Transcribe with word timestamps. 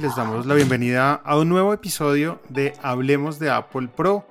Les 0.00 0.16
damos 0.16 0.46
la 0.46 0.54
bienvenida 0.54 1.12
a 1.12 1.36
un 1.36 1.50
nuevo 1.50 1.74
episodio 1.74 2.40
de 2.48 2.72
Hablemos 2.80 3.38
de 3.38 3.50
Apple 3.50 3.88
Pro, 3.94 4.26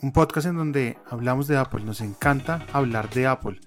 un 0.00 0.12
podcast 0.12 0.48
en 0.48 0.56
donde 0.56 0.98
hablamos 1.08 1.46
de 1.46 1.56
Apple. 1.56 1.84
Nos 1.84 2.00
encanta 2.00 2.66
hablar 2.72 3.08
de 3.10 3.28
Apple. 3.28 3.60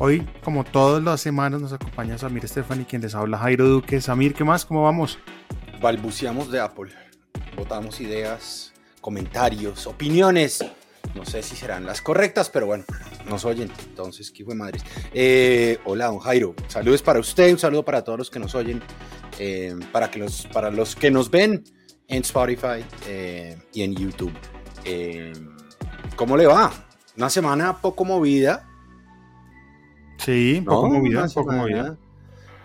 Hoy, 0.00 0.26
como 0.42 0.64
todas 0.64 1.04
las 1.04 1.20
semanas, 1.20 1.60
nos 1.60 1.74
acompaña 1.74 2.16
Samir 2.16 2.46
Estefani, 2.46 2.86
quien 2.86 3.02
les 3.02 3.14
habla 3.14 3.36
Jairo 3.36 3.68
Duque. 3.68 4.00
Samir, 4.00 4.32
¿qué 4.32 4.44
más? 4.44 4.64
¿Cómo 4.64 4.84
vamos? 4.84 5.18
Balbuceamos 5.82 6.50
de 6.50 6.60
Apple, 6.60 6.90
votamos 7.54 8.00
ideas, 8.00 8.72
comentarios, 9.02 9.86
opiniones. 9.86 10.64
No 11.14 11.26
sé 11.26 11.42
si 11.42 11.54
serán 11.54 11.84
las 11.84 12.00
correctas, 12.00 12.48
pero 12.48 12.64
bueno, 12.64 12.84
nos 13.28 13.44
oyen. 13.44 13.70
Entonces, 13.90 14.30
¿qué 14.30 14.42
fue 14.42 14.54
madres? 14.54 14.82
Eh, 15.12 15.78
hola, 15.84 16.06
don 16.06 16.20
Jairo. 16.20 16.54
Saludos 16.68 17.02
para 17.02 17.20
usted, 17.20 17.52
un 17.52 17.58
saludo 17.58 17.84
para 17.84 18.02
todos 18.02 18.18
los 18.18 18.30
que 18.30 18.38
nos 18.38 18.54
oyen. 18.54 18.82
Eh, 19.38 19.74
para, 19.92 20.10
que 20.10 20.18
los, 20.18 20.46
para 20.52 20.70
los 20.70 20.94
que 20.94 21.10
nos 21.10 21.30
ven 21.30 21.64
en 22.08 22.22
Spotify 22.22 22.84
eh, 23.06 23.56
y 23.72 23.82
en 23.82 23.94
YouTube. 23.94 24.32
Eh, 24.84 25.32
¿Cómo 26.16 26.36
le 26.36 26.46
va? 26.46 26.72
Una 27.16 27.30
semana 27.30 27.78
poco 27.78 28.04
movida. 28.04 28.68
Sí, 30.18 30.62
poco 30.64 30.88
movida, 30.88 31.26
poco 31.28 31.52
movida. 31.52 31.96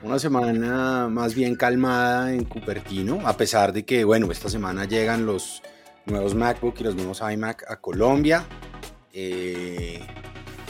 Una 0.03 0.19
semana 0.19 1.07
más 1.09 1.33
bien 1.33 1.55
calmada 1.55 2.31
en 2.31 2.43
Cupertino, 2.43 3.27
a 3.27 3.35
pesar 3.35 3.73
de 3.73 3.83
que, 3.83 4.03
bueno, 4.03 4.31
esta 4.31 4.49
semana 4.49 4.85
llegan 4.85 5.25
los 5.25 5.63
nuevos 6.05 6.35
MacBook 6.35 6.75
y 6.79 6.83
los 6.83 6.95
nuevos 6.95 7.21
iMac 7.21 7.63
a 7.69 7.77
Colombia. 7.81 8.45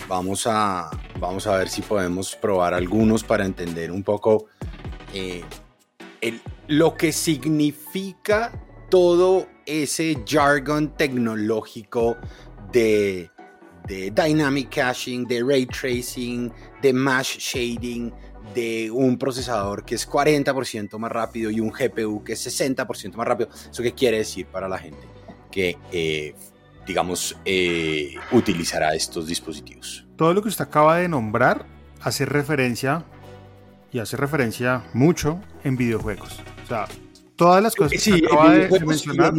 vamos, 0.08 0.48
a, 0.48 0.90
vamos 1.20 1.46
a 1.48 1.58
ver 1.58 1.68
si 1.68 1.82
podemos 1.82 2.36
probar 2.36 2.74
algunos 2.74 3.24
para 3.24 3.46
entender 3.46 3.92
un 3.92 4.04
poco 4.04 4.46
lo 6.68 6.96
que 6.96 7.12
significa 7.12 8.52
todo 8.90 9.48
ese 9.66 10.24
jargon 10.26 10.96
tecnológico 10.96 12.18
de, 12.72 13.30
de 13.88 14.12
dynamic 14.12 14.70
caching, 14.70 15.26
de 15.26 15.44
ray 15.44 15.66
tracing, 15.66 16.52
de 16.82 16.94
mesh 16.94 17.38
shading, 17.38 18.14
de 18.54 18.90
un 18.92 19.18
procesador 19.18 19.84
que 19.84 19.96
es 19.96 20.10
40% 20.10 20.98
más 20.98 21.12
rápido 21.12 21.52
y 21.52 21.60
un 21.60 21.70
GPU 21.70 22.24
que 22.24 22.34
es 22.34 22.48
60% 22.48 23.16
más 23.16 23.28
rápido. 23.28 23.50
¿Eso 23.72 23.84
qué 23.84 23.94
quiere 23.94 24.18
decir 24.18 24.48
para 24.48 24.68
la 24.68 24.78
gente 24.78 25.08
que, 25.52 25.78
eh, 25.92 26.34
digamos, 26.86 27.38
eh, 27.46 28.16
utilizará 28.32 28.96
estos 28.96 29.28
dispositivos? 29.28 30.06
Todo 30.16 30.34
lo 30.34 30.42
que 30.42 30.50
usted 30.50 30.66
acaba 30.66 30.98
de 30.98 31.08
nombrar 31.08 31.66
hace 32.02 32.26
referencia 32.26 33.06
y 33.92 34.00
hace 34.00 34.18
referencia 34.18 34.84
mucho 34.94 35.42
en 35.64 35.78
videojuegos. 35.78 36.40
O 36.64 36.68
sea, 36.68 36.88
todas 37.36 37.64
las 37.64 37.76
cosas 37.76 38.04
que 38.04 38.26
acaba 38.26 38.54
de 38.54 38.80
mencionar. 38.86 39.34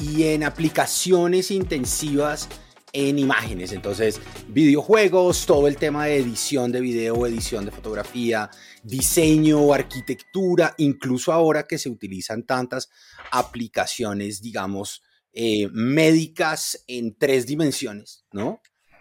Y 0.00 0.24
en, 0.24 0.42
aplicaciones 0.42 1.50
intensivas 1.50 2.48
en 2.92 3.18
imágenes. 3.18 3.72
Entonces, 3.72 4.20
videojuegos, 4.48 5.46
todo 5.46 5.68
el 5.68 5.76
tema 5.76 6.06
de 6.06 6.16
edición 6.16 6.72
de 6.72 6.80
video, 6.80 7.26
edición 7.26 7.64
de 7.64 7.72
fotografía, 7.72 8.50
diseño, 8.82 9.72
arquitectura, 9.72 10.74
incluso 10.78 11.32
ahora 11.32 11.64
que 11.64 11.78
se 11.78 11.90
utilizan 11.90 12.44
tantas 12.44 12.90
aplicaciones, 13.32 14.40
digamos, 14.40 15.02
eh, 15.32 15.68
médicas 15.72 16.84
en 16.86 17.16
tres 17.18 17.46
dimensiones, 17.46 18.24
¿no? 18.32 18.60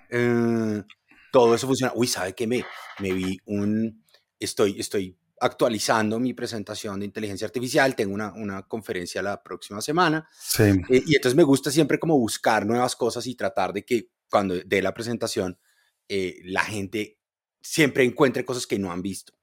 Eh, 0.09 0.83
todo 1.31 1.53
eso 1.53 1.67
funciona. 1.67 1.93
Uy, 1.95 2.07
¿sabe 2.07 2.33
qué? 2.33 2.47
Me, 2.47 2.65
me 2.99 3.13
vi 3.13 3.37
un, 3.45 4.02
estoy, 4.45 4.79
estoy 4.79 5.17
actualizando 5.39 6.19
mi 6.19 6.33
presentación 6.33 6.99
de 6.99 7.05
inteligencia 7.05 7.45
artificial, 7.45 7.95
tengo 7.95 8.13
una, 8.13 8.33
una 8.33 8.63
conferencia 8.63 9.21
la 9.21 9.43
próxima 9.43 9.81
semana. 9.81 10.27
Sí. 10.39 10.63
Eh, 10.63 11.03
y 11.05 11.15
entonces 11.15 11.35
me 11.35 11.43
gusta 11.43 11.69
siempre 11.71 11.99
como 11.99 12.17
buscar 12.17 12.65
nuevas 12.65 12.95
cosas 12.95 13.27
y 13.27 13.35
tratar 13.35 13.73
de 13.73 13.83
que 13.83 14.09
cuando 14.29 14.55
dé 14.65 14.81
la 14.81 14.93
presentación 14.93 15.59
eh, 16.07 16.39
la 16.43 16.63
gente 16.63 17.19
siempre 17.61 18.03
encuentre 18.03 18.45
cosas 18.45 18.67
que 18.67 18.79
no 18.79 18.91
han 18.91 19.01
visto. 19.01 19.33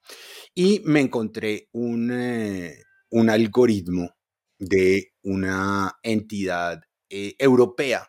Y 0.55 0.81
me 0.85 1.01
encontré 1.01 1.69
un, 1.73 2.11
eh, 2.13 2.83
un 3.11 3.31
algoritmo 3.31 4.17
de 4.59 5.15
una 5.23 5.99
entidad 6.03 6.83
europea 7.13 8.09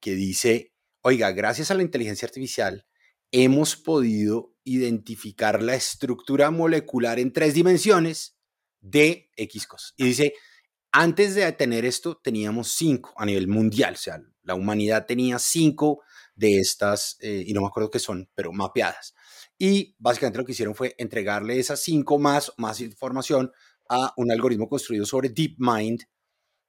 que 0.00 0.14
dice, 0.14 0.72
oiga, 1.02 1.32
gracias 1.32 1.70
a 1.70 1.74
la 1.74 1.82
inteligencia 1.82 2.24
artificial 2.24 2.87
hemos 3.32 3.76
podido 3.76 4.54
identificar 4.64 5.62
la 5.62 5.74
estructura 5.74 6.50
molecular 6.50 7.18
en 7.18 7.32
tres 7.32 7.54
dimensiones 7.54 8.36
de 8.80 9.30
X 9.36 9.66
cosas. 9.66 9.94
Y 9.96 10.04
dice, 10.04 10.34
antes 10.92 11.34
de 11.34 11.50
tener 11.52 11.84
esto 11.84 12.20
teníamos 12.22 12.72
cinco 12.72 13.12
a 13.16 13.26
nivel 13.26 13.48
mundial, 13.48 13.94
o 13.94 13.98
sea, 13.98 14.20
la 14.42 14.54
humanidad 14.54 15.06
tenía 15.06 15.38
cinco 15.38 16.02
de 16.34 16.58
estas, 16.58 17.18
eh, 17.20 17.44
y 17.46 17.52
no 17.52 17.60
me 17.60 17.66
acuerdo 17.66 17.90
qué 17.90 17.98
son, 17.98 18.30
pero 18.34 18.52
mapeadas. 18.52 19.14
Y 19.58 19.96
básicamente 19.98 20.38
lo 20.38 20.44
que 20.44 20.52
hicieron 20.52 20.74
fue 20.74 20.94
entregarle 20.98 21.58
esas 21.58 21.82
cinco 21.82 22.18
más, 22.18 22.52
más 22.56 22.80
información 22.80 23.50
a 23.88 24.12
un 24.16 24.30
algoritmo 24.30 24.68
construido 24.68 25.04
sobre 25.04 25.30
DeepMind, 25.30 26.04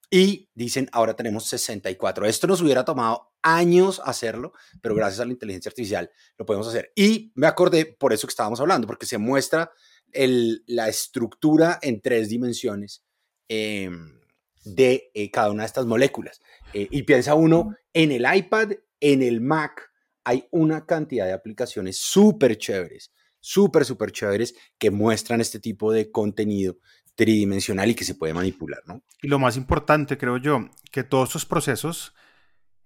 y 0.09 0.49
dicen, 0.55 0.89
ahora 0.91 1.15
tenemos 1.15 1.45
64. 1.45 2.25
Esto 2.25 2.47
nos 2.47 2.61
hubiera 2.61 2.83
tomado 2.83 3.31
años 3.41 4.01
hacerlo, 4.03 4.53
pero 4.81 4.95
gracias 4.95 5.19
a 5.19 5.25
la 5.25 5.31
inteligencia 5.31 5.69
artificial 5.69 6.09
lo 6.37 6.45
podemos 6.45 6.67
hacer. 6.67 6.91
Y 6.95 7.31
me 7.35 7.47
acordé, 7.47 7.85
por 7.85 8.11
eso 8.11 8.27
que 8.27 8.31
estábamos 8.31 8.59
hablando, 8.59 8.87
porque 8.87 9.05
se 9.05 9.17
muestra 9.17 9.71
el, 10.11 10.63
la 10.65 10.89
estructura 10.89 11.79
en 11.81 12.01
tres 12.01 12.29
dimensiones 12.29 13.03
em, 13.47 14.19
de 14.65 15.11
eh, 15.13 15.29
cada 15.29 15.51
una 15.51 15.63
de 15.63 15.67
estas 15.67 15.85
moléculas. 15.85 16.41
Eh, 16.73 16.87
y 16.89 17.03
piensa 17.03 17.35
uno, 17.35 17.75
en 17.93 18.11
el 18.11 18.25
iPad, 18.31 18.71
en 18.99 19.21
el 19.21 19.41
Mac, 19.41 19.91
hay 20.23 20.47
una 20.51 20.85
cantidad 20.85 21.25
de 21.25 21.33
aplicaciones 21.33 21.97
súper 21.99 22.57
chéveres, 22.57 23.11
súper, 23.39 23.85
súper 23.85 24.11
chéveres 24.11 24.55
que 24.77 24.91
muestran 24.91 25.39
este 25.39 25.59
tipo 25.59 25.91
de 25.91 26.11
contenido 26.11 26.77
tridimensional 27.19 27.89
y 27.89 27.95
que 27.95 28.05
se 28.05 28.15
puede 28.15 28.33
manipular, 28.33 28.81
¿no? 28.85 29.03
Y 29.21 29.27
lo 29.27 29.39
más 29.39 29.57
importante, 29.57 30.17
creo 30.17 30.37
yo, 30.37 30.69
que 30.89 31.03
todos 31.03 31.27
estos 31.27 31.45
procesos 31.45 32.15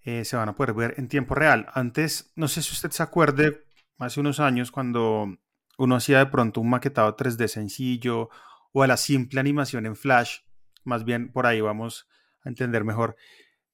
eh, 0.01 0.25
se 0.25 0.35
van 0.35 0.49
a 0.49 0.55
poder 0.55 0.73
ver 0.73 0.95
en 0.97 1.07
tiempo 1.07 1.35
real. 1.35 1.67
Antes, 1.71 2.33
no 2.35 2.47
sé 2.47 2.63
si 2.63 2.71
usted 2.71 2.89
se 2.89 3.03
acuerde, 3.03 3.63
hace 3.99 4.19
unos 4.19 4.39
años, 4.39 4.71
cuando 4.71 5.37
uno 5.77 5.95
hacía 5.95 6.17
de 6.17 6.25
pronto 6.25 6.61
un 6.61 6.71
maquetado 6.71 7.15
3D 7.15 7.47
sencillo 7.47 8.31
o 8.71 8.81
a 8.81 8.87
la 8.87 8.97
simple 8.97 9.39
animación 9.39 9.85
en 9.85 9.95
Flash, 9.95 10.39
más 10.83 11.05
bien 11.05 11.31
por 11.31 11.45
ahí 11.45 11.61
vamos 11.61 12.07
a 12.43 12.49
entender 12.49 12.83
mejor, 12.83 13.15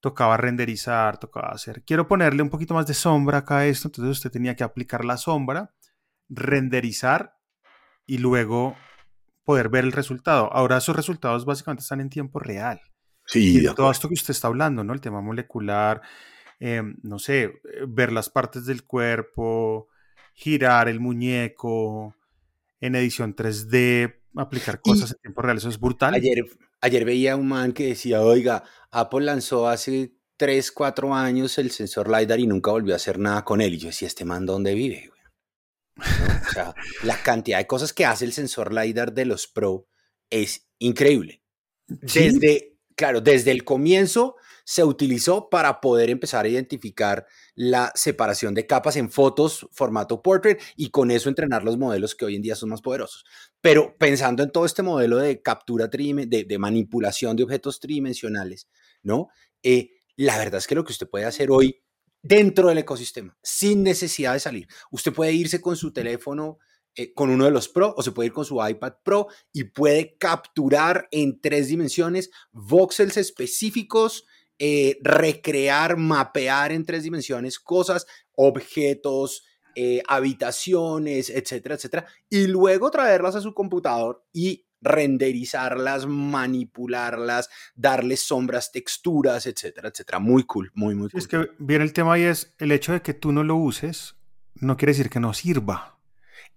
tocaba 0.02 0.36
renderizar, 0.36 1.20
tocaba 1.20 1.52
hacer, 1.54 1.86
quiero 1.86 2.10
ponerle 2.10 2.44
un 2.44 2.50
poquito 2.50 2.74
más 2.74 2.86
de 2.86 2.96
sombra 2.96 3.38
acá 3.38 3.60
a 3.60 3.66
esto, 3.66 3.88
entonces 3.88 4.18
usted 4.18 4.30
tenía 4.30 4.58
que 4.58 4.66
aplicar 4.66 5.06
la 5.06 5.16
sombra, 5.16 5.74
renderizar 6.28 7.38
y 8.06 8.18
luego 8.18 8.76
poder 9.50 9.70
ver 9.70 9.84
el 9.84 9.92
resultado. 9.92 10.48
Ahora 10.54 10.78
esos 10.78 10.96
resultados 10.96 11.44
básicamente 11.44 11.82
están 11.82 12.02
en 12.02 12.12
tiempo 12.12 12.38
real. 12.38 12.80
Sí, 13.26 13.60
de 13.60 13.74
todo 13.74 13.90
esto 13.90 14.08
que 14.08 14.14
usted 14.14 14.30
está 14.30 14.48
hablando, 14.48 14.84
¿no? 14.84 14.94
El 14.94 15.02
tema 15.02 15.22
molecular, 15.22 16.04
em, 16.60 16.98
no 17.02 17.18
sé, 17.18 17.46
eh, 17.46 17.54
ver 17.88 18.12
las 18.12 18.30
partes 18.30 18.68
del 18.68 18.84
cuerpo, 18.84 19.88
girar 20.36 20.88
el 20.88 21.00
muñeco 21.00 22.16
en 22.80 22.94
edición 22.94 23.34
3D, 23.34 24.22
aplicar 24.36 24.82
cosas 24.82 25.14
en 25.14 25.18
tiempo 25.18 25.42
real, 25.42 25.58
eso 25.58 25.70
es 25.70 25.80
brutal. 25.80 26.14
Ayer, 26.14 26.46
ayer 26.80 27.04
veía 27.04 27.36
un 27.36 27.48
man 27.48 27.72
que 27.72 27.88
decía, 27.88 28.22
oiga, 28.22 28.64
Apple 28.92 29.26
lanzó 29.26 29.68
hace 29.68 30.14
3, 30.38 30.72
4 30.72 31.16
años 31.16 31.58
el 31.58 31.72
sensor 31.72 32.08
LiDAR 32.08 32.40
y 32.40 32.46
nunca 32.46 32.70
volvió 32.70 32.94
a 32.94 32.98
hacer 32.98 33.18
nada 33.18 33.44
con 33.44 33.62
él. 33.62 33.74
Y 33.74 33.78
yo 33.80 33.88
decía, 33.88 34.08
¿este 34.08 34.26
man 34.26 34.46
dónde 34.46 34.76
vive? 34.76 35.10
O 36.00 36.52
sea, 36.52 36.74
la 37.04 37.22
cantidad 37.22 37.58
de 37.58 37.68
cosas 37.68 37.94
que 37.94 38.06
hace 38.06 38.26
el 38.26 38.34
sensor 38.34 38.74
LiDAR 38.74 39.14
de 39.14 39.26
los 39.26 39.48
Pro 39.48 39.88
es 40.30 40.68
increíble. 40.80 41.44
Desde, 41.88 42.78
claro, 42.96 43.22
desde 43.22 43.52
el 43.52 43.64
comienzo 43.64 44.36
se 44.64 44.84
utilizó 44.84 45.50
para 45.50 45.82
poder 45.82 46.12
empezar 46.12 46.46
a 46.46 46.48
identificar 46.48 47.26
la 47.56 47.92
separación 47.96 48.54
de 48.54 48.68
capas 48.68 48.98
en 48.98 49.10
fotos 49.10 49.68
formato 49.72 50.22
portrait 50.22 50.62
y 50.76 50.92
con 50.92 51.10
eso 51.10 51.28
entrenar 51.28 51.64
los 51.64 51.78
modelos 51.78 52.14
que 52.14 52.26
hoy 52.26 52.36
en 52.36 52.44
día 52.44 52.56
son 52.56 52.70
más 52.70 52.82
poderosos. 52.82 53.26
Pero 53.62 53.98
pensando 53.98 54.44
en 54.44 54.52
todo 54.52 54.66
este 54.66 54.84
modelo 54.84 55.18
de 55.18 55.42
captura, 55.42 55.88
de, 55.88 56.46
de 56.48 56.58
manipulación 56.60 57.36
de 57.36 57.44
objetos 57.44 57.80
tridimensionales, 57.80 58.68
¿no? 59.02 59.30
Eh, 59.64 59.90
la 60.16 60.38
verdad 60.38 60.60
es 60.60 60.68
que 60.68 60.76
lo 60.76 60.84
que 60.84 60.92
usted 60.92 61.10
puede 61.10 61.26
hacer 61.26 61.50
hoy 61.50 61.82
dentro 62.22 62.70
del 62.70 62.80
ecosistema, 62.80 63.38
sin 63.42 63.84
necesidad 63.84 64.34
de 64.34 64.40
salir. 64.40 64.68
Usted 64.92 65.14
puede 65.14 65.34
irse 65.34 65.62
con 65.62 65.76
su 65.76 65.94
teléfono, 65.94 66.60
eh, 66.96 67.14
con 67.14 67.30
uno 67.30 67.46
de 67.46 67.52
los 67.52 67.70
Pro, 67.70 67.94
o 67.96 68.04
se 68.04 68.12
puede 68.12 68.28
ir 68.28 68.34
con 68.34 68.46
su 68.46 68.60
iPad 68.66 68.94
Pro 69.04 69.28
y 69.54 69.66
puede 69.66 70.18
capturar 70.18 71.08
en 71.12 71.40
tres 71.40 71.68
dimensiones 71.68 72.30
voxels 72.52 73.18
específicos, 73.18 74.26
eh, 74.58 74.98
recrear, 75.02 75.96
mapear 75.98 76.72
en 76.72 76.86
tres 76.86 77.04
dimensiones 77.04 77.60
cosas, 77.60 78.06
objetos, 78.36 79.44
eh, 79.76 80.02
habitaciones, 80.08 81.30
etcétera, 81.30 81.76
etcétera, 81.76 82.06
y 82.30 82.48
luego 82.48 82.92
traerlas 82.92 83.36
a 83.36 83.42
su 83.42 83.54
computador 83.54 84.26
y 84.34 84.66
renderizarlas, 84.82 86.06
manipularlas, 86.08 87.50
darles 87.76 88.22
sombras, 88.22 88.72
texturas, 88.72 89.46
etcétera, 89.46 89.90
etcétera. 89.90 90.20
Muy 90.20 90.44
cool, 90.44 90.72
muy, 90.74 90.96
muy 90.96 91.10
cool. 91.10 91.20
Es 91.20 91.28
que 91.28 91.50
viene 91.60 91.84
el 91.84 91.94
tema 91.94 92.14
ahí 92.14 92.24
es 92.24 92.54
el 92.58 92.72
hecho 92.72 92.94
de 92.94 93.02
que 93.02 93.14
tú 93.14 93.32
no 93.32 93.44
lo 93.44 93.56
uses, 93.56 94.16
no 94.56 94.78
quiere 94.78 94.94
decir 94.94 95.10
que 95.10 95.20
no 95.20 95.34
sirva. 95.34 95.98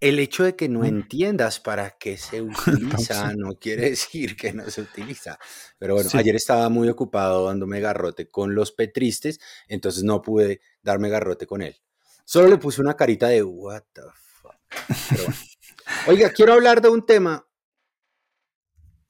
El 0.01 0.19
hecho 0.19 0.43
de 0.43 0.57
que 0.57 0.69
no 0.69 0.85
entiendas 0.85 1.61
para 1.61 1.91
qué 1.91 2.17
se 2.17 2.43
utiliza 2.43 3.35
no 3.37 3.55
quiere 3.55 3.91
decir 3.91 4.37
que 4.37 4.53
no 4.53 4.69
se 4.69 4.81
utiliza. 4.81 5.39
Pero 5.79 5.95
bueno, 5.95 6.11
ayer 6.15 6.35
estaba 6.35 6.69
muy 6.69 6.89
ocupado 6.89 7.47
dándome 7.47 7.81
garrote 7.81 8.29
con 8.29 8.55
los 8.55 8.73
petristes, 8.73 9.41
entonces 9.69 10.03
no 10.03 10.21
pude 10.21 10.61
darme 10.83 11.09
garrote 11.09 11.47
con 11.47 11.63
él. 11.63 11.77
Solo 12.25 12.49
le 12.49 12.59
puse 12.59 12.81
una 12.81 12.97
carita 12.97 13.29
de 13.29 13.43
what 13.43 13.83
the 13.93 14.03
fuck. 14.41 14.57
Oiga, 16.09 16.31
quiero 16.31 16.55
hablar 16.55 16.81
de 16.81 16.89
un 16.89 17.05
tema 17.05 17.47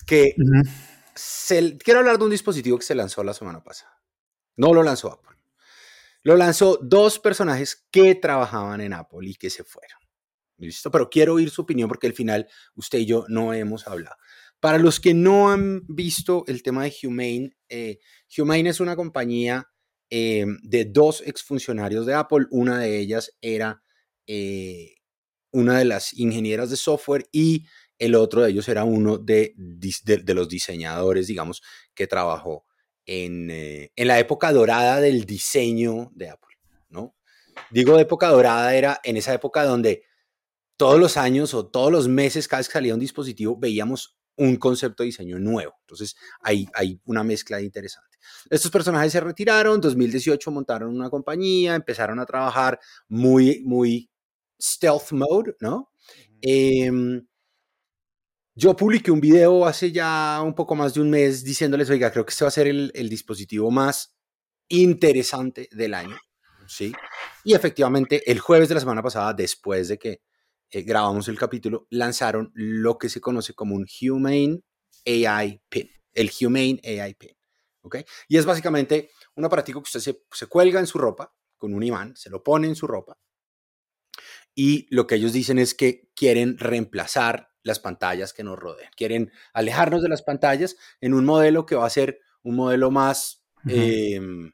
que 0.07 0.35
quiero 1.85 2.01
hablar 2.01 2.19
de 2.19 2.25
un 2.25 2.31
dispositivo 2.31 2.79
que 2.79 2.85
se 2.85 2.95
lanzó 2.95 3.23
la 3.25 3.35
semana 3.35 3.63
pasada. 3.63 4.01
No 4.57 4.75
lo 4.75 4.83
lanzó 4.83 5.13
Apple. 5.13 5.37
Lo 6.23 6.37
lanzó 6.37 6.79
dos 6.81 7.19
personajes 7.19 7.87
que 7.91 8.15
trabajaban 8.15 8.81
en 8.81 8.93
Apple 8.93 9.29
y 9.29 9.35
que 9.35 9.51
se 9.51 9.65
fueron. 9.65 9.99
¿Listo? 10.57 10.91
Pero 10.91 11.11
quiero 11.11 11.35
oír 11.35 11.51
su 11.51 11.63
opinión 11.63 11.89
porque 11.89 12.07
al 12.07 12.13
final 12.13 12.47
usted 12.77 13.01
y 13.01 13.07
yo 13.07 13.25
no 13.29 13.53
hemos 13.53 13.89
hablado. 13.89 14.17
Para 14.61 14.79
los 14.79 15.01
que 15.01 15.13
no 15.13 15.51
han 15.51 15.85
visto 15.89 16.45
el 16.47 16.63
tema 16.63 16.85
de 16.85 16.95
Humane, 17.03 17.57
eh, 17.69 17.99
Humane 18.39 18.71
es 18.71 18.79
una 18.79 18.95
compañía 18.95 19.69
eh, 20.09 20.47
de 20.63 20.85
dos 20.85 21.21
exfuncionarios 21.27 22.07
de 22.07 22.15
Apple. 22.15 22.47
Una 22.51 22.79
de 22.79 23.01
ellas 23.01 23.37
era 23.41 23.83
eh, 24.29 24.95
una 25.51 25.79
de 25.79 25.85
las 25.85 26.13
ingenieras 26.15 26.71
de 26.71 26.77
software 26.77 27.29
y 27.33 27.67
el 27.99 28.15
otro 28.15 28.43
de 28.43 28.51
ellos 28.51 28.69
era 28.69 28.85
uno 28.85 29.19
de, 29.19 29.55
de, 29.57 30.35
los 30.35 30.49
diseñadores, 30.49 31.27
digamos, 31.27 31.63
que 31.95 32.07
trabajó 32.07 32.67
en, 33.07 33.51
eh, 33.51 33.93
en, 33.97 34.09
la 34.09 34.19
época 34.19 34.53
dorada 34.53 35.01
del 35.01 35.25
diseño 35.25 36.11
de 36.15 36.31
Apple, 36.31 36.57
¿no? 36.89 37.15
Digo 37.71 37.99
época 37.99 38.29
dorada 38.29 38.75
era 38.75 39.01
en 39.05 39.17
esa 39.17 39.35
época 39.35 39.65
donde 39.65 40.05
todos 40.77 40.99
los 40.99 41.17
años 41.17 41.55
o 41.55 41.67
todos 41.67 41.93
los 41.93 42.09
meses, 42.09 42.49
cada 42.49 42.61
vez 42.61 42.69
que 42.69 42.73
salía 42.73 42.95
un 42.95 43.01
dispositivo, 43.01 43.57
veíamos 43.57 44.19
un 44.37 44.57
concepto 44.57 45.03
de 45.03 45.09
diseño 45.09 45.39
nuevo. 45.39 45.75
Entonces, 45.81 46.17
hay, 46.41 46.67
hay 46.75 47.01
una 47.05 47.23
mezcla 47.23 47.61
interesante. 47.61 48.19
Estos 48.51 48.71
personajes 48.71 49.13
se 49.13 49.21
retiraron, 49.21 49.81
2018 49.81 50.51
montaron 50.51 50.95
una 50.95 51.11
compañía, 51.11 51.75
empezaron 51.75 52.19
a 52.19 52.27
trabajar 52.27 52.81
muy, 53.09 53.63
muy 53.65 54.11
stealth 54.61 55.13
mode, 55.13 55.57
¿no? 55.61 55.91
Yo 58.55 58.77
publiqué 58.77 59.11
un 59.11 59.21
video 59.21 59.65
hace 59.65 59.93
ya 59.93 60.39
un 60.45 60.55
poco 60.55 60.75
más 60.75 60.93
de 60.93 61.01
un 61.01 61.09
mes 61.09 61.43
diciéndoles, 61.43 61.89
oiga, 61.89 62.11
creo 62.13 62.27
que 62.27 62.33
este 62.33 62.45
va 62.45 62.49
a 62.49 62.51
ser 62.51 62.67
el, 62.67 63.09
dispositivo 63.09 63.71
más 63.71 64.15
interesante 64.69 65.71
del 65.73 65.95
año, 65.95 66.19
¿sí? 66.67 66.93
Y 67.45 67.55
efectivamente, 67.55 68.31
el 68.31 68.41
jueves 68.41 68.69
de 68.69 68.75
la 68.75 68.81
semana 68.81 69.03
pasada, 69.03 69.33
después 69.33 69.89
de 69.89 69.99
que 69.99 70.21
eh, 70.71 70.83
grabamos 70.83 71.29
el 71.29 71.39
capítulo, 71.39 71.87
lanzaron 71.89 72.53
lo 72.55 72.99
que 72.99 73.09
se 73.09 73.23
conoce 73.23 73.55
como 73.55 73.75
un 73.75 73.87
Humane 74.03 74.61
AI 75.07 75.63
Pin, 75.71 75.91
el 76.13 76.31
Humane 76.39 76.79
AI 76.85 77.15
Pin, 77.15 77.35
¿ok? 77.81 77.97
Y 78.29 78.37
es 78.37 78.45
básicamente 78.45 79.13
un 79.35 79.47
aparatico 79.47 79.83
que 79.83 79.97
usted 79.97 80.15
se 80.31 80.47
cuelga 80.47 80.79
en 80.79 80.87
su 80.87 80.99
ropa 80.99 81.35
con 81.57 81.73
un 81.73 81.83
imán, 81.83 82.15
se 82.17 82.29
lo 82.29 82.43
pone 82.43 82.69
en 82.69 82.77
su 82.77 82.87
ropa 82.87 83.17
y 84.55 84.87
lo 84.95 85.07
que 85.07 85.17
ellos 85.17 85.33
dicen 85.33 85.59
es 85.59 85.75
que 85.75 86.11
quieren 86.15 86.59
reemplazar 86.59 87.51
las 87.63 87.81
pantallas 87.81 88.33
que 88.33 88.45
nos 88.45 88.59
rodean. 88.59 88.91
Quieren 88.97 89.33
alejarnos 89.53 90.03
de 90.03 90.09
las 90.09 90.23
pantallas 90.23 90.77
en 91.01 91.15
un 91.15 91.25
modelo 91.25 91.65
que 91.65 91.77
va 91.77 91.87
a 91.87 91.91
ser 91.91 92.21
un 92.43 92.57
modelo 92.57 92.91
más 92.91 93.45
em, 93.67 94.53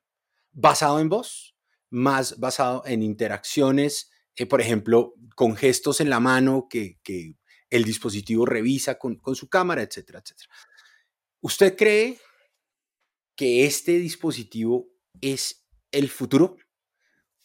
basado 0.53 1.01
en 1.01 1.09
voz, 1.09 1.57
más 1.91 2.39
basado 2.39 2.83
en 2.87 3.03
interacciones, 3.03 4.11
eh, 4.37 4.47
por 4.47 4.61
ejemplo, 4.61 5.15
con 5.35 5.57
gestos 5.57 6.01
en 6.01 6.11
la 6.11 6.21
mano 6.21 6.69
que, 6.69 6.99
el 7.71 7.85
dispositivo 7.85 8.47
revisa 8.47 8.99
con, 8.99 9.17
con, 9.17 9.37
su 9.37 9.51
cámara, 9.51 9.83
etcétera, 9.83 10.21
etcétera. 10.21 10.49
¿Usted 11.41 11.77
cree 11.77 12.19
que 13.37 13.67
este 13.67 13.99
dispositivo 13.99 14.89
es 15.21 15.67
el 15.93 16.09
futuro? 16.09 16.57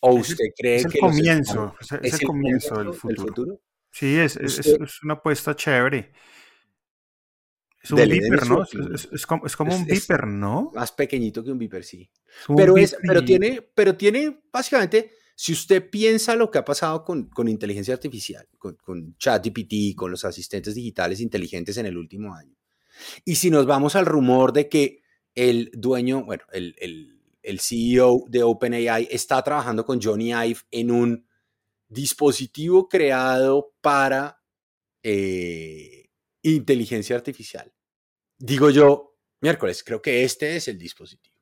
¿O 0.05 0.15
usted 0.15 0.47
cree 0.57 0.75
es 0.75 0.85
el 0.85 0.91
que 0.91 0.99
comienzo, 0.99 1.75
es, 2.01 2.13
el 2.13 2.27
comienzo 2.27 2.75
del 2.75 2.93
futuro? 2.93 3.61
Sí, 3.89 4.17
es, 4.17 4.35
es, 4.35 5.01
una 5.01 5.13
apuesta 5.13 5.55
chévere. 5.55 6.11
Es 7.81 7.91
un 7.91 8.09
viper, 8.09 8.47
¿no? 8.47 8.63
Es, 8.63 9.25
como, 9.55 9.75
un 9.75 9.85
viper, 9.85 10.27
¿no? 10.27 10.71
Más 10.75 10.91
pequeñito 10.91 11.41
que 11.41 11.51
un 11.51 11.57
viper, 11.57 11.85
sí. 11.85 12.09
Pero, 12.53 12.75
es, 12.75 12.97
pero, 13.01 13.23
tiene, 13.23 13.61
pero 13.61 13.95
tiene, 13.95 14.41
básicamente, 14.51 15.11
si 15.35 15.53
usted 15.53 15.89
piensa 15.89 16.35
lo 16.35 16.51
que 16.51 16.57
ha 16.57 16.65
pasado 16.65 17.05
con, 17.05 17.29
con 17.29 17.47
inteligencia 17.47 17.93
artificial, 17.93 18.45
con, 18.57 18.75
con 18.75 19.15
ChatGPT, 19.17 19.95
con 19.95 20.11
los 20.11 20.25
asistentes 20.25 20.75
digitales 20.75 21.21
inteligentes 21.21 21.77
en 21.77 21.85
el 21.85 21.97
último 21.97 22.35
año, 22.35 22.57
y 23.23 23.35
si 23.35 23.49
nos 23.49 23.65
vamos 23.65 23.95
al 23.95 24.05
rumor 24.05 24.51
de 24.51 24.67
que 24.67 25.01
el 25.35 25.71
dueño, 25.73 26.25
bueno, 26.25 26.43
el, 26.51 26.75
el, 26.79 27.12
el 27.43 27.59
CEO 27.59 28.23
de 28.27 28.41
OpenAI 28.41 29.07
está 29.11 29.41
trabajando 29.43 29.85
con 29.85 30.01
Johnny 30.01 30.31
Ive 30.31 30.61
en 30.71 30.89
un 30.91 31.27
dispositivo 31.87 32.87
creado 32.87 33.75
para 33.81 34.41
eh, 35.03 36.09
inteligencia 36.41 37.15
artificial. 37.15 37.71
Digo 38.37 38.69
yo, 38.69 39.17
miércoles, 39.41 39.83
creo 39.83 40.01
que 40.01 40.23
este 40.23 40.55
es 40.55 40.67
el 40.67 40.77
dispositivo. 40.77 41.33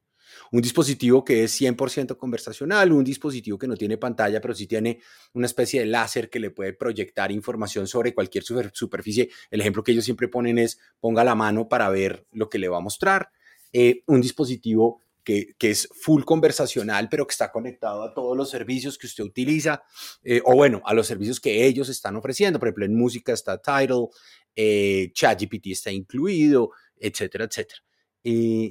Un 0.51 0.61
dispositivo 0.61 1.23
que 1.23 1.43
es 1.43 1.61
100% 1.61 2.17
conversacional, 2.17 2.91
un 2.91 3.03
dispositivo 3.03 3.57
que 3.57 3.67
no 3.67 3.75
tiene 3.75 3.97
pantalla, 3.97 4.41
pero 4.41 4.53
sí 4.53 4.67
tiene 4.67 4.99
una 5.33 5.45
especie 5.45 5.81
de 5.81 5.85
láser 5.85 6.29
que 6.29 6.39
le 6.39 6.51
puede 6.51 6.73
proyectar 6.73 7.31
información 7.31 7.87
sobre 7.87 8.13
cualquier 8.13 8.43
superficie. 8.43 9.29
El 9.49 9.61
ejemplo 9.61 9.83
que 9.83 9.91
ellos 9.91 10.05
siempre 10.05 10.27
ponen 10.27 10.57
es 10.57 10.79
ponga 10.99 11.23
la 11.23 11.35
mano 11.35 11.69
para 11.69 11.89
ver 11.89 12.25
lo 12.31 12.49
que 12.49 12.59
le 12.59 12.67
va 12.67 12.77
a 12.77 12.81
mostrar. 12.81 13.31
Eh, 13.71 14.03
un 14.07 14.19
dispositivo 14.21 15.01
que, 15.23 15.55
es 15.59 15.89
full 16.01 16.23
conversacional, 16.23 17.09
pero 17.09 17.25
que 17.25 17.31
está 17.31 17.51
conectado 17.51 18.03
a 18.03 18.13
todos 18.13 18.35
los 18.35 18.49
servicios 18.49 18.97
que 18.97 19.07
usted 19.07 19.23
utiliza, 19.23 19.83
eh, 20.23 20.41
o 20.45 20.55
bueno, 20.55 20.81
a 20.85 20.93
los 20.93 21.07
servicios 21.07 21.39
que 21.39 21.65
ellos 21.65 21.89
están 21.89 22.15
ofreciendo. 22.15 22.59
Por 22.59 22.67
ejemplo, 22.67 22.85
en 22.85 22.95
música 22.95 23.33
está 23.33 23.61
Tidal, 23.61 24.07
eh, 24.55 25.11
ChatGPT 25.13 25.67
está 25.67 25.91
incluido, 25.91 26.71
etcétera, 26.97 27.45
etcétera. 27.45 27.81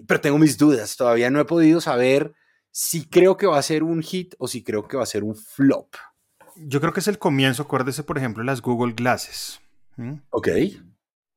pero 0.07 0.21
tengo 0.21 0.39
mis 0.39 0.57
dudas, 0.57 0.97
todavía 0.97 1.31
no 1.31 1.41
he 1.41 1.45
podido 1.45 1.81
saber 1.81 2.33
si 2.71 3.07
creo 3.07 3.37
que 3.37 3.47
va 3.47 3.59
a 3.59 3.63
ser 3.63 3.83
un 3.83 4.03
hit 4.03 4.35
o 4.39 4.47
si 4.47 4.63
creo 4.63 4.87
que 4.87 4.97
va 4.97 5.03
a 5.03 5.07
ser 5.07 5.25
un 5.25 5.35
flop. 5.35 5.95
Yo 6.57 6.81
creo 6.81 6.93
que 6.93 7.01
es 7.01 7.09
el 7.09 7.19
comienzo, 7.19 7.63
acuérdese, 7.63 8.05
por 8.05 8.19
ejemplo, 8.19 8.45
las 8.45 8.61
Google 8.61 8.93
Glasses. 8.93 9.61
Ok. 10.31 10.49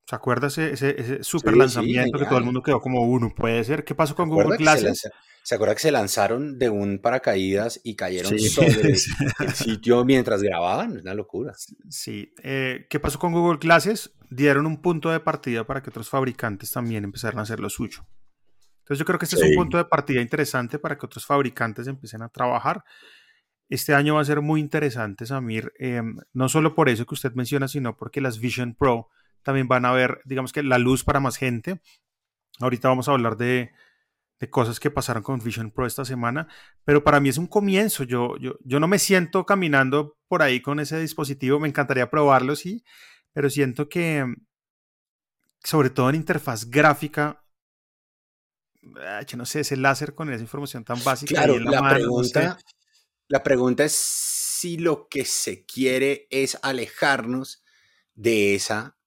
¿Se 0.06 0.16
acuerda 0.16 0.48
ese, 0.48 0.72
ese, 0.72 1.24
super 1.24 1.56
lanzamiento 1.56 2.18
que 2.18 2.26
todo 2.26 2.38
el 2.38 2.44
mundo 2.44 2.62
quedó 2.62 2.80
como 2.80 3.02
uno? 3.04 3.32
Puede 3.34 3.64
ser. 3.64 3.84
¿Qué 3.84 3.94
pasó 3.94 4.14
con 4.14 4.28
Google 4.28 4.58
Glasses? 4.58 5.08
Se, 5.42 5.54
acuerda 5.54 5.74
que 5.74 5.80
se 5.80 5.90
lanzaron 5.90 6.58
de 6.58 6.68
un 6.68 6.98
paracaídas 6.98 7.80
y 7.84 7.96
cayeron 7.96 8.38
sobre 8.38 8.92
el 9.40 9.52
sitio 9.54 10.04
mientras 10.04 10.42
grababan? 10.42 10.96
Es 10.96 11.02
una 11.02 11.14
locura. 11.14 11.54
Sí. 11.88 12.34
Eh, 12.42 12.86
¿Qué 12.90 13.00
pasó 13.00 13.18
con 13.18 13.32
Google 13.32 13.58
Glasses? 13.58 14.12
Dieron 14.28 14.66
un 14.66 14.82
punto 14.82 15.10
de 15.10 15.20
partida 15.20 15.64
para 15.66 15.82
que 15.82 15.88
otros 15.88 16.10
fabricantes 16.10 16.70
también 16.70 17.04
empezaran 17.04 17.38
a 17.38 17.42
hacer 17.42 17.60
lo 17.60 17.70
suyo. 17.70 18.06
Entonces 18.80 18.98
yo 18.98 19.06
creo 19.06 19.18
que 19.18 19.24
este 19.24 19.36
es 19.36 19.42
un 19.42 19.54
punto 19.54 19.78
de 19.78 19.86
partida 19.86 20.20
interesante 20.20 20.78
para 20.78 20.98
que 20.98 21.06
otros 21.06 21.24
fabricantes 21.24 21.86
empiecen 21.86 22.20
a 22.20 22.28
trabajar. 22.28 22.84
Este 23.70 23.94
año 23.94 24.16
va 24.16 24.20
a 24.20 24.26
ser 24.26 24.42
muy 24.42 24.60
interesante, 24.60 25.24
Samir, 25.24 25.72
em, 25.78 26.18
no 26.34 26.50
solo 26.50 26.74
por 26.74 26.90
eso 26.90 27.06
que 27.06 27.14
usted 27.14 27.32
menciona, 27.32 27.66
sino 27.66 27.96
porque 27.96 28.20
las 28.20 28.38
Vision 28.38 28.74
Pro 28.74 29.08
también 29.44 29.68
van 29.68 29.84
a 29.84 29.92
ver, 29.92 30.20
digamos 30.24 30.52
que 30.52 30.62
la 30.62 30.78
luz 30.78 31.04
para 31.04 31.20
más 31.20 31.36
gente. 31.36 31.80
Ahorita 32.58 32.88
vamos 32.88 33.08
a 33.08 33.12
hablar 33.12 33.36
de, 33.36 33.70
cosas 34.50 34.78
que 34.78 34.90
pasaron 34.90 35.22
con 35.22 35.38
Vision 35.42 35.70
Pro 35.70 35.86
esta 35.86 36.04
semana, 36.04 36.48
pero 36.84 37.02
para 37.02 37.18
mí 37.18 37.30
es 37.30 37.38
un 37.38 37.46
comienzo. 37.46 38.04
Yo, 38.04 38.36
yo, 38.36 38.56
yo 38.62 38.78
no 38.78 38.86
me 38.86 38.98
siento 38.98 39.46
caminando 39.46 40.18
por 40.28 40.42
ahí 40.42 40.60
con 40.60 40.80
ese 40.80 41.00
dispositivo, 41.00 41.58
me 41.58 41.68
encantaría 41.68 42.10
probarlo, 42.10 42.54
sí, 42.54 42.84
pero 43.32 43.48
siento 43.48 43.88
que, 43.88 44.26
sobre 45.62 45.88
todo 45.88 46.10
en 46.10 46.16
interfaz 46.16 46.68
gráfica, 46.68 47.42
yo 49.26 49.38
no 49.38 49.46
sé, 49.46 49.60
ese 49.60 49.78
láser 49.78 50.14
con 50.14 50.30
esa 50.30 50.42
información 50.42 50.84
tan 50.84 51.02
básica. 51.02 51.34
Claro, 51.34 51.58
la, 51.58 51.88
pregunta, 51.88 52.58
la 53.28 53.42
pregunta 53.42 53.84
es 53.84 53.92
si 53.94 54.76
lo 54.76 55.08
que 55.08 55.24
se 55.24 55.64
quiere 55.64 56.26
es 56.30 56.58
alejarnos 56.62 57.64
de 58.14 58.54
esa 58.54 58.98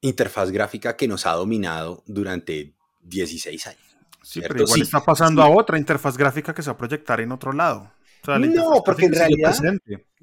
interfaz 0.00 0.50
gráfica 0.50 0.96
que 0.96 1.08
nos 1.08 1.26
ha 1.26 1.32
dominado 1.32 2.02
durante 2.06 2.74
16 3.02 3.66
años. 3.66 3.96
Sí, 4.22 4.40
pero 4.40 4.62
igual 4.62 4.82
está 4.82 5.00
pasando 5.00 5.42
a 5.42 5.48
otra 5.48 5.78
interfaz 5.78 6.16
gráfica 6.16 6.54
que 6.54 6.62
se 6.62 6.70
va 6.70 6.74
a 6.74 6.78
proyectar 6.78 7.20
en 7.20 7.32
otro 7.32 7.52
lado. 7.52 7.92
no, 8.26 8.82
porque 8.84 9.06
en 9.06 9.14
realidad... 9.14 9.56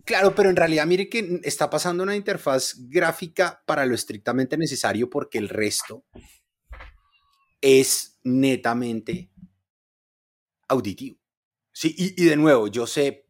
Claro, 0.06 0.34
pero 0.34 0.50
en 0.50 0.56
realidad 0.56 0.86
mire 0.86 1.10
que 1.10 1.42
está 1.44 1.70
pasando 1.70 2.04
una 2.04 2.16
interfaz 2.16 2.76
gráfica 2.88 3.62
para 3.66 3.86
lo 3.86 3.94
estrictamente 3.94 4.58
necesario 4.58 5.10
porque 5.10 5.38
el 5.38 5.50
resto 5.50 6.06
es 7.60 8.18
netamente 8.24 9.30
auditivo. 10.70 11.20
Sí, 11.74 11.94
y, 11.98 12.24
de 12.24 12.38
nuevo, 12.38 12.68
yo 12.70 12.88
sé, 12.88 13.28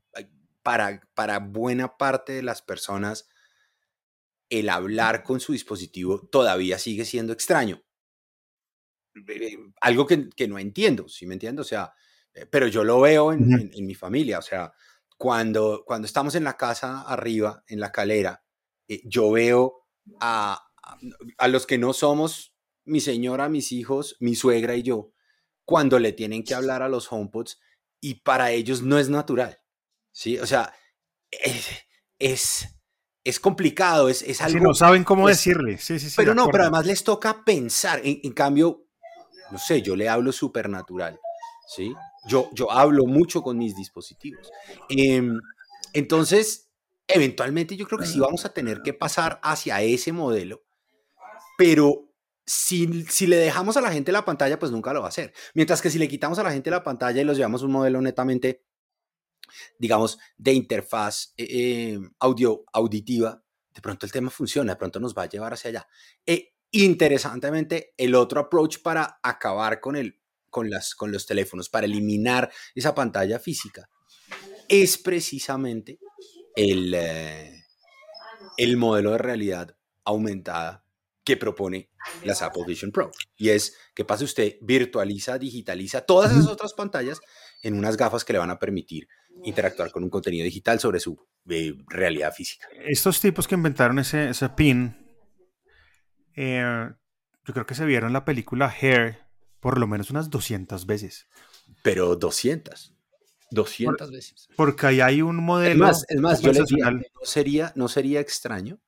para, 0.61 1.01
para 1.15 1.39
buena 1.39 1.97
parte 1.97 2.33
de 2.33 2.43
las 2.43 2.61
personas, 2.61 3.27
el 4.49 4.69
hablar 4.69 5.23
con 5.23 5.39
su 5.39 5.53
dispositivo 5.53 6.27
todavía 6.27 6.79
sigue 6.79 7.05
siendo 7.05 7.33
extraño. 7.33 7.83
Algo 9.81 10.05
que, 10.05 10.47
no 10.47 10.59
entiendo, 10.59 11.09
¿sí 11.09 11.25
me 11.25 11.33
entiendo? 11.33 11.63
O 11.63 11.65
sea, 11.65 11.93
eh, 12.33 12.45
pero 12.45 12.67
yo 12.67 12.83
lo 12.83 13.01
veo 13.01 13.33
en, 13.33 13.71
mi 13.85 13.95
familia, 13.95 14.39
o 14.39 14.43
sea, 14.43 14.71
cuando, 15.17 15.83
cuando 15.85 16.05
estamos 16.05 16.35
en 16.35 16.43
la 16.43 16.55
casa 16.55 17.01
arriba, 17.01 17.63
en 17.67 17.79
la 17.79 17.91
calera, 17.91 18.43
eh, 18.87 19.01
yo 19.05 19.31
veo 19.31 19.87
a, 20.19 20.67
a, 21.37 21.47
los 21.47 21.65
que 21.65 21.77
no 21.77 21.93
somos 21.93 22.55
mi 22.85 23.01
señora, 23.01 23.49
mis 23.49 23.71
hijos, 23.71 24.15
mi 24.19 24.35
suegra 24.35 24.75
y 24.75 24.83
yo, 24.83 25.11
cuando 25.65 25.99
le 25.99 26.13
tienen 26.13 26.43
que 26.43 26.53
hablar 26.53 26.81
a 26.81 26.89
los 26.89 27.11
HomePods 27.11 27.59
y 27.99 28.21
para 28.21 28.51
ellos 28.51 28.83
no 28.83 28.99
es 28.99 29.09
natural, 29.09 29.59
¿sí? 30.11 30.37
O 30.39 30.45
sea, 30.45 30.73
es, 31.31 31.67
es, 32.19 32.76
complicado, 33.39 34.09
es, 34.09 34.21
es 34.21 34.41
algo... 34.41 34.59
no 34.59 34.73
saben 34.73 35.03
cómo 35.03 35.23
pues 35.23 35.37
decirle, 35.37 35.77
sí, 35.77 35.99
sí, 35.99 36.09
sí. 36.09 36.15
Pero 36.15 36.33
no, 36.33 36.47
pero 36.47 36.63
además 36.63 36.85
les 36.85 37.03
toca 37.03 37.43
pensar, 37.43 38.01
en, 38.03 38.31
cambio, 38.31 38.85
no 39.51 39.57
sé, 39.57 39.81
yo 39.81 39.95
le 39.95 40.07
hablo 40.07 40.31
súper 40.31 40.69
natural, 40.69 41.19
¿sí? 41.67 41.93
Yo, 42.27 42.49
yo 42.53 42.71
hablo 42.71 43.05
mucho 43.05 43.41
con 43.41 43.57
mis 43.57 43.75
dispositivos. 43.75 44.49
Em, 44.89 45.39
entonces, 45.93 46.69
eventualmente 47.07 47.75
yo 47.75 47.87
creo 47.87 47.99
que 47.99 48.05
sí 48.05 48.19
vamos 48.19 48.45
a 48.45 48.53
tener 48.53 48.81
que 48.81 48.93
pasar 48.93 49.39
hacia 49.43 49.81
ese 49.81 50.11
modelo, 50.11 50.63
pero 51.57 52.07
si, 52.45 53.03
si, 53.09 53.27
le 53.27 53.35
dejamos 53.35 53.75
a 53.75 53.81
la 53.81 53.91
gente 53.91 54.11
la 54.13 54.23
pantalla, 54.23 54.57
pues 54.57 54.71
nunca 54.71 54.93
lo 54.93 55.01
va 55.01 55.07
a 55.07 55.09
hacer. 55.09 55.33
Mientras 55.53 55.81
que 55.81 55.89
si 55.89 55.99
le 55.99 56.07
quitamos 56.07 56.39
a 56.39 56.43
la 56.43 56.51
gente 56.51 56.69
la 56.69 56.83
pantalla 56.83 57.21
y 57.21 57.25
los 57.25 57.35
llevamos 57.35 57.61
a 57.61 57.65
un 57.65 57.73
modelo 57.73 58.01
netamente, 58.01 58.66
digamos, 59.77 60.17
de 60.37 60.53
interfaz 60.53 61.33
eh, 61.37 61.93
em, 61.93 62.11
audio 62.19 62.65
auditiva, 62.73 63.43
de 63.73 63.81
pronto 63.81 64.05
el 64.05 64.11
tema 64.11 64.29
funciona, 64.29 64.73
de 64.73 64.77
pronto 64.77 64.99
nos 64.99 65.15
va 65.15 65.23
a 65.23 65.29
llevar 65.29 65.53
hacia 65.53 65.69
allá. 65.69 65.87
E, 66.25 66.55
interesantemente, 66.71 67.93
el 67.97 68.15
otro 68.15 68.39
approach 68.39 68.81
para 68.81 69.19
acabar 69.21 69.79
con, 69.79 69.95
el, 69.95 70.19
con, 70.49 70.69
las, 70.69 70.95
con 70.95 71.11
los 71.11 71.25
teléfonos, 71.25 71.69
para 71.69 71.85
eliminar 71.85 72.51
esa 72.75 72.93
pantalla 72.95 73.39
física, 73.39 73.89
es 74.67 74.97
precisamente 74.97 75.99
el, 76.55 76.93
eh, 76.93 77.63
el 78.57 78.77
modelo 78.77 79.11
de 79.11 79.17
realidad 79.19 79.77
aumentada 80.03 80.83
que 81.23 81.35
propone 81.35 81.89
las 82.23 82.41
Apple 82.41 82.63
Vision 82.65 82.91
Pro. 82.91 83.11
Y 83.35 83.49
es 83.49 83.75
que 83.93 84.05
pase 84.05 84.23
usted, 84.23 84.55
virtualiza, 84.61 85.37
digitaliza 85.37 86.01
todas 86.01 86.31
esas 86.31 86.47
otras 86.47 86.73
pantallas 86.73 87.19
en 87.61 87.77
unas 87.77 87.97
gafas 87.97 88.23
que 88.23 88.31
le 88.31 88.39
van 88.39 88.49
a 88.49 88.59
permitir 88.59 89.09
interactuar 89.43 89.91
con 89.91 90.03
un 90.03 90.09
contenido 90.09 90.43
digital 90.43 90.79
sobre 90.79 90.99
su 90.99 91.17
eh, 91.49 91.75
realidad 91.87 92.33
física. 92.33 92.67
Estos 92.85 93.19
tipos 93.21 93.47
que 93.47 93.55
inventaron 93.55 93.99
ese, 93.99 94.29
ese 94.29 94.49
pin, 94.49 94.95
eh, 96.35 96.89
yo 97.45 97.53
creo 97.53 97.65
que 97.65 97.75
se 97.75 97.85
vieron 97.85 98.13
la 98.13 98.25
película 98.25 98.73
Hair 98.81 99.27
por 99.59 99.79
lo 99.79 99.87
menos 99.87 100.09
unas 100.11 100.29
200 100.29 100.85
veces. 100.85 101.27
Pero 101.81 102.15
200. 102.15 102.93
200 103.51 104.11
veces. 104.11 104.49
Porque 104.55 104.87
ahí 104.87 105.01
hay 105.01 105.21
un 105.21 105.37
modelo. 105.37 105.89
Es 105.89 106.19
más, 106.19 106.41
yo 106.41 106.51
le 106.51 106.63
diría, 106.63 106.91
no 106.91 107.01
sería, 107.23 107.71
no 107.75 107.87
sería 107.87 108.19
extraño 108.19 108.79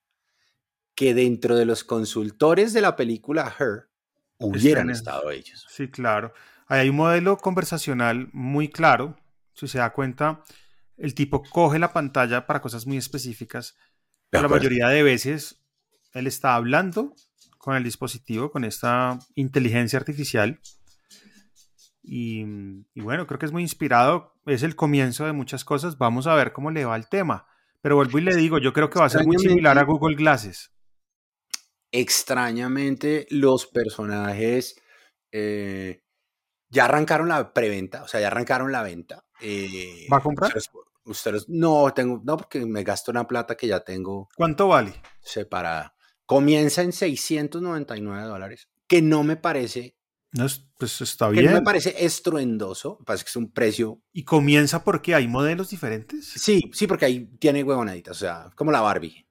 que 0.95 1.13
dentro 1.13 1.55
de 1.55 1.65
los 1.65 1.83
consultores 1.83 2.73
de 2.73 2.81
la 2.81 2.95
película 2.95 3.53
Her 3.57 3.89
hubieran 4.37 4.89
estado 4.89 5.31
ellos. 5.31 5.65
Sí, 5.69 5.89
claro. 5.89 6.33
hay 6.67 6.89
un 6.89 6.97
modelo 6.97 7.37
conversacional 7.37 8.29
muy 8.33 8.69
claro. 8.69 9.17
Si 9.59 9.67
se 9.67 9.79
da 9.79 9.91
cuenta, 9.91 10.43
el 10.97 11.13
tipo 11.13 11.43
coge 11.43 11.79
la 11.79 11.93
pantalla 11.93 12.45
para 12.45 12.61
cosas 12.61 12.85
muy 12.87 12.97
específicas. 12.97 13.75
la 14.31 14.47
mayoría 14.47 14.87
de 14.89 15.03
veces 15.03 15.61
él 16.13 16.27
está 16.27 16.55
hablando 16.55 17.13
con 17.57 17.75
el 17.75 17.83
dispositivo, 17.83 18.51
con 18.51 18.63
esta 18.63 19.19
inteligencia 19.35 19.99
artificial. 19.99 20.59
Y, 22.01 22.45
y, 22.93 23.01
bueno, 23.01 23.27
creo 23.27 23.37
que 23.37 23.45
es 23.45 23.51
muy 23.51 23.61
inspirado. 23.61 24.33
Es 24.45 24.63
el 24.63 24.75
comienzo 24.75 25.25
de 25.25 25.33
muchas 25.33 25.63
cosas. 25.63 25.97
Vamos 25.97 26.25
a 26.25 26.33
ver 26.33 26.53
cómo 26.53 26.71
le 26.71 26.85
va 26.85 26.95
el 26.95 27.07
tema. 27.07 27.45
Pero 27.81 27.95
vuelvo 27.95 28.17
y 28.17 28.21
le 28.21 28.35
digo, 28.35 28.57
yo 28.57 28.73
creo 28.73 28.89
que 28.89 28.99
va 28.99 29.05
a 29.05 29.09
ser 29.09 29.25
muy 29.25 29.37
similar 29.37 29.77
a 29.77 29.83
Google 29.83 30.15
Glasses 30.15 30.71
extrañamente 31.91 33.27
los 33.29 33.67
personajes 33.67 34.79
eh, 35.31 36.03
ya 36.69 36.85
arrancaron 36.85 37.29
la 37.29 37.53
preventa, 37.53 38.03
o 38.03 38.07
sea, 38.07 38.21
ya 38.21 38.27
arrancaron 38.27 38.71
la 38.71 38.83
venta. 38.83 39.25
Eh, 39.41 40.07
¿Va 40.11 40.17
a 40.17 40.21
comprar? 40.21 40.51
Ustedes, 41.05 41.49
no, 41.49 41.91
tengo, 41.93 42.21
no, 42.23 42.37
porque 42.37 42.65
me 42.65 42.83
gasto 42.83 43.11
una 43.11 43.27
plata 43.27 43.55
que 43.55 43.67
ya 43.67 43.79
tengo. 43.79 44.29
¿Cuánto 44.35 44.67
vale? 44.67 44.93
Separada. 45.21 45.95
Comienza 46.25 46.83
en 46.83 46.91
699 46.91 48.27
dólares, 48.27 48.69
que 48.87 49.01
no 49.01 49.23
me 49.23 49.35
parece. 49.35 49.95
No, 50.31 50.45
pues 50.77 51.01
está 51.01 51.29
bien. 51.29 51.45
no 51.45 51.53
me 51.53 51.63
parece 51.63 52.05
estruendoso, 52.05 52.99
parece 53.03 53.23
que 53.25 53.29
es 53.29 53.35
un 53.35 53.51
precio. 53.51 54.03
¿Y 54.13 54.23
comienza 54.23 54.83
porque 54.83 55.15
hay 55.15 55.27
modelos 55.27 55.71
diferentes? 55.71 56.27
Sí, 56.27 56.69
sí, 56.71 56.85
porque 56.85 57.05
ahí 57.05 57.25
tiene 57.39 57.63
huevonaditas, 57.63 58.17
o 58.17 58.19
sea, 58.19 58.51
como 58.55 58.71
la 58.71 58.81
Barbie. 58.81 59.25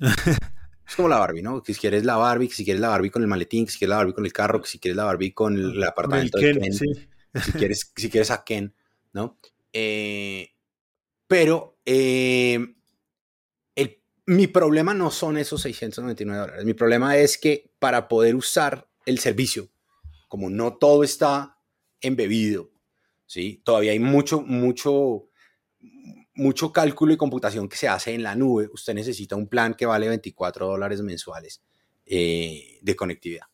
Es 0.92 0.96
como 0.96 1.08
la 1.08 1.18
Barbie, 1.18 1.42
¿no? 1.42 1.62
Que 1.62 1.72
si 1.72 1.80
quieres 1.80 2.04
la 2.04 2.16
Barbie, 2.16 2.48
que 2.48 2.54
si 2.54 2.64
quieres 2.64 2.80
la 2.80 2.88
Barbie 2.88 3.10
con 3.10 3.22
el 3.22 3.28
maletín, 3.28 3.64
que 3.64 3.72
si 3.72 3.78
quieres 3.78 3.90
la 3.90 3.96
Barbie 3.96 4.12
con 4.12 4.26
el 4.26 4.32
carro, 4.32 4.60
que 4.60 4.68
si 4.68 4.78
quieres 4.78 4.96
la 4.96 5.04
Barbie 5.04 5.32
con 5.32 5.56
el 5.56 5.82
apartamento 5.82 6.38
de 6.38 6.52
Ken, 6.52 6.72
si, 6.72 7.52
quieres, 7.52 7.92
si 7.96 8.10
quieres 8.10 8.30
a 8.30 8.44
Ken, 8.44 8.74
¿no? 9.14 9.38
Eh, 9.72 10.50
pero 11.26 11.78
eh, 11.84 12.74
mi 14.26 14.46
problema 14.46 14.94
no 14.94 15.10
son 15.10 15.36
esos 15.36 15.62
699 15.62 16.40
dólares. 16.40 16.64
Mi 16.64 16.74
problema 16.74 17.16
es 17.16 17.38
que 17.38 17.72
para 17.78 18.08
poder 18.08 18.34
usar 18.34 18.88
el 19.04 19.18
servicio, 19.18 19.68
como 20.28 20.48
no 20.48 20.76
todo 20.76 21.02
está 21.02 21.58
embebido, 22.00 22.70
¿sí? 23.26 23.60
Todavía 23.64 23.92
hay 23.92 23.98
mucho, 23.98 24.42
mucho 24.42 25.28
mucho 26.34 26.72
cálculo 26.72 27.12
y 27.12 27.16
computación 27.16 27.68
que 27.68 27.76
se 27.76 27.88
hace 27.88 28.14
en 28.14 28.22
la 28.22 28.34
nube, 28.34 28.68
usted 28.72 28.94
necesita 28.94 29.36
un 29.36 29.48
plan 29.48 29.74
que 29.74 29.86
vale 29.86 30.08
24 30.08 30.66
dólares 30.66 31.02
mensuales 31.02 31.62
eh, 32.06 32.78
de 32.80 32.96
conectividad. 32.96 33.46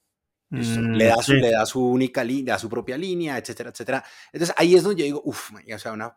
Mm, 0.50 0.94
le, 0.94 1.04
da 1.04 1.22
su, 1.22 1.34
le 1.34 1.50
da 1.50 1.66
su 1.66 1.84
única 1.84 2.24
línea, 2.24 2.58
su 2.58 2.68
propia 2.68 2.96
línea, 2.96 3.36
etcétera, 3.36 3.70
etcétera. 3.70 4.04
Entonces 4.32 4.54
ahí 4.58 4.74
es 4.74 4.82
donde 4.82 5.00
yo 5.00 5.04
digo, 5.04 5.22
uff, 5.24 5.50
o 5.52 5.78
sea, 5.78 5.92
una, 5.92 6.16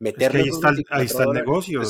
meterle. 0.00 0.42
ahí, 0.42 0.48
está, 0.48 0.68
ahí 0.90 1.06
está, 1.06 1.24
el 1.24 1.30
negocio, 1.30 1.82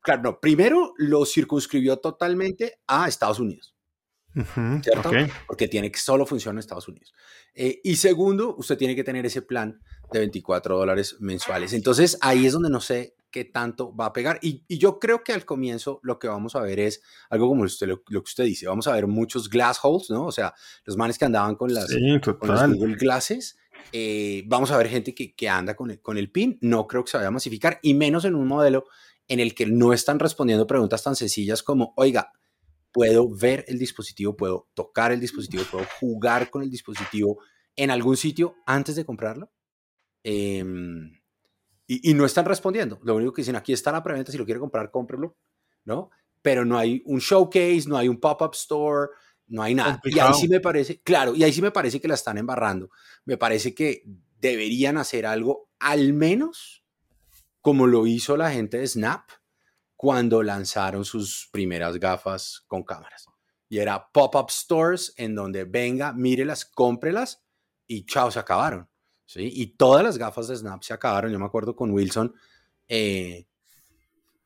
Claro, 0.00 0.22
no, 0.22 0.40
primero 0.40 0.94
lo 0.96 1.24
circunscribió 1.24 1.98
totalmente 1.98 2.78
a 2.86 3.08
Estados 3.08 3.40
Unidos. 3.40 3.74
¿Cierto? 4.82 5.10
Porque 5.46 5.68
tiene 5.68 5.92
que 5.92 5.98
solo 5.98 6.26
funcionar 6.26 6.56
en 6.56 6.58
Estados 6.58 6.88
Unidos. 6.88 7.14
Eh, 7.54 7.80
y 7.84 7.94
segundo, 7.96 8.56
usted 8.56 8.76
tiene 8.76 8.96
que 8.96 9.04
tener 9.04 9.24
ese 9.24 9.42
plan 9.42 9.80
de 10.12 10.18
24 10.18 10.76
dólares 10.76 11.16
mensuales. 11.20 11.72
Entonces 11.72 12.18
ahí 12.20 12.46
es 12.46 12.52
donde 12.52 12.68
no 12.68 12.80
sé 12.80 13.14
qué 13.34 13.44
tanto 13.44 13.92
va 13.96 14.06
a 14.06 14.12
pegar. 14.12 14.38
Y, 14.42 14.62
yo 14.68 15.00
creo 15.00 15.24
que 15.24 15.32
al 15.32 15.44
comienzo 15.44 15.98
lo 16.04 16.20
que 16.20 16.28
vamos 16.28 16.54
a 16.54 16.60
ver 16.60 16.78
es 16.78 17.02
algo 17.28 17.48
como 17.48 17.64
usted, 17.64 17.88
lo, 17.88 18.04
que 18.04 18.16
usted 18.16 18.44
dice, 18.44 18.68
vamos 18.68 18.86
a 18.86 18.92
ver 18.92 19.08
muchos 19.08 19.50
glass 19.50 19.80
holes, 19.82 20.08
¿no? 20.08 20.26
O 20.26 20.30
sea, 20.30 20.54
los 20.84 20.96
manes 20.96 21.18
que 21.18 21.24
andaban 21.24 21.56
con 21.56 21.74
las, 21.74 21.92
Google 21.92 22.94
Glasses. 22.94 23.58
Eh, 23.90 24.44
vamos 24.46 24.70
a 24.70 24.78
ver 24.78 24.88
gente 24.88 25.16
que, 25.16 25.34
que 25.34 25.48
anda 25.48 25.74
con 25.74 25.90
el, 25.90 26.00
con 26.00 26.16
el 26.16 26.30
PIN. 26.30 26.58
No 26.60 26.86
creo 26.86 27.02
que 27.02 27.10
se 27.10 27.16
vaya 27.16 27.26
a 27.26 27.32
masificar, 27.32 27.80
y 27.82 27.94
menos 27.94 28.24
en 28.24 28.36
un 28.36 28.46
modelo 28.46 28.84
en 29.26 29.40
el 29.40 29.52
que 29.52 29.66
no 29.66 29.92
están 29.92 30.20
respondiendo 30.20 30.68
preguntas 30.68 31.02
tan 31.02 31.16
sencillas 31.16 31.64
como, 31.64 31.92
oiga, 31.96 32.30
puedo 32.92 33.28
ver 33.28 33.64
el 33.66 33.80
dispositivo, 33.80 34.36
puedo 34.36 34.68
tocar 34.74 35.10
el 35.10 35.18
dispositivo, 35.18 35.64
puedo 35.72 35.86
jugar 35.98 36.50
con 36.50 36.62
el 36.62 36.70
dispositivo 36.70 37.40
en 37.74 37.90
algún 37.90 38.16
sitio 38.16 38.54
antes 38.64 38.94
de 38.94 39.04
comprarlo. 39.04 39.50
Eh, 40.22 40.64
y, 41.86 42.14
no 42.14 42.24
están 42.24 42.44
respondiendo. 42.44 42.98
Lo 43.02 43.16
único 43.16 43.32
que 43.32 43.42
dicen, 43.42 43.56
aquí 43.56 43.72
está 43.72 43.92
la 43.92 44.02
preventa, 44.02 44.32
si 44.32 44.38
lo 44.38 44.44
quiere 44.44 44.60
comprar, 44.60 44.90
cómprelo, 44.90 45.36
¿no? 45.84 46.10
Pero 46.42 46.64
no 46.64 46.78
hay 46.78 47.02
un 47.06 47.18
showcase, 47.18 47.84
no 47.86 47.96
hay 47.96 48.08
un 48.08 48.18
pop-up 48.18 48.54
store, 48.54 49.10
no 49.48 49.62
hay 49.62 49.74
nada. 49.74 50.00
Y 50.04 50.18
ahí 50.18 50.34
sí 50.34 50.48
me 50.48 50.60
parece, 50.60 51.00
claro, 51.02 51.34
y 51.34 51.44
ahí 51.44 51.52
sí 51.52 51.60
me 51.60 51.70
parece 51.70 52.00
que 52.00 52.08
la 52.08 52.14
están 52.14 52.38
embarrando. 52.38 52.90
Me 53.24 53.36
parece 53.36 53.74
que 53.74 54.02
deberían 54.38 54.96
hacer 54.96 55.26
algo, 55.26 55.70
al 55.78 56.12
menos 56.12 56.84
como 57.60 57.86
lo 57.86 58.06
hizo 58.06 58.36
la 58.36 58.50
gente 58.50 58.78
de 58.78 58.86
Snap 58.86 59.28
cuando 59.96 60.42
lanzaron 60.42 61.04
sus 61.04 61.48
primeras 61.50 61.98
gafas 61.98 62.64
con 62.66 62.82
cámaras. 62.82 63.26
Y 63.68 63.78
era 63.78 64.10
pop-up 64.12 64.50
stores 64.50 65.14
en 65.16 65.34
donde 65.34 65.64
venga, 65.64 66.12
mírelas, 66.12 66.64
cómprelas 66.64 67.42
y 67.86 68.04
chao, 68.04 68.30
se 68.30 68.38
acabaron. 68.38 68.88
¿Sí? 69.26 69.50
Y 69.52 69.76
todas 69.76 70.02
las 70.02 70.18
gafas 70.18 70.48
de 70.48 70.56
Snap 70.56 70.82
se 70.82 70.94
acabaron. 70.94 71.32
Yo 71.32 71.38
me 71.38 71.46
acuerdo 71.46 71.74
con 71.74 71.90
Wilson, 71.90 72.34
eh, 72.88 73.46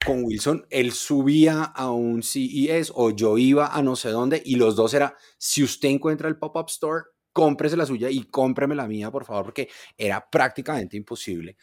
con 0.05 0.25
Wilson, 0.25 0.67
él 0.71 0.93
subía 0.93 1.65
a 1.65 1.91
un 1.91 2.23
CES 2.23 2.93
o 2.95 3.11
yo 3.11 3.37
iba 3.37 3.75
a 3.75 3.83
no 3.83 3.97
sé 3.97 4.11
dónde 4.11 4.41
y 4.45 4.57
los 4.57 4.77
dos 4.77 4.95
era, 4.95 5.17
si 5.39 5.63
usted 5.63 5.89
encuentra 5.89 6.29
el 6.29 6.39
pop-up 6.39 6.67
store, 6.69 7.05
cómprese 7.33 7.77
la 7.77 7.87
suya 7.87 8.11
y 8.11 8.25
cómpreme 8.25 8.75
la 8.75 8.87
mía, 8.87 9.11
por 9.11 9.25
favor, 9.25 9.45
porque 9.45 9.69
era 9.97 10.29
prácticamente 10.29 10.97
imposible 10.97 11.57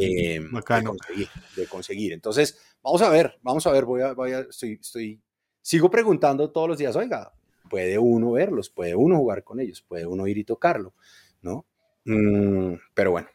eh, 0.00 0.40
de, 1.56 1.66
conseguir, 1.68 2.12
Entonces, 2.12 2.58
vamos 2.82 3.02
a 3.02 3.10
ver, 3.10 3.38
vamos 3.42 3.66
a 3.66 3.72
ver, 3.72 3.84
voy 3.84 4.02
a, 4.02 4.12
voy 4.12 4.32
a 4.32 4.40
estoy, 4.40 4.78
estoy, 4.80 5.20
sigo 5.60 5.90
preguntando 5.90 6.50
todos 6.50 6.68
los 6.68 6.78
días, 6.78 6.96
oiga, 6.96 7.32
puede 7.68 7.98
uno 7.98 8.32
verlos, 8.32 8.70
puede 8.70 8.94
uno 8.94 9.16
jugar 9.16 9.44
con 9.44 9.60
ellos, 9.60 9.82
puede 9.82 10.06
uno 10.06 10.26
ir 10.26 10.38
y 10.38 10.44
tocarlo, 10.44 10.94
¿no? 11.42 11.66
Mm, 12.04 12.74
pero 12.94 13.12
bueno. 13.12 13.28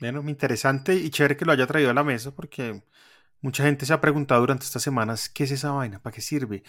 Bueno, 0.00 0.22
interesante 0.28 0.94
y 0.94 1.10
chévere 1.10 1.36
que 1.36 1.44
lo 1.44 1.52
haya 1.52 1.66
traído 1.66 1.90
a 1.90 1.94
la 1.94 2.04
mesa 2.04 2.30
porque 2.34 2.82
mucha 3.40 3.64
gente 3.64 3.84
se 3.86 3.92
ha 3.92 4.00
preguntado 4.00 4.40
durante 4.40 4.64
estas 4.64 4.82
semanas 4.82 5.28
qué 5.28 5.44
es 5.44 5.50
esa 5.50 5.72
vaina, 5.72 6.00
para 6.00 6.14
qué 6.14 6.20
sirve. 6.20 6.62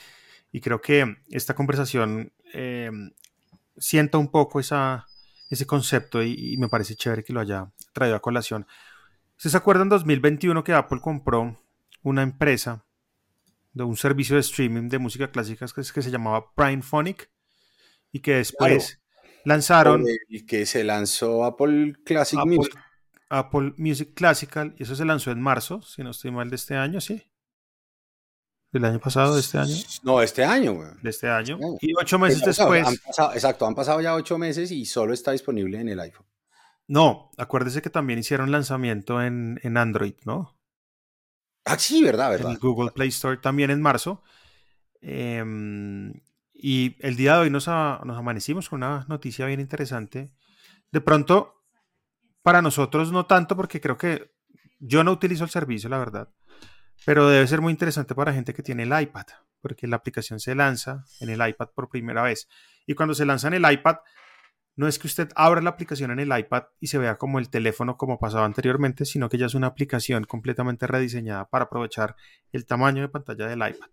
Y 0.51 0.61
creo 0.61 0.81
que 0.81 1.17
esta 1.29 1.53
conversación 1.53 2.33
eh, 2.53 2.91
sienta 3.77 4.17
un 4.17 4.29
poco 4.29 4.59
esa, 4.59 5.05
ese 5.49 5.65
concepto 5.65 6.23
y, 6.23 6.57
me 6.57 6.69
parece 6.69 6.95
chévere 6.95 7.23
que 7.23 7.33
lo 7.33 7.39
haya 7.39 7.71
traído 7.93 8.15
a 8.15 8.21
colación. 8.21 8.67
¿Se 9.37 9.55
acuerdan 9.55 9.83
en 9.83 9.89
2021 9.89 10.63
que 10.63 10.73
Apple 10.73 10.99
compró 11.01 11.61
una 12.01 12.23
empresa 12.23 12.83
de 13.73 13.83
un 13.83 13.95
servicio 13.95 14.35
de 14.35 14.41
streaming 14.41 14.89
de 14.89 14.99
música 14.99 15.31
clásica 15.31 15.65
que, 15.67 15.81
que 15.81 16.01
se 16.01 16.11
llamaba 16.11 16.53
Prime 16.55 16.81
Phonic 16.81 17.29
y 18.11 18.19
que 18.19 18.35
después 18.35 18.98
lanzaron... 19.45 20.05
Y 20.27 20.45
que 20.45 20.65
se 20.65 20.83
lanzó 20.83 21.45
Apple 21.45 21.95
Classic 22.05 22.39
Music. 22.45 22.77
Apple 23.29 23.73
Music 23.77 24.13
Classical 24.13 24.75
y 24.77 24.83
eso 24.83 24.95
se 24.95 25.05
lanzó 25.05 25.31
en 25.31 25.41
marzo, 25.41 25.81
si 25.81 26.03
no 26.03 26.11
estoy 26.11 26.31
mal, 26.31 26.49
de 26.49 26.55
este 26.55 26.75
año, 26.75 26.99
sí. 26.99 27.23
¿Del 28.71 28.85
año 28.85 28.99
pasado, 28.99 29.33
de 29.33 29.41
este 29.41 29.57
año? 29.57 29.75
No, 30.03 30.21
este 30.21 30.43
año, 30.43 30.73
güey. 30.73 30.89
De 31.01 31.09
este 31.09 31.27
año. 31.27 31.57
Y 31.81 31.93
ocho 31.99 32.19
meses 32.19 32.41
después. 32.43 32.87
exacto, 33.33 33.65
han 33.65 33.73
pasado 33.73 33.99
ya 33.99 34.13
ocho 34.13 34.37
meses 34.37 34.71
y 34.71 34.85
solo 34.85 35.13
está 35.13 35.31
disponible 35.31 35.79
en 35.79 35.89
el 35.89 35.99
iPhone. 35.99 36.27
No, 36.87 37.31
acuérdese 37.37 37.81
que 37.81 37.89
también 37.89 38.19
hicieron 38.19 38.51
lanzamiento 38.51 39.21
en, 39.21 39.59
en 39.63 39.77
Android, 39.77 40.15
¿no? 40.23 40.59
Ah, 41.65 41.77
sí, 41.77 42.03
verdad, 42.03 42.31
verdad. 42.31 42.51
En 42.51 42.57
Google 42.57 42.91
Play 42.91 43.09
Store 43.09 43.37
también 43.37 43.69
en 43.69 43.81
marzo. 43.81 44.23
Em, 45.01 46.13
y 46.61 46.97
el 46.99 47.15
día 47.15 47.35
de 47.35 47.39
hoy 47.41 47.49
nos, 47.49 47.67
amanecimos 47.67 48.69
con 48.69 48.83
una 48.83 49.05
noticia 49.07 49.45
bien 49.45 49.59
interesante. 49.59 50.33
De 50.91 51.01
pronto, 51.01 51.63
para 52.41 52.61
nosotros 52.61 53.11
no 53.11 53.25
tanto, 53.25 53.55
porque 53.55 53.79
creo 53.79 53.97
que 53.97 54.31
yo 54.79 55.03
no 55.03 55.11
utilizo 55.11 55.43
el 55.43 55.49
servicio, 55.49 55.89
la 55.89 55.99
verdad 55.99 56.29
pero 57.05 57.29
debe 57.29 57.47
ser 57.47 57.61
muy 57.61 57.71
interesante 57.71 58.15
para 58.15 58.33
gente 58.33 58.53
que 58.53 58.63
tiene 58.63 58.83
el 58.83 59.01
iPad, 59.01 59.25
porque 59.61 59.87
la 59.87 59.97
aplicación 59.97 60.39
se 60.39 60.55
lanza 60.55 61.05
en 61.19 61.29
el 61.29 61.47
iPad 61.47 61.69
por 61.73 61.89
primera 61.89 62.21
vez. 62.21 62.47
Y 62.85 62.95
cuando 62.95 63.13
se 63.13 63.25
lanza 63.25 63.47
en 63.47 63.55
el 63.55 63.71
iPad, 63.71 63.97
no 64.75 64.87
es 64.87 64.97
que 64.99 65.07
usted 65.07 65.29
abra 65.35 65.61
la 65.61 65.71
aplicación 65.71 66.11
en 66.11 66.19
el 66.19 66.37
iPad 66.37 66.63
y 66.79 66.87
se 66.87 66.97
vea 66.97 67.17
como 67.17 67.39
el 67.39 67.49
teléfono 67.49 67.97
como 67.97 68.19
pasaba 68.19 68.45
anteriormente, 68.45 69.05
sino 69.05 69.29
que 69.29 69.37
ya 69.37 69.45
es 69.45 69.53
una 69.53 69.67
aplicación 69.67 70.23
completamente 70.23 70.87
rediseñada 70.87 71.49
para 71.49 71.65
aprovechar 71.65 72.15
el 72.51 72.65
tamaño 72.65 73.01
de 73.01 73.09
pantalla 73.09 73.47
del 73.47 73.59
iPad. 73.59 73.89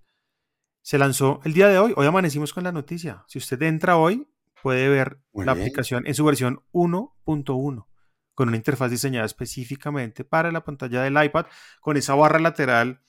Se 0.86 0.98
lanzó 0.98 1.40
el 1.42 1.52
día 1.52 1.66
de 1.66 1.80
hoy, 1.80 1.92
hoy 1.96 2.06
amanecimos 2.06 2.52
con 2.52 2.62
la 2.62 2.70
noticia. 2.70 3.24
Si 3.26 3.38
usted 3.38 3.60
entra 3.62 3.96
hoy, 3.96 4.28
puede 4.62 4.88
ver 4.88 5.18
la 5.32 5.50
aplicación 5.50 6.06
en 6.06 6.14
su 6.14 6.24
versión 6.24 6.62
1.1 6.70 7.86
con 8.34 8.46
una 8.46 8.56
interfaz 8.56 8.92
diseñada 8.92 9.26
específicamente 9.26 10.22
para 10.22 10.52
la 10.52 10.62
pantalla 10.62 11.02
del 11.02 11.20
iPad, 11.20 11.46
con 11.80 11.96
esa 11.96 12.14
barra 12.14 12.38
lateral 12.38 13.00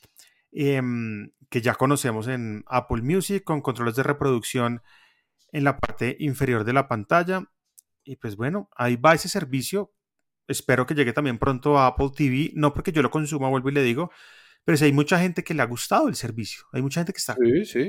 em, 0.51 1.29
que 1.51 1.61
ya 1.61 1.75
conocemos 1.75 2.27
en 2.27 2.63
Apple 2.65 3.03
Music, 3.03 3.43
con 3.43 3.61
controles 3.61 3.95
de 3.95 4.01
reproducción 4.01 4.81
en 5.51 5.63
la 5.63 5.77
parte 5.77 6.17
inferior 6.19 6.63
de 6.63 6.73
la 6.73 6.87
pantalla. 6.87 7.43
Y 8.03 8.15
pues 8.15 8.37
bueno, 8.37 8.71
ahí 8.75 8.95
va 8.95 9.13
ese 9.13 9.29
servicio. 9.29 9.93
Espero 10.47 10.87
que 10.87 10.95
llegue 10.95 11.13
también 11.13 11.37
pronto 11.37 11.77
a 11.77 11.85
Apple 11.85 12.09
TV, 12.15 12.53
no 12.55 12.73
porque 12.73 12.91
yo 12.91 13.03
lo 13.03 13.11
consuma, 13.11 13.49
vuelvo 13.49 13.69
y 13.69 13.73
le 13.73 13.83
digo, 13.83 14.09
pero 14.63 14.77
si 14.77 14.85
hay 14.85 14.91
mucha 14.91 15.19
gente 15.19 15.43
que 15.43 15.53
le 15.53 15.61
ha 15.61 15.65
gustado 15.65 16.07
el 16.07 16.15
servicio. 16.15 16.63
Hay 16.73 16.81
mucha 16.81 16.99
gente 17.01 17.13
que 17.13 17.19
está 17.19 17.35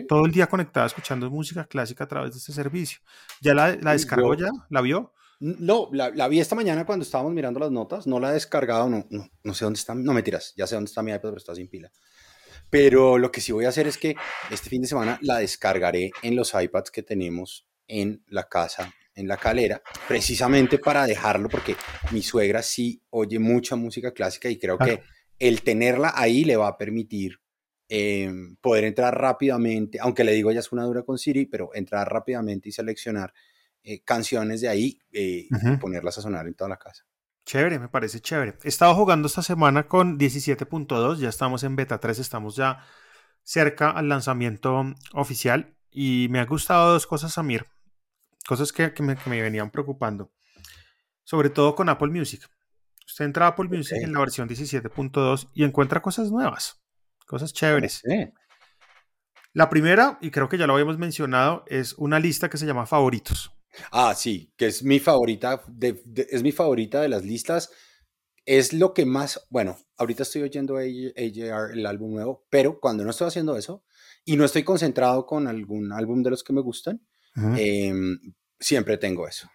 todo 0.08 0.24
el 0.24 0.32
día 0.32 0.46
conectada 0.46 0.86
escuchando 0.86 1.30
música 1.30 1.64
clásica 1.64 2.04
a 2.04 2.08
través 2.08 2.32
de 2.32 2.38
este 2.38 2.52
servicio. 2.52 3.00
¿Ya 3.40 3.54
la, 3.54 3.76
la 3.76 3.92
descargó 3.92 4.34
ya? 4.34 4.50
¿La 4.70 4.80
vio? 4.80 5.12
No, 5.40 5.88
la, 5.92 6.28
vi 6.28 6.40
esta 6.40 6.56
mañana 6.56 6.84
cuando 6.84 7.04
estábamos 7.04 7.32
mirando 7.32 7.60
las 7.60 7.70
notas, 7.70 8.08
no 8.08 8.18
la 8.18 8.30
he 8.30 8.34
descargado, 8.34 8.88
no, 8.88 9.06
no, 9.10 9.28
no 9.44 9.54
sé 9.54 9.64
dónde 9.64 9.78
está, 9.78 9.94
no 9.94 10.12
me 10.12 10.22
tiras, 10.24 10.52
ya 10.56 10.66
sé 10.66 10.74
dónde 10.74 10.88
está 10.88 11.02
mi 11.02 11.12
iPad, 11.12 11.20
pero 11.22 11.36
está 11.36 11.54
sin 11.54 11.68
pila. 11.68 11.92
Pero 12.70 13.18
lo 13.18 13.30
que 13.30 13.40
sí 13.40 13.52
voy 13.52 13.64
a 13.64 13.68
hacer 13.68 13.86
es 13.86 13.98
que 13.98 14.16
este 14.50 14.68
fin 14.68 14.82
de 14.82 14.88
semana 14.88 15.18
la 15.22 15.38
descargaré 15.38 16.10
en 16.22 16.34
los 16.34 16.52
iPads 16.54 16.90
que 16.90 17.04
tenemos 17.04 17.68
en 17.86 18.24
la 18.26 18.48
casa, 18.48 18.92
en 19.14 19.28
la 19.28 19.36
calera, 19.36 19.80
precisamente 20.08 20.78
para 20.78 21.06
dejarlo, 21.06 21.48
porque 21.48 21.76
mi 22.10 22.20
suegra 22.20 22.62
sí 22.62 23.00
oye 23.10 23.38
mucha 23.38 23.76
música 23.76 24.12
clásica 24.12 24.50
y 24.50 24.58
creo 24.58 24.76
que 24.76 25.02
el 25.38 25.62
tenerla 25.62 26.12
ahí 26.14 26.44
le 26.44 26.56
va 26.56 26.68
a 26.68 26.78
permitir 26.78 27.40
em, 27.88 28.56
poder 28.56 28.84
entrar 28.84 29.18
rápidamente, 29.18 29.98
aunque 30.00 30.24
le 30.24 30.32
digo 30.32 30.52
ya 30.52 30.60
es 30.60 30.72
una 30.72 30.84
dura 30.84 31.02
con 31.02 31.18
Siri, 31.18 31.46
pero 31.46 31.70
entrar 31.74 32.10
rápidamente 32.10 32.68
y 32.68 32.72
seleccionar 32.72 33.32
eh, 33.82 34.02
canciones 34.02 34.60
de 34.60 34.68
ahí 34.68 35.00
eh, 35.12 35.46
y 35.50 35.76
ponerlas 35.78 36.18
a 36.18 36.22
sonar 36.22 36.46
en 36.46 36.54
toda 36.54 36.68
la 36.68 36.78
casa. 36.78 37.04
Chévere, 37.46 37.78
me 37.78 37.88
parece 37.88 38.20
chévere. 38.20 38.58
He 38.62 38.68
estado 38.68 38.94
jugando 38.94 39.26
esta 39.26 39.40
semana 39.40 39.88
con 39.88 40.18
17.2, 40.18 41.16
ya 41.16 41.30
estamos 41.30 41.62
en 41.64 41.76
beta 41.76 41.98
3, 41.98 42.18
estamos 42.18 42.56
ya 42.56 42.84
cerca 43.42 43.90
al 43.90 44.10
lanzamiento 44.10 44.84
oficial 45.14 45.74
y 45.90 46.26
me 46.28 46.40
ha 46.40 46.44
gustado 46.44 46.92
dos 46.92 47.06
cosas, 47.06 47.32
Samir, 47.32 47.64
cosas 48.46 48.72
que, 48.72 48.92
me, 49.00 49.14
venían 49.40 49.70
preocupando, 49.70 50.30
sobre 51.24 51.48
todo 51.48 51.74
con 51.74 51.88
Apple 51.88 52.10
Music. 52.10 52.42
Usted 53.08 53.24
entra 53.24 53.46
a 53.46 53.48
Apple 53.48 53.68
Music 53.68 53.96
en 54.02 54.12
la 54.12 54.20
versión 54.20 54.48
17.2 54.48 55.48
y 55.54 55.64
encuentra 55.64 56.02
cosas 56.02 56.30
nuevas, 56.30 56.78
cosas 57.26 57.54
chéveres. 57.54 58.02
La 59.54 59.70
primera, 59.70 60.18
y 60.20 60.30
creo 60.30 60.48
que 60.48 60.58
ya 60.58 60.66
lo 60.66 60.74
habíamos 60.74 60.98
mencionado, 60.98 61.64
es 61.68 61.94
una 61.94 62.20
lista 62.20 62.50
que 62.50 62.58
se 62.58 62.66
llama 62.66 62.84
favoritos. 62.84 63.50
Ah, 63.90 64.14
sí, 64.14 64.52
que 64.56 64.66
es 64.66 64.82
mi 64.82 64.98
favorita, 64.98 65.62
de, 65.68 66.02
es 66.30 66.42
mi 66.42 66.52
favorita 66.52 67.00
de 67.00 67.08
las 67.08 67.24
listas. 67.24 67.70
Es 68.44 68.74
lo 68.74 68.92
que 68.92 69.06
más, 69.06 69.46
bueno, 69.50 69.78
ahorita 69.96 70.22
estoy 70.22 70.42
oyendo 70.42 70.76
AJR, 70.76 71.72
el 71.72 71.86
álbum 71.86 72.12
nuevo, 72.12 72.46
pero 72.50 72.78
cuando 72.78 73.04
no 73.04 73.10
estoy 73.10 73.28
haciendo 73.28 73.56
eso 73.56 73.84
y 74.24 74.36
no 74.36 74.44
estoy 74.44 74.64
concentrado 74.64 75.24
con 75.24 75.48
algún 75.48 75.92
álbum 75.92 76.22
de 76.22 76.30
los 76.30 76.44
que 76.44 76.52
me 76.52 76.60
gustan, 76.60 77.00
em, 77.56 78.18
siempre 78.60 78.98
tengo 78.98 79.26
eso. 79.26 79.50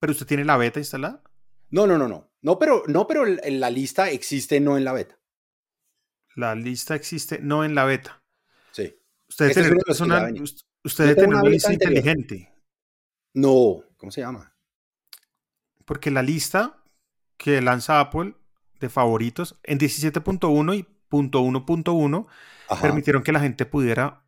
¿Pero 0.00 0.12
usted 0.12 0.26
tiene 0.26 0.44
la 0.44 0.56
beta 0.56 0.80
instalada? 0.80 1.22
No, 1.70 1.86
no, 1.86 1.98
no, 1.98 2.08
no. 2.08 2.30
No, 2.42 2.58
pero, 2.58 2.82
no, 2.86 3.06
pero 3.06 3.24
la 3.24 3.70
lista 3.70 4.10
existe 4.10 4.60
no 4.60 4.76
en 4.76 4.84
la 4.84 4.92
beta. 4.92 5.18
La 6.36 6.54
lista 6.54 6.94
existe 6.94 7.38
no 7.40 7.64
en 7.64 7.74
la 7.74 7.84
beta. 7.84 8.22
Sí. 8.72 8.94
Usted 9.28 9.46
debe 9.46 11.14
tener 11.14 11.28
una 11.28 11.42
lista 11.42 11.72
inteligente. 11.72 12.52
No, 13.34 13.82
¿cómo 13.96 14.12
se 14.12 14.20
llama? 14.20 14.54
Porque 15.84 16.10
la 16.10 16.22
lista 16.22 16.82
que 17.36 17.60
lanza 17.60 18.00
Apple 18.00 18.34
de 18.80 18.88
favoritos 18.88 19.58
en 19.62 19.78
17.1 19.78 20.76
y 20.76 20.86
.1.1 21.10 22.26
permitieron 22.80 23.22
que 23.22 23.32
la 23.32 23.40
gente 23.40 23.66
pudiera 23.66 24.24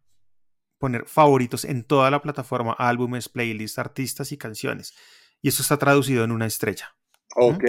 poner 0.79 1.07
favoritos 1.07 1.65
en 1.65 1.85
toda 1.85 2.11
la 2.11 2.23
plataforma, 2.23 2.73
álbumes, 2.73 3.29
playlists, 3.29 3.79
artistas 3.79 4.33
y 4.33 4.39
canciones. 4.39 4.95
Y 5.43 5.49
eso 5.49 5.63
está 5.63 5.77
traducido 5.77 6.25
en 6.25 6.33
una 6.33 6.47
estrella. 6.47 6.98
Ok. 7.41 7.65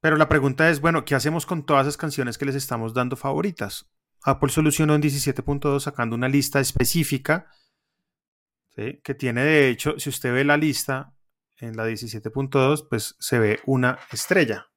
Pero 0.00 0.16
la 0.16 0.28
pregunta 0.28 0.70
es, 0.70 0.80
bueno, 0.80 1.04
¿qué 1.04 1.14
hacemos 1.14 1.46
con 1.46 1.66
todas 1.66 1.86
esas 1.86 1.96
canciones 1.96 2.38
que 2.38 2.46
les 2.46 2.54
estamos 2.54 2.94
dando 2.94 3.16
favoritas? 3.16 3.90
Apple 4.22 4.50
solucionó 4.50 4.94
en 4.94 5.02
17.2 5.02 5.80
sacando 5.80 6.16
una 6.16 6.28
lista 6.28 6.60
específica 6.60 7.46
que 9.02 9.14
tiene 9.14 9.44
de 9.44 9.68
hecho, 9.68 9.98
si 9.98 10.08
usted 10.08 10.32
ve 10.32 10.44
la 10.44 10.56
lista 10.56 11.12
en 11.58 11.76
la 11.76 11.86
17.2, 11.86 12.86
pues 12.88 13.16
se 13.18 13.38
ve 13.38 13.60
una 13.66 13.98
estrella. 14.10 14.70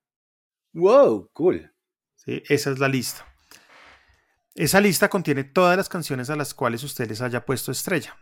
¡Wow! 0.74 1.30
Cool. 1.32 1.74
¿Sí? 2.16 2.44
Esa 2.50 2.72
es 2.72 2.80
la 2.80 2.90
lista. 2.90 3.26
Esa 4.56 4.82
lista 4.82 5.10
contiene 5.10 5.46
todas 5.46 5.78
las 5.78 5.88
canciones 5.88 6.30
a 6.30 6.36
las 6.36 6.54
cuales 6.54 6.84
usted 6.84 7.08
les 7.08 7.22
haya 7.22 7.46
puesto 7.46 7.72
estrella. 7.72 8.18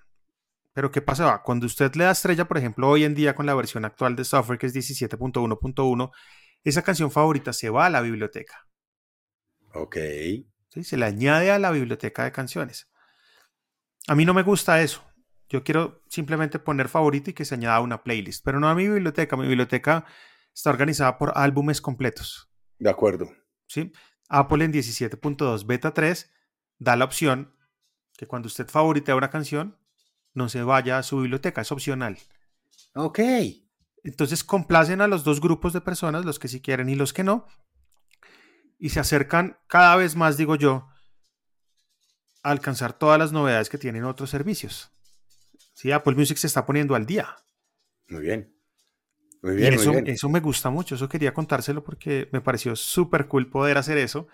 Pero 0.74 0.92
¿qué 0.92 1.02
pasa? 1.02 1.42
Cuando 1.44 1.66
usted 1.66 1.94
le 1.96 2.06
da 2.06 2.12
estrella, 2.12 2.48
por 2.48 2.58
ejemplo, 2.58 2.90
hoy 2.90 3.04
en 3.04 3.14
día 3.14 3.36
con 3.36 3.46
la 3.46 3.54
versión 3.54 3.86
actual 3.86 4.16
de 4.16 4.24
software 4.24 4.58
que 4.58 4.68
es 4.68 4.76
17.1.1, 4.76 6.12
esa 6.64 6.82
canción 6.82 7.12
favorita 7.12 7.54
se 7.54 7.70
va 7.70 7.88
a 7.88 7.90
la 7.90 8.02
biblioteca. 8.02 8.68
Ok. 9.74 9.98
¿Sí? 10.70 10.84
Se 10.84 10.98
le 10.98 11.06
añade 11.06 11.52
a 11.52 11.60
la 11.60 11.72
biblioteca 11.72 12.24
de 12.24 12.32
canciones. 12.32 12.90
A 14.08 14.16
mí 14.16 14.26
no 14.26 14.34
me 14.34 14.44
gusta 14.44 14.82
eso. 14.82 15.04
Yo 15.50 15.64
quiero 15.64 16.02
simplemente 16.08 16.60
poner 16.60 16.88
favorito 16.88 17.30
y 17.30 17.34
que 17.34 17.44
se 17.44 17.56
añada 17.56 17.82
una 17.82 18.04
playlist, 18.04 18.44
pero 18.46 18.60
no 18.60 18.70
a 18.70 18.76
mi 18.76 18.88
biblioteca. 18.88 19.36
Mi 19.36 19.48
biblioteca 19.48 20.06
está 20.54 20.70
organizada 20.70 21.18
por 21.18 21.34
álbumes 21.36 21.82
completos. 21.82 22.50
De 22.80 22.90
acuerdo. 22.90 23.30
¿sí? 23.68 23.92
Apple 24.30 24.64
en 24.64 24.72
17.2 24.72 25.66
beta 25.66 25.94
3 25.94 26.32
da 26.80 26.96
la 26.96 27.06
opción 27.06 27.54
que 28.18 28.28
cuando 28.28 28.48
usted 28.48 28.68
favorite 28.68 29.14
una 29.14 29.30
canción, 29.30 29.78
no 30.34 30.50
se 30.50 30.64
vaya 30.64 30.98
a 30.98 31.04
su 31.04 31.20
biblioteca, 31.20 31.62
es 31.62 31.72
opcional. 31.72 32.18
Ok. 32.96 33.20
Entonces 34.04 34.44
complacen 34.44 35.02
a 35.02 35.08
los 35.08 35.24
dos 35.24 35.42
grupos 35.42 35.74
de 35.74 35.82
personas, 35.82 36.26
los 36.26 36.40
que 36.40 36.48
sí 36.48 36.62
quieren 36.62 36.90
y 36.90 36.96
los 36.96 37.14
que 37.14 37.24
no, 37.24 37.46
y 38.80 38.90
se 38.90 39.00
acercan 39.00 39.60
cada 39.68 39.96
vez 39.96 40.16
más, 40.16 40.38
digo 40.38 40.56
yo, 40.56 40.90
a 42.42 42.50
alcanzar 42.50 42.94
todas 42.94 43.20
las 43.20 43.32
novedades 43.32 43.70
que 43.70 43.78
tienen 43.78 44.06
otros 44.06 44.32
servicios. 44.32 44.92
Sí, 45.74 45.92
Apple 45.92 46.16
Music 46.16 46.38
se 46.38 46.48
está 46.48 46.66
poniendo 46.66 46.96
al 46.96 47.06
día. 47.06 47.36
Muy 48.10 48.22
bien. 48.22 48.56
Muy 49.44 49.56
bien, 49.56 49.74
eso, 49.74 49.94
muy 49.94 50.02
bien. 50.02 50.16
eso 50.16 50.30
me 50.30 50.40
gusta 50.40 50.70
mucho, 50.70 50.96
eso 50.96 51.10
quería 51.10 51.34
contárselo 51.34 51.84
porque 51.84 52.30
me 52.32 52.42
pareció 52.42 52.76
súper 52.76 53.28
cool 53.28 53.50
poder 53.50 53.78
hacer 53.78 53.98
eso, 53.98 54.28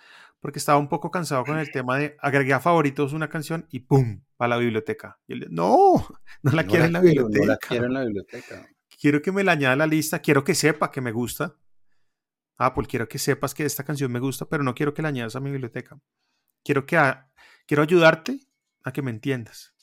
porque 0.48 0.60
estaba 0.60 0.78
un 0.78 0.88
poco 0.88 1.12
cansado 1.12 1.44
con 1.44 1.60
el 1.60 1.70
tema 1.72 1.98
de 1.98 2.16
agregué 2.22 2.54
a 2.54 2.62
favoritos 2.62 3.12
una 3.12 3.28
canción 3.28 3.68
y 3.70 3.82
¡pum! 3.82 4.22
a 4.40 4.48
la 4.48 4.56
biblioteca. 4.56 5.20
Y 5.28 5.34
yo 5.34 5.40
le, 5.42 5.48
no, 5.50 5.96
no 6.42 6.52
la 6.54 6.64
quiero 6.64 6.86
en 6.86 6.94
la 6.94 7.02
quiero, 7.02 7.28
biblioteca. 7.28 7.44
No 7.44 7.52
la 7.52 7.58
quiero 7.58 7.86
en 7.88 7.94
la 7.94 8.06
biblioteca. 8.06 8.70
Quiero 8.98 9.22
que 9.22 9.34
me 9.34 9.44
la 9.44 9.52
añada 9.52 9.74
a 9.74 9.76
la 9.76 9.88
lista, 9.88 10.20
quiero 10.20 10.46
que 10.46 10.56
sepa 10.56 10.90
que 10.90 11.02
me 11.02 11.12
gusta. 11.12 11.58
Apple, 12.58 12.86
quiero 12.88 13.10
que 13.10 13.20
sepas 13.20 13.54
que 13.54 13.66
esta 13.66 13.84
canción 13.84 14.10
me 14.10 14.22
gusta, 14.22 14.46
pero 14.46 14.64
no 14.64 14.74
quiero 14.74 14.94
que 14.94 15.02
la 15.02 15.10
añadas 15.10 15.36
a 15.36 15.42
mi 15.42 15.52
biblioteca. 15.52 16.00
Quiero 16.64 16.86
que 16.86 16.96
a- 16.96 17.30
quiero 17.66 17.84
ayudarte 17.84 18.40
a 18.86 18.94
que 18.94 19.02
me 19.02 19.12
entiendas. 19.12 19.74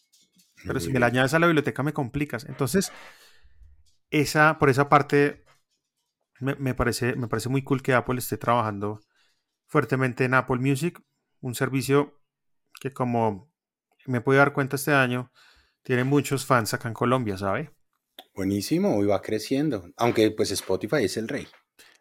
Pero 0.65 0.81
si 0.81 0.91
me 0.91 0.99
la 0.99 1.05
añades 1.09 1.35
a 1.35 1.39
la 1.41 1.47
biblioteca 1.47 1.83
me 1.83 1.93
complicas. 1.93 2.47
Entonces, 2.47 2.91
esa, 4.09 4.59
por 4.59 4.71
esa 4.71 4.89
parte, 4.89 5.45
me, 6.41 6.55
me 6.55 6.73
parece, 6.75 7.17
me 7.17 7.29
parece 7.29 7.51
muy 7.51 7.63
cool 7.63 7.83
que 7.83 7.93
Apple 7.93 8.17
esté 8.19 8.39
trabajando 8.39 9.03
fuertemente 9.67 10.25
en 10.25 10.35
Apple 10.35 10.59
Music, 10.59 11.01
un 11.41 11.55
servicio 11.55 12.21
que 12.81 12.93
como 12.93 13.53
me 14.07 14.21
pude 14.21 14.37
dar 14.39 14.53
cuenta 14.53 14.77
este 14.77 14.93
año, 14.93 15.31
tiene 15.83 16.05
muchos 16.05 16.45
fans 16.47 16.75
acá 16.75 16.89
en 16.89 16.95
Colombia, 16.95 17.37
¿sabe? 17.37 17.71
Buenísimo, 18.35 19.03
y 19.03 19.07
va 19.07 19.21
creciendo. 19.23 19.91
Aunque 19.97 20.31
pues 20.31 20.51
Spotify 20.51 21.05
es 21.05 21.17
el 21.17 21.29
rey. 21.29 21.47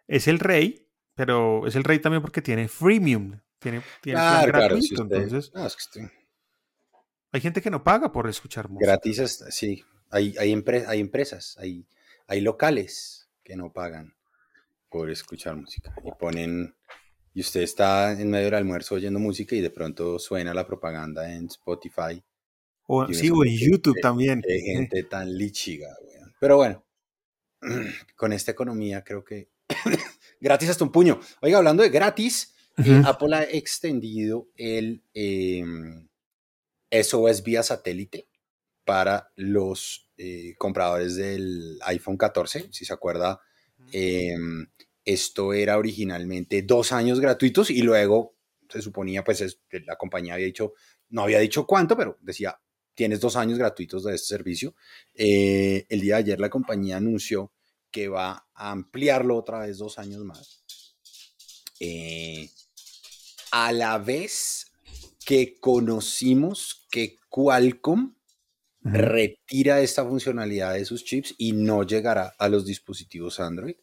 Es 0.07 0.27
el 0.27 0.39
rey, 0.39 0.87
pero 1.15 1.65
es 1.67 1.75
el 1.75 1.83
rey 1.83 1.99
también 1.99 2.21
porque 2.21 2.41
tiene 2.41 2.67
freemium, 2.67 3.39
tiene, 3.59 3.81
tiene 4.01 4.19
plan 4.19 4.31
Claro, 4.43 4.51
claro. 4.51 4.65
gratuito, 4.75 4.87
si 4.95 5.01
usted- 5.01 5.15
entonces 5.15 5.51
no, 5.53 5.65
es 5.65 5.75
que 5.75 5.81
usted- 5.83 6.11
hay 7.31 7.41
gente 7.41 7.61
que 7.61 7.69
no 7.71 7.83
paga 7.83 8.11
por 8.11 8.27
escuchar 8.29 8.69
música. 8.69 8.91
gratis, 8.91 9.43
sí. 9.49 9.83
Hay, 10.11 10.35
hay, 10.37 10.53
empre- 10.53 10.85
hay 10.87 10.99
empresas, 10.99 11.57
hay, 11.59 11.87
hay 12.27 12.41
locales 12.41 13.29
que 13.43 13.55
no 13.55 13.71
pagan 13.73 14.13
por 14.89 15.09
escuchar 15.09 15.55
música. 15.55 15.95
Y 16.05 16.11
ponen, 16.11 16.75
y 17.33 17.41
usted 17.41 17.61
está 17.61 18.11
en 18.11 18.29
medio 18.29 18.45
del 18.45 18.55
almuerzo 18.55 18.95
oyendo 18.95 19.19
música 19.19 19.55
y 19.55 19.61
de 19.61 19.71
pronto 19.71 20.19
suena 20.19 20.53
la 20.53 20.65
propaganda 20.65 21.33
en 21.33 21.47
Spotify. 21.47 22.23
O, 22.85 23.07
sí, 23.11 23.29
o 23.29 23.43
en 23.43 23.57
YouTube 23.57 23.99
también. 24.01 24.41
Qué 24.41 24.59
gente 24.75 25.03
tan 25.03 25.35
lichiga, 25.35 25.89
weón. 26.01 26.33
Pero 26.39 26.57
bueno, 26.57 26.85
con 28.15 28.33
esta 28.33 28.51
economía 28.51 29.03
creo 29.03 29.23
que 29.23 29.49
gratis 30.39 30.69
hasta 30.69 30.83
un 30.83 30.91
puño. 30.91 31.19
Oiga, 31.41 31.57
hablando 31.57 31.81
de 31.81 31.89
gratis, 31.89 32.53
eh. 32.77 33.01
Apple 33.05 33.35
ha 33.35 33.43
extendido 33.43 34.49
el 34.55 35.03
em, 35.13 36.07
SOS 36.91 37.43
vía 37.43 37.63
satélite 37.63 38.27
para 38.83 39.31
los 39.35 40.09
eh, 40.17 40.55
compradores 40.57 41.15
del 41.15 41.79
iPhone 41.85 42.17
14. 42.17 42.69
Si 42.71 42.85
se 42.85 42.93
acuerda, 42.93 43.41
em, 43.91 44.67
esto 45.05 45.53
era 45.53 45.77
originalmente 45.77 46.61
dos 46.63 46.91
años 46.91 47.19
gratuitos 47.19 47.69
y 47.69 47.81
luego 47.81 48.35
se 48.69 48.81
suponía, 48.81 49.23
pues 49.23 49.41
es- 49.41 49.59
la 49.85 49.95
compañía 49.97 50.33
había 50.35 50.45
dicho, 50.47 50.73
no 51.09 51.23
había 51.23 51.39
dicho 51.39 51.65
cuánto, 51.67 51.95
pero 51.97 52.17
decía, 52.21 52.59
tienes 52.95 53.19
dos 53.19 53.35
años 53.35 53.57
gratuitos 53.57 54.03
de 54.03 54.15
este 54.15 54.27
servicio. 54.27 54.75
Eh, 55.13 55.85
el 55.89 56.01
día 56.01 56.15
de 56.15 56.21
ayer 56.21 56.39
la 56.39 56.49
compañía 56.49 56.97
anunció 56.97 57.51
que 57.91 58.07
va 58.07 58.47
a 58.53 58.71
ampliarlo 58.71 59.37
otra 59.37 59.59
vez 59.59 59.77
dos 59.77 59.99
años 59.99 60.23
más. 60.23 60.63
Eh, 61.79 62.49
a 63.51 63.71
la 63.71 63.97
vez 63.97 64.71
que 65.25 65.59
conocimos 65.59 66.87
que 66.91 67.17
Qualcomm 67.29 68.15
retira 68.83 69.81
esta 69.81 70.05
funcionalidad 70.05 70.73
de 70.73 70.85
sus 70.85 71.03
chips 71.05 71.35
y 71.37 71.53
no 71.53 71.83
llegará 71.83 72.33
a 72.37 72.49
los 72.49 72.65
dispositivos 72.65 73.39
Android. 73.39 73.75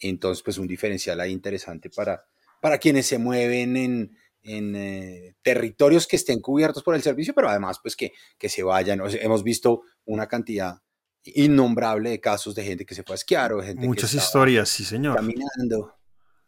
Entonces, 0.00 0.42
pues 0.42 0.58
un 0.58 0.66
diferencial 0.66 1.20
ahí 1.20 1.32
interesante 1.32 1.90
para, 1.90 2.24
para 2.60 2.78
quienes 2.78 3.06
se 3.06 3.18
mueven 3.18 3.76
en, 3.76 4.18
en, 4.42 4.76
eh, 4.76 5.34
territorios 5.42 6.06
que 6.06 6.16
estén 6.16 6.40
cubiertos 6.40 6.82
por 6.82 6.94
el 6.94 7.02
servicio, 7.02 7.34
pero 7.34 7.48
además, 7.48 7.78
pues 7.82 7.96
que, 7.96 8.12
que 8.38 8.48
se 8.48 8.62
vayan. 8.62 9.00
O 9.00 9.10
sea, 9.10 9.22
hemos 9.22 9.42
visto 9.42 9.82
una 10.04 10.26
cantidad 10.26 10.76
innombrable 11.24 12.10
de 12.10 12.20
casos 12.20 12.54
de 12.54 12.64
gente 12.64 12.86
que 12.86 12.94
se 12.94 13.02
fue 13.02 13.14
a 13.14 13.16
esquiar 13.16 13.52
o 13.52 13.62
gente 13.62 13.86
Muchas 13.86 14.12
que 14.12 14.18
historias, 14.18 14.68
sí, 14.68 14.84
señor. 14.84 15.16
caminando, 15.16 15.96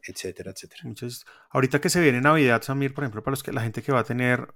etcétera, 0.03 0.53
etcétera. 0.53 0.83
Muchas- 0.85 1.25
Ahorita 1.51 1.81
que 1.81 1.91
se 1.91 2.01
viene 2.01 2.21
Navidad, 2.21 2.63
Samir, 2.63 2.95
por 2.95 3.05
ejemplo, 3.05 3.23
para 3.23 3.33
los 3.33 3.43
que, 3.43 3.53
la 3.53 3.63
gente 3.63 3.83
que 3.83 3.93
va 3.93 4.01
a 4.01 4.05
tener 4.05 4.55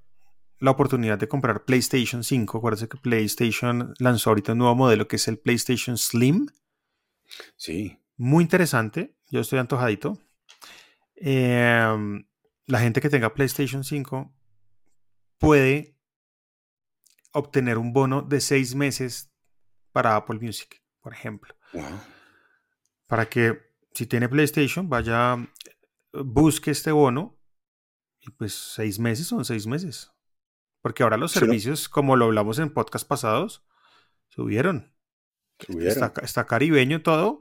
la 0.61 0.70
oportunidad 0.70 1.18
de 1.18 1.26
comprar 1.26 1.64
PlayStation 1.64 2.22
5, 2.22 2.59
acuérdense 2.59 2.88
que 2.88 2.96
PlayStation 2.98 3.94
lanzó 3.98 4.31
ahorita 4.31 4.52
un 4.52 4.59
nuevo 4.59 4.76
modelo 4.76 5.09
que 5.09 5.16
es 5.16 5.26
el 5.26 5.38
PlayStation 5.38 5.98
Slim. 5.98 6.46
Sí, 7.57 7.98
Muy 8.16 8.44
interesante. 8.44 9.16
Yo 9.31 9.40
estoy 9.40 9.59
antojadito. 9.59 10.18
Em, 11.16 12.25
la 12.66 12.81
gente 12.81 13.01
que 13.01 13.09
tenga 13.09 13.35
PlayStation 13.35 13.85
5 13.85 14.33
puede 15.38 15.96
obtener 17.33 17.79
un 17.79 17.92
bono 17.92 18.22
de 18.22 18.40
seis 18.40 18.75
meses 18.75 19.33
para 19.92 20.16
Apple 20.16 20.38
Music, 20.40 20.83
por 21.01 21.12
ejemplo. 21.12 21.55
wow. 21.72 22.01
Para 23.07 23.29
que 23.29 23.72
si 23.94 24.07
tiene 24.07 24.29
PlayStation, 24.29 24.88
vaya, 24.88 25.37
busque 26.12 26.70
este 26.70 26.92
bono 26.92 27.38
y 28.20 28.31
pues 28.31 28.55
seis 28.55 28.98
meses 28.98 29.27
son 29.27 29.44
seis 29.44 29.66
meses. 29.66 30.12
Porque 30.81 31.03
ahora 31.03 31.16
los 31.16 31.33
servicios, 31.33 31.88
como 31.88 32.16
lo 32.16 32.27
hablamos 32.27 32.59
en 32.59 32.72
podcast 32.72 33.07
pasados, 33.07 33.64
subieron. 34.29 34.92
Está 36.22 36.46
caribeño 36.46 37.03
todo, 37.03 37.40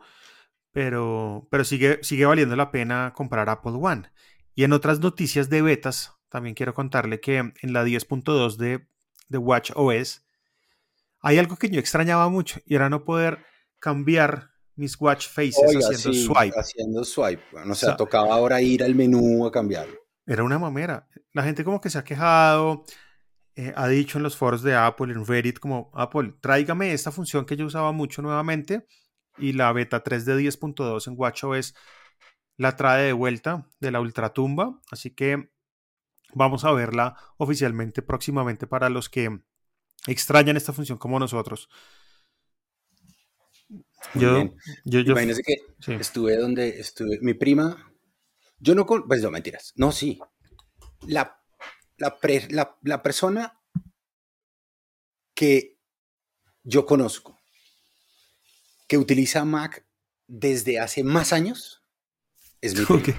pero, 0.72 1.48
pero 1.50 1.64
sigue, 1.64 2.00
sigue 2.04 2.26
valiendo 2.26 2.56
la 2.56 2.72
pena 2.72 3.14
comprar 3.16 3.50
Apple 3.50 3.74
One. 3.82 4.12
Y 4.56 4.64
en 4.64 4.74
otras 4.74 5.00
noticias 5.00 5.50
de 5.50 5.62
betas, 5.62 6.14
también 6.30 6.56
quiero 6.56 6.74
contarle 6.74 7.20
que 7.20 7.38
en 7.38 7.74
la 7.74 7.84
10.2 7.84 8.58
de, 8.58 8.88
de 9.30 9.38
Watch 9.38 9.72
OS 9.76 10.24
hay 11.22 11.38
algo 11.38 11.56
que 11.56 11.70
yo 11.70 11.80
extrañaba 11.80 12.30
mucho 12.30 12.60
y 12.66 12.76
era 12.76 12.90
no 12.90 13.04
poder 13.04 13.46
cambiar 13.80 14.52
mis 14.76 15.00
watch 15.00 15.28
faces 15.28 15.58
Oiga, 15.68 15.80
haciendo 15.80 16.14
sí, 16.14 16.26
swipe. 16.26 16.60
Haciendo 16.60 17.04
swipe. 17.04 17.44
Bueno, 17.52 17.74
o 17.74 17.76
sea, 17.76 17.90
O 17.90 17.92
sea, 17.92 17.98
tocaba 17.98 18.34
ahora 18.34 18.62
ir 18.62 18.84
al 18.84 18.96
menú 18.96 19.46
a 19.46 19.52
cambiarlo. 19.52 19.94
Era 20.26 20.44
una 20.44 20.58
mamera. 20.58 21.08
La 21.34 21.44
gente 21.44 21.64
como 21.64 21.82
que 21.82 21.90
se 21.90 21.98
ha 21.98 22.04
quejado, 22.04 22.86
eh, 23.56 23.74
ha 23.76 23.88
dicho 23.88 24.18
en 24.18 24.24
los 24.24 24.38
foros 24.38 24.64
de 24.64 24.76
Apple, 24.76 25.14
en 25.14 25.26
Reddit, 25.26 25.60
como 25.60 25.92
Apple, 25.94 26.34
tráigame 26.42 26.94
esta 26.94 27.12
función 27.12 27.46
que 27.46 27.58
yo 27.58 27.66
usaba 27.66 27.92
mucho 27.92 28.22
nuevamente 28.22 28.88
y 29.38 29.54
la 29.54 29.72
beta 29.74 30.04
3 30.04 30.26
de 30.26 30.38
10.2 30.38 31.08
en 31.08 31.16
WatchOS 31.18 31.76
la 32.58 32.76
trae 32.76 33.06
de 33.08 33.14
vuelta 33.14 33.68
de 33.80 33.92
la 33.92 34.02
ultratumba. 34.02 34.80
Así 34.92 35.12
que 35.12 35.52
vamos 36.34 36.66
a 36.66 36.72
verla 36.74 37.18
oficialmente 37.38 38.02
próximamente 38.02 38.68
para 38.68 38.90
los 38.90 39.10
que 39.10 39.42
extrañan 40.08 40.58
esta 40.58 40.74
función 40.74 40.98
como 41.00 41.20
nosotros. 41.20 41.70
Yo, 44.16 44.50
yo, 44.86 45.00
yo, 45.02 45.12
Imagínense 45.12 45.44
que 45.44 45.56
sí. 45.80 45.94
estuve 45.94 46.36
donde 46.38 46.80
estuve. 46.80 47.20
Mi 47.22 47.34
prima, 47.34 47.94
yo 48.60 48.76
no 48.76 48.86
con. 48.86 49.08
Pues 49.08 49.22
no, 49.24 49.32
mentiras. 49.32 49.74
No, 49.76 49.92
sí. 49.92 50.20
La, 51.08 51.40
la, 51.98 52.18
pre- 52.20 52.48
la, 52.52 52.78
la 52.84 53.02
persona 53.04 53.60
que 55.34 55.78
yo 56.64 56.86
conozco 56.86 57.38
que 58.92 58.98
utiliza 58.98 59.46
Mac 59.46 59.86
desde 60.28 60.78
hace 60.78 61.02
más 61.02 61.32
años 61.32 61.82
es 62.60 62.78
mi 62.78 62.84
prima. 62.86 63.00
Ok. 63.00 63.10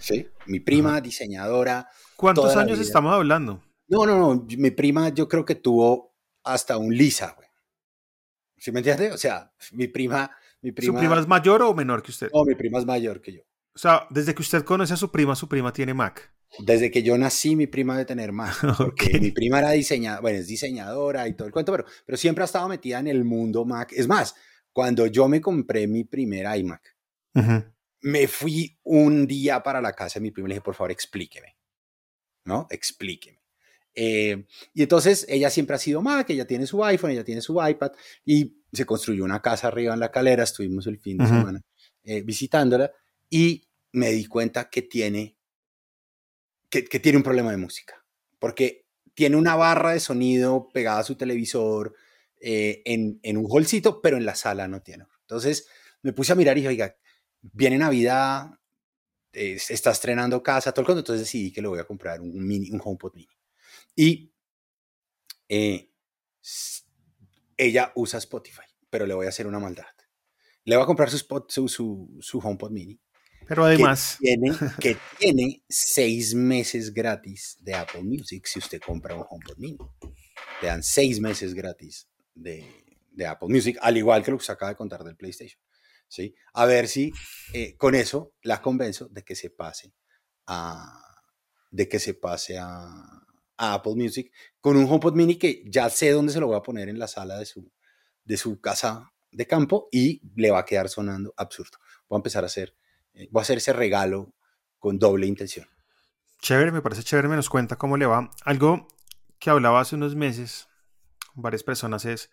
¿sí? 0.00 0.28
Mi 0.46 0.58
prima, 0.58 1.00
diseñadora. 1.00 1.88
¿Cuántos 2.16 2.56
años 2.56 2.80
estamos 2.80 3.14
hablando? 3.14 3.62
No, 3.86 4.04
no, 4.04 4.18
no. 4.18 4.44
Mi 4.58 4.72
prima, 4.72 5.10
yo 5.10 5.28
creo 5.28 5.44
que 5.44 5.54
tuvo 5.54 6.12
hasta 6.42 6.76
un 6.76 6.92
Lisa, 6.92 7.34
güey. 7.36 7.46
¿Sí 8.56 8.72
me 8.72 8.80
entiendes? 8.80 9.14
O 9.14 9.16
sea, 9.16 9.52
mi 9.70 9.86
prima. 9.86 10.28
Mi 10.60 10.72
prima, 10.72 10.94
¿Su 10.94 10.98
prima 10.98 11.20
es 11.20 11.28
mayor 11.28 11.62
o 11.62 11.72
menor 11.72 12.02
que 12.02 12.10
usted? 12.10 12.28
No, 12.34 12.44
mi 12.44 12.56
prima 12.56 12.80
es 12.80 12.84
mayor 12.84 13.20
que 13.20 13.32
yo. 13.34 13.42
O 13.76 13.78
sea, 13.78 14.08
desde 14.10 14.34
que 14.34 14.42
usted 14.42 14.64
conoce 14.64 14.94
a 14.94 14.96
su 14.96 15.12
prima, 15.12 15.36
su 15.36 15.48
prima 15.48 15.72
tiene 15.72 15.94
Mac. 15.94 16.32
Desde 16.58 16.90
que 16.90 17.04
yo 17.04 17.16
nací, 17.16 17.54
mi 17.54 17.68
prima 17.68 17.96
de 17.96 18.06
tener 18.06 18.32
más. 18.32 18.56
Porque 18.76 19.18
Ok. 19.18 19.20
mi 19.20 19.30
prima 19.30 19.60
era 19.60 19.70
diseñadora, 19.70 20.20
bueno, 20.20 20.38
es 20.40 20.48
diseñadora 20.48 21.28
y 21.28 21.34
todo 21.34 21.46
el 21.46 21.52
cuento, 21.52 21.70
pero, 21.70 21.84
pero 22.04 22.18
siempre 22.18 22.42
ha 22.42 22.46
estado 22.46 22.66
metida 22.68 22.98
en 22.98 23.06
el 23.06 23.22
mundo 23.22 23.64
Mac. 23.64 23.92
Es 23.92 24.08
más, 24.08 24.34
cuando 24.76 25.06
yo 25.06 25.26
me 25.26 25.40
compré 25.40 25.86
mi 25.86 26.04
primer 26.04 26.54
iMac, 26.58 26.94
Ujú. 27.34 27.64
me 28.02 28.28
fui 28.28 28.78
un 28.82 29.26
día 29.26 29.62
para 29.62 29.80
la 29.80 29.94
casa 29.94 30.18
de 30.18 30.24
mi 30.24 30.32
prima 30.32 30.48
y 30.48 30.50
le 30.50 30.54
dije, 30.56 30.64
por 30.64 30.74
favor, 30.74 30.90
explíqueme, 30.90 31.56
¿no? 32.44 32.66
Explíqueme. 32.68 33.40
Eh, 33.94 34.44
y 34.74 34.82
entonces 34.82 35.24
ella 35.30 35.48
siempre 35.48 35.76
ha 35.76 35.78
sido 35.78 36.02
Mac, 36.02 36.28
ella 36.28 36.46
tiene 36.46 36.66
su 36.66 36.84
iPhone, 36.84 37.12
ella 37.12 37.24
tiene 37.24 37.40
su 37.40 37.58
iPad 37.58 37.92
y 38.22 38.58
se 38.70 38.84
construyó 38.84 39.24
una 39.24 39.40
casa 39.40 39.68
arriba 39.68 39.94
en 39.94 40.00
la 40.00 40.10
calera, 40.10 40.42
estuvimos 40.42 40.86
el 40.88 40.98
fin 40.98 41.16
de 41.16 41.26
semana 41.26 41.62
eh, 42.04 42.20
visitándola 42.20 42.92
y 43.30 43.66
me 43.92 44.10
di 44.10 44.26
cuenta 44.26 44.68
que 44.68 44.82
tiene, 44.82 45.38
que, 46.68 46.84
que, 46.84 47.00
tiene 47.00 47.16
un 47.16 47.24
problema 47.24 47.50
de 47.50 47.56
música, 47.56 48.04
porque 48.38 48.84
tiene 49.14 49.36
una 49.36 49.56
barra 49.56 49.92
de 49.92 50.00
sonido 50.00 50.68
pegada 50.68 50.98
a 50.98 51.04
su 51.04 51.16
televisor 51.16 51.94
eh, 52.40 52.82
en, 52.84 53.18
en, 53.22 53.36
un 53.36 53.46
holcito, 53.48 54.00
pero 54.00 54.16
en 54.16 54.26
la 54.26 54.34
sala 54.34 54.68
no 54.68 54.82
tiene. 54.82 55.06
Entonces 55.22 55.68
me 56.02 56.12
puse 56.12 56.32
a 56.32 56.36
mirar 56.36 56.56
y 56.56 56.60
dije, 56.60 56.68
oiga, 56.68 56.96
viene 57.40 57.78
Navidad, 57.78 58.50
eh, 59.32 59.58
está 59.68 59.90
estrenando 59.90 60.42
casa, 60.42 60.72
todo 60.72 60.82
el 60.82 60.86
mundo, 60.88 61.00
entonces 61.00 61.26
decidí 61.26 61.52
que 61.52 61.62
le 61.62 61.68
voy 61.68 61.78
a 61.78 61.84
comprar 61.84 62.20
un, 62.20 62.46
mini, 62.46 62.70
un 62.70 62.80
HomePod 62.82 63.14
mini. 63.14 63.36
Y 63.94 64.32
eh, 65.48 65.90
ella 67.56 67.92
usa 67.94 68.18
Spotify, 68.18 68.66
pero 68.88 69.06
le 69.06 69.14
voy 69.14 69.26
a 69.26 69.30
hacer 69.30 69.46
una 69.46 69.58
maldad. 69.58 69.84
Le 70.64 70.76
voy 70.76 70.82
a 70.82 70.86
comprar 70.86 71.10
su, 71.10 71.16
spot, 71.16 71.50
su, 71.50 71.68
su, 71.68 72.18
su 72.20 72.38
HomePod 72.38 72.70
mini. 72.70 73.00
Pero 73.46 73.64
además... 73.64 74.16
Que 74.20 74.26
tiene, 74.26 74.56
que 74.80 74.96
tiene 75.18 75.62
seis 75.68 76.34
meses 76.34 76.92
gratis 76.92 77.56
de 77.60 77.74
Apple 77.74 78.02
Music 78.02 78.46
si 78.46 78.58
usted 78.58 78.80
compra 78.80 79.14
un 79.14 79.24
HomePod 79.28 79.58
mini. 79.58 79.78
Le 80.62 80.68
dan 80.68 80.82
seis 80.82 81.20
meses 81.20 81.54
gratis 81.54 82.08
de, 82.36 83.26
Apple 83.26 83.48
Music, 83.48 83.78
al 83.80 83.96
igual 83.96 84.22
que 84.22 84.30
lo 84.30 84.38
que 84.38 84.44
se 84.44 84.52
acaba 84.52 84.70
de 84.70 84.76
contar 84.76 85.02
del 85.02 85.16
PlayStation. 85.16 85.60
¿sí? 86.06 86.34
A 86.52 86.66
ver 86.66 86.86
si 86.86 87.12
eh, 87.52 87.76
con 87.76 87.94
eso 87.94 88.34
la 88.42 88.60
convenzo 88.60 89.08
de 89.08 89.24
que 89.24 89.34
se 89.34 89.50
pase 89.50 89.94
a, 90.46 91.02
de 91.70 91.88
que 91.88 91.98
se 91.98 92.14
pase 92.14 92.58
a, 92.58 93.22
Apple 93.58 93.94
Music 93.96 94.30
con 94.60 94.76
un 94.76 94.84
HomePod 94.84 95.14
mini 95.14 95.36
que 95.36 95.64
ya 95.66 95.88
sé 95.88 96.10
dónde 96.10 96.30
se 96.30 96.40
lo 96.40 96.46
voy 96.46 96.56
a 96.56 96.62
poner 96.62 96.90
en 96.90 96.98
la 96.98 97.08
sala 97.08 97.38
de 97.38 97.46
su, 97.46 97.72
de 98.22 98.36
su 98.36 98.60
casa 98.60 99.10
de 99.30 99.46
campo 99.46 99.88
y 99.90 100.20
le 100.36 100.50
va 100.50 100.58
a 100.58 100.64
quedar 100.66 100.90
sonando 100.90 101.32
absurdo. 101.38 101.78
Voy 102.06 102.16
a 102.16 102.20
empezar 102.20 102.44
a 102.44 102.48
hacer, 102.48 102.76
eh, 103.14 103.28
voy 103.30 103.40
a 103.40 103.44
hacer 103.44 103.56
ese 103.56 103.72
regalo 103.72 104.34
con 104.78 104.98
doble 104.98 105.26
intención. 105.26 105.66
Chévere, 106.42 106.70
me 106.70 106.82
parece 106.82 107.02
chévere, 107.02 107.28
me 107.28 107.36
nos 107.36 107.48
cuenta 107.48 107.76
cómo 107.76 107.96
le 107.96 108.04
va. 108.04 108.30
Algo 108.44 108.88
que 109.38 109.48
hablaba 109.48 109.80
hace 109.80 109.94
unos 109.94 110.14
meses 110.14 110.68
varias 111.36 111.62
personas 111.62 112.04
es, 112.04 112.30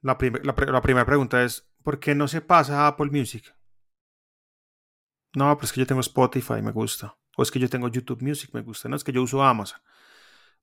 la, 0.00 0.18
la 0.42 0.82
primera 0.82 1.06
pregunta 1.06 1.42
es, 1.44 1.70
¿por 1.82 2.00
qué 2.00 2.14
no 2.14 2.28
se 2.28 2.40
pasa 2.40 2.80
a 2.80 2.88
Apple 2.88 3.10
Music? 3.10 3.54
No, 5.34 5.56
pero 5.56 5.66
es 5.66 5.72
que 5.72 5.80
yo 5.80 5.86
tengo 5.86 6.00
Spotify, 6.00 6.62
me 6.62 6.72
gusta. 6.72 7.16
O 7.36 7.42
es 7.42 7.50
que 7.50 7.58
yo 7.58 7.68
tengo 7.68 7.88
YouTube 7.88 8.22
Music, 8.22 8.50
me 8.52 8.62
gusta. 8.62 8.88
No, 8.88 8.96
es 8.96 9.04
que 9.04 9.12
yo 9.12 9.22
uso 9.22 9.42
Amazon. 9.42 9.80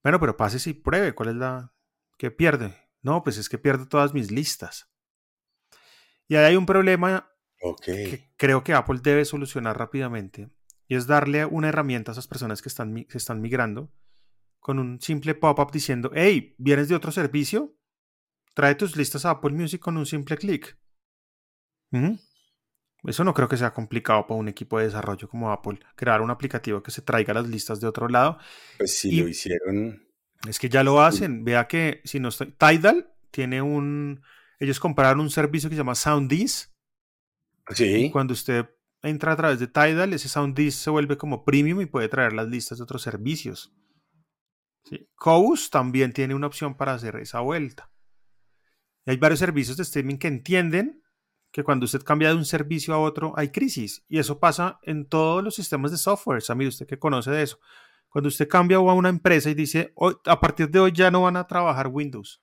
Bueno, 0.04 0.20
pero 0.20 0.38
pase 0.38 0.70
y 0.70 0.74
pruebe. 0.74 1.14
¿Cuál 1.14 1.30
es 1.30 1.36
la 1.36 1.74
que 2.18 2.32
pierde? 2.32 2.78
No, 3.02 3.24
pues 3.24 3.38
es 3.38 3.50
que 3.50 3.58
pierde 3.58 3.86
todas 3.86 4.14
mis 4.14 4.32
listas. 4.32 4.90
Y 6.28 6.36
ahí 6.36 6.46
hay 6.46 6.56
un 6.56 6.66
problema 6.66 7.30
que 7.84 8.32
creo 8.38 8.64
que 8.64 8.74
Apple 8.74 9.00
debe 9.04 9.26
solucionar 9.26 9.78
rápidamente. 9.78 10.50
Y 10.88 10.96
es 10.96 11.08
darle 11.08 11.46
una 11.46 11.70
herramienta 11.70 12.12
a 12.12 12.14
esas 12.14 12.28
personas 12.28 12.62
que 12.62 12.70
están, 12.70 12.94
que 13.06 13.18
están 13.18 13.42
migrando 13.42 13.92
con 14.62 14.78
un 14.78 15.02
simple 15.02 15.34
pop-up 15.34 15.72
diciendo, 15.72 16.12
hey, 16.14 16.56
¿vienes 16.60 16.88
de 16.88 16.96
otro 16.96 17.12
servicio? 17.12 17.76
Trae 18.54 18.76
tus 18.76 18.96
listas 18.96 19.26
a 19.26 19.32
Apple 19.32 19.52
Music 19.52 19.82
con 19.82 19.98
un 19.98 20.06
simple 20.06 20.38
clic. 20.38 20.78
Eso 23.04 23.24
no 23.24 23.34
creo 23.34 23.50
que 23.50 23.58
sea 23.58 23.74
complicado 23.74 24.28
para 24.28 24.40
un 24.40 24.48
equipo 24.48 24.78
de 24.78 24.86
desarrollo 24.86 25.28
como 25.28 25.52
Apple, 25.52 25.80
crear 25.96 26.22
un 26.22 26.30
aplicativo 26.30 26.84
que 26.84 26.92
se 26.92 27.02
traiga 27.02 27.34
las 27.34 27.50
listas 27.50 27.82
de 27.82 27.88
otro 27.88 28.08
lado. 28.08 28.38
Pues 28.78 28.98
si 28.98 29.20
lo 29.20 29.28
hicieron. 29.28 30.08
Es 30.48 30.60
que 30.60 30.70
ya 30.70 30.84
lo 30.84 31.02
hacen. 31.02 31.44
Vea 31.44 31.68
que 31.68 32.02
si 32.04 32.20
no 32.20 32.30
estoy. 32.30 32.52
Tidal 32.52 33.12
tiene 33.32 33.64
un. 33.64 34.22
Ellos 34.60 34.80
compraron 34.80 35.22
un 35.22 35.32
servicio 35.32 35.70
que 35.70 35.76
se 35.76 35.80
llama 35.80 35.96
SoundDisk. 35.96 36.72
Sí. 37.70 38.06
Y 38.06 38.12
cuando 38.12 38.34
usted 38.34 38.70
entra 39.02 39.32
a 39.32 39.36
través 39.36 39.60
de 39.60 39.68
Tidal, 39.68 40.14
ese 40.14 40.30
SoundDisk 40.30 40.78
se 40.78 40.92
vuelve 40.92 41.18
como 41.18 41.44
premium 41.44 41.82
y 41.82 41.88
puede 41.88 42.10
traer 42.10 42.34
las 42.34 42.48
listas 42.48 42.78
de 42.78 42.84
otros 42.84 43.02
servicios. 43.02 43.74
Sí. 44.84 45.08
también 45.70 46.14
tiene 46.14 46.36
una 46.36 46.48
opción 46.48 46.76
para 46.76 46.94
hacer 46.94 47.16
esa 47.18 47.40
vuelta. 47.42 47.92
hay 49.06 49.18
varios 49.18 49.40
servicios 49.40 49.78
de 49.78 49.84
streaming 49.84 50.18
que 50.18 50.28
entienden 50.28 51.02
que 51.52 51.64
cuando 51.64 51.86
usted 51.86 52.02
cambia 52.04 52.30
de 52.30 52.36
un 52.36 52.46
servicio 52.46 52.94
a 52.94 53.00
otro 53.00 53.34
hay 53.36 53.50
crisis. 53.50 54.06
Y 54.08 54.20
eso 54.20 54.40
pasa 54.40 54.80
en 54.84 55.08
todos 55.08 55.44
los 55.44 55.56
sistemas 55.56 55.92
de 55.92 55.98
software. 55.98 56.42
Samir, 56.42 56.70
usted 56.70 56.88
que 56.88 56.98
conoce 57.00 57.32
de 57.32 57.44
eso. 57.44 57.60
Cuando 58.10 58.30
usted 58.30 58.48
cambia 58.48 58.78
a 58.78 58.80
una 58.80 59.10
empresa 59.10 59.50
y 59.50 59.54
dice, 59.54 59.92
hoy, 59.96 60.16
a 60.26 60.40
partir 60.40 60.70
de 60.70 60.80
hoy 60.80 60.92
ya 60.92 61.12
no 61.12 61.24
van 61.24 61.38
a 61.38 61.48
trabajar 61.48 61.88
Windows. 61.88 62.42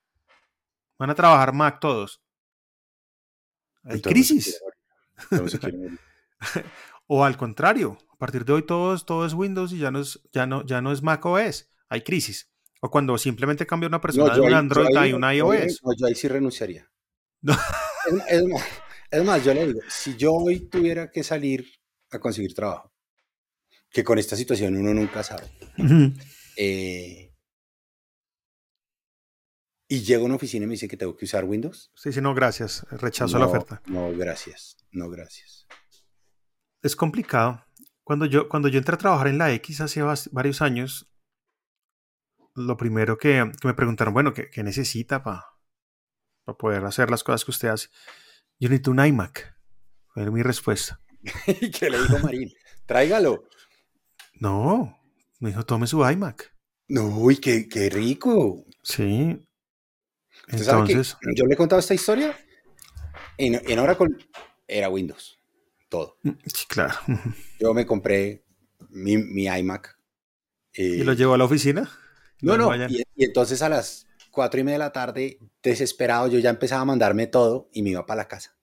Van 0.99 1.11
a 1.11 1.15
trabajar 1.15 1.53
Mac 1.53 1.79
todos. 1.81 2.23
Hay 3.85 4.01
crisis. 4.01 4.61
o 7.07 7.25
al 7.25 7.37
contrario, 7.37 7.99
a 8.11 8.17
partir 8.17 8.45
de 8.45 8.53
hoy 8.53 8.63
todo, 8.63 8.97
todo 8.99 9.25
es 9.25 9.35
Windows 9.35 9.73
y 9.73 9.79
ya 9.79 9.91
no 9.91 10.01
es, 10.01 10.21
ya 10.33 10.47
no, 10.47 10.65
ya 10.65 10.81
no 10.81 10.93
es 10.93 11.03
Mac 11.03 11.25
OS. 11.25 11.71
Hay 11.89 12.03
crisis. 12.03 12.51
O 12.81 12.91
cuando 12.91 13.19
simplemente 13.19 13.67
cambia 13.67 13.89
una 13.89 14.01
persona 14.01 14.35
de 14.35 14.41
un 14.41 14.55
Android 14.55 14.97
a 14.97 15.17
un 15.17 15.25
iOS. 15.25 15.81
yo 15.97 16.07
ahí 16.07 16.15
sí 16.15 16.29
renunciaría. 16.29 16.89
es, 18.29 18.45
más, 18.45 18.65
es 19.11 19.25
más, 19.25 19.45
yo 19.45 19.55
le 19.55 19.67
digo, 19.67 19.81
si 19.89 20.17
yo 20.17 20.33
hoy 20.33 20.69
tuviera 20.69 21.11
que 21.11 21.23
salir 21.25 21.67
a 22.11 22.19
conseguir 22.19 22.55
trabajo, 22.55 22.93
que 23.91 24.05
con 24.05 24.19
esta 24.19 24.37
situación 24.37 24.77
uno 24.77 24.95
nunca 24.95 25.23
sabe, 25.23 25.51
eh, 26.57 27.29
y 29.89 30.03
llego 30.03 30.25
a 30.25 30.27
una 30.27 30.35
oficina 30.35 30.65
y 30.65 30.67
me 30.67 30.73
dice 30.73 30.87
que 30.87 30.99
tengo 30.99 31.17
que 31.17 31.25
usar 31.25 31.45
Windows. 31.45 31.91
Sí, 31.95 32.13
sí, 32.13 32.21
no, 32.21 32.35
gracias. 32.35 32.85
Rechazo 32.91 33.39
la 33.39 33.47
oferta. 33.47 33.81
No, 33.87 34.13
gracias. 34.15 34.77
No, 34.91 35.09
gracias. 35.09 35.67
Es 36.83 36.95
complicado. 36.95 37.65
Cuando 38.05 38.27
yo, 38.27 38.49
cuando 38.49 38.69
yo 38.69 38.79
entré 38.79 38.95
a 38.95 38.99
trabajar 38.99 39.29
en 39.29 39.39
la 39.39 39.51
X 39.53 39.81
hace 39.81 40.03
varios 40.31 40.61
años, 40.61 41.11
lo 42.59 42.77
primero 42.77 43.19
que, 43.19 43.51
me 43.65 43.75
preguntaron, 43.75 44.15
bueno, 44.15 44.35
¿qué, 44.35 44.51
qué 44.51 44.63
necesita 44.63 45.23
para 45.23 45.47
poder 46.59 46.85
hacer 46.85 47.11
las 47.11 47.25
cosas 47.25 47.45
que 47.45 47.51
usted 47.51 47.69
hace? 47.69 47.89
Yo 48.59 48.69
necesito 48.69 48.91
un 48.91 49.05
iMac. 49.05 49.55
Fue 50.09 50.31
mi 50.31 50.43
respuesta. 50.43 51.01
¿Y 51.47 51.71
qué 51.71 51.91
le 51.91 52.01
dijo 52.01 52.19
Marín? 52.19 52.53
Tráigalo. 52.87 53.45
No, 54.35 54.99
me 55.41 55.51
dijo, 55.51 55.65
tome 55.65 55.87
su 55.87 56.09
iMac. 56.09 56.55
No, 56.89 57.07
uy, 57.07 57.37
qué, 57.37 57.69
qué 57.69 57.91
rico. 57.91 58.65
Sí. 58.83 59.39
Entonces. 60.49 61.17
yo 61.37 61.45
le 61.47 61.55
he 61.55 61.57
contado 61.57 61.81
esta 61.81 61.95
historia. 61.95 62.37
En, 63.37 63.61
en 63.69 63.79
Oracle 63.79 64.09
era 64.67 64.89
Windows. 64.89 65.39
Todo. 65.89 66.19
Mm, 66.23 66.31
sí, 66.47 66.67
claro. 66.69 66.95
Yo 67.61 67.73
me 67.73 67.87
compré 67.87 68.45
mi, 68.91 69.17
mi 69.17 69.47
iMac. 69.47 69.99
¿Y 70.73 71.03
lo 71.03 71.13
llevó 71.13 71.35
a 71.35 71.39
la 71.39 71.45
oficina? 71.45 71.91
No, 72.41 72.57
no. 72.57 72.75
y, 72.89 73.05
entonces 73.17 73.63
a 73.63 73.69
las 73.69 74.07
cuatro 74.31 74.61
y 74.61 74.65
media 74.65 74.77
de 74.77 74.85
la 74.85 74.93
tarde, 74.93 75.39
desesperado, 75.63 76.29
yo 76.29 76.39
ya 76.39 76.51
empezaba 76.51 76.83
a 76.83 76.85
mandarme 76.85 77.27
todo 77.27 77.69
y 77.73 77.83
me 77.83 77.91
iba 77.91 78.07
para 78.07 78.23
la 78.23 78.29
casa. 78.29 78.57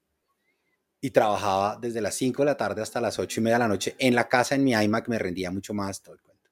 Y 1.00 1.10
trabajaba 1.10 1.78
desde 1.80 2.00
las 2.00 2.14
5 2.14 2.42
de 2.42 2.46
la 2.46 2.56
tarde 2.56 2.80
hasta 2.82 3.00
las 3.00 3.18
ocho 3.18 3.40
y 3.40 3.42
media 3.42 3.56
de 3.56 3.64
la 3.64 3.68
noche 3.68 3.94
en 3.98 4.14
la 4.14 4.28
casa, 4.28 4.54
en 4.54 4.64
mi 4.64 4.72
iMac, 4.72 5.08
me 5.08 5.18
rendía 5.18 5.50
mucho 5.50 5.74
más 5.74 6.02
todo 6.02 6.14
el 6.14 6.22
cuento. 6.22 6.50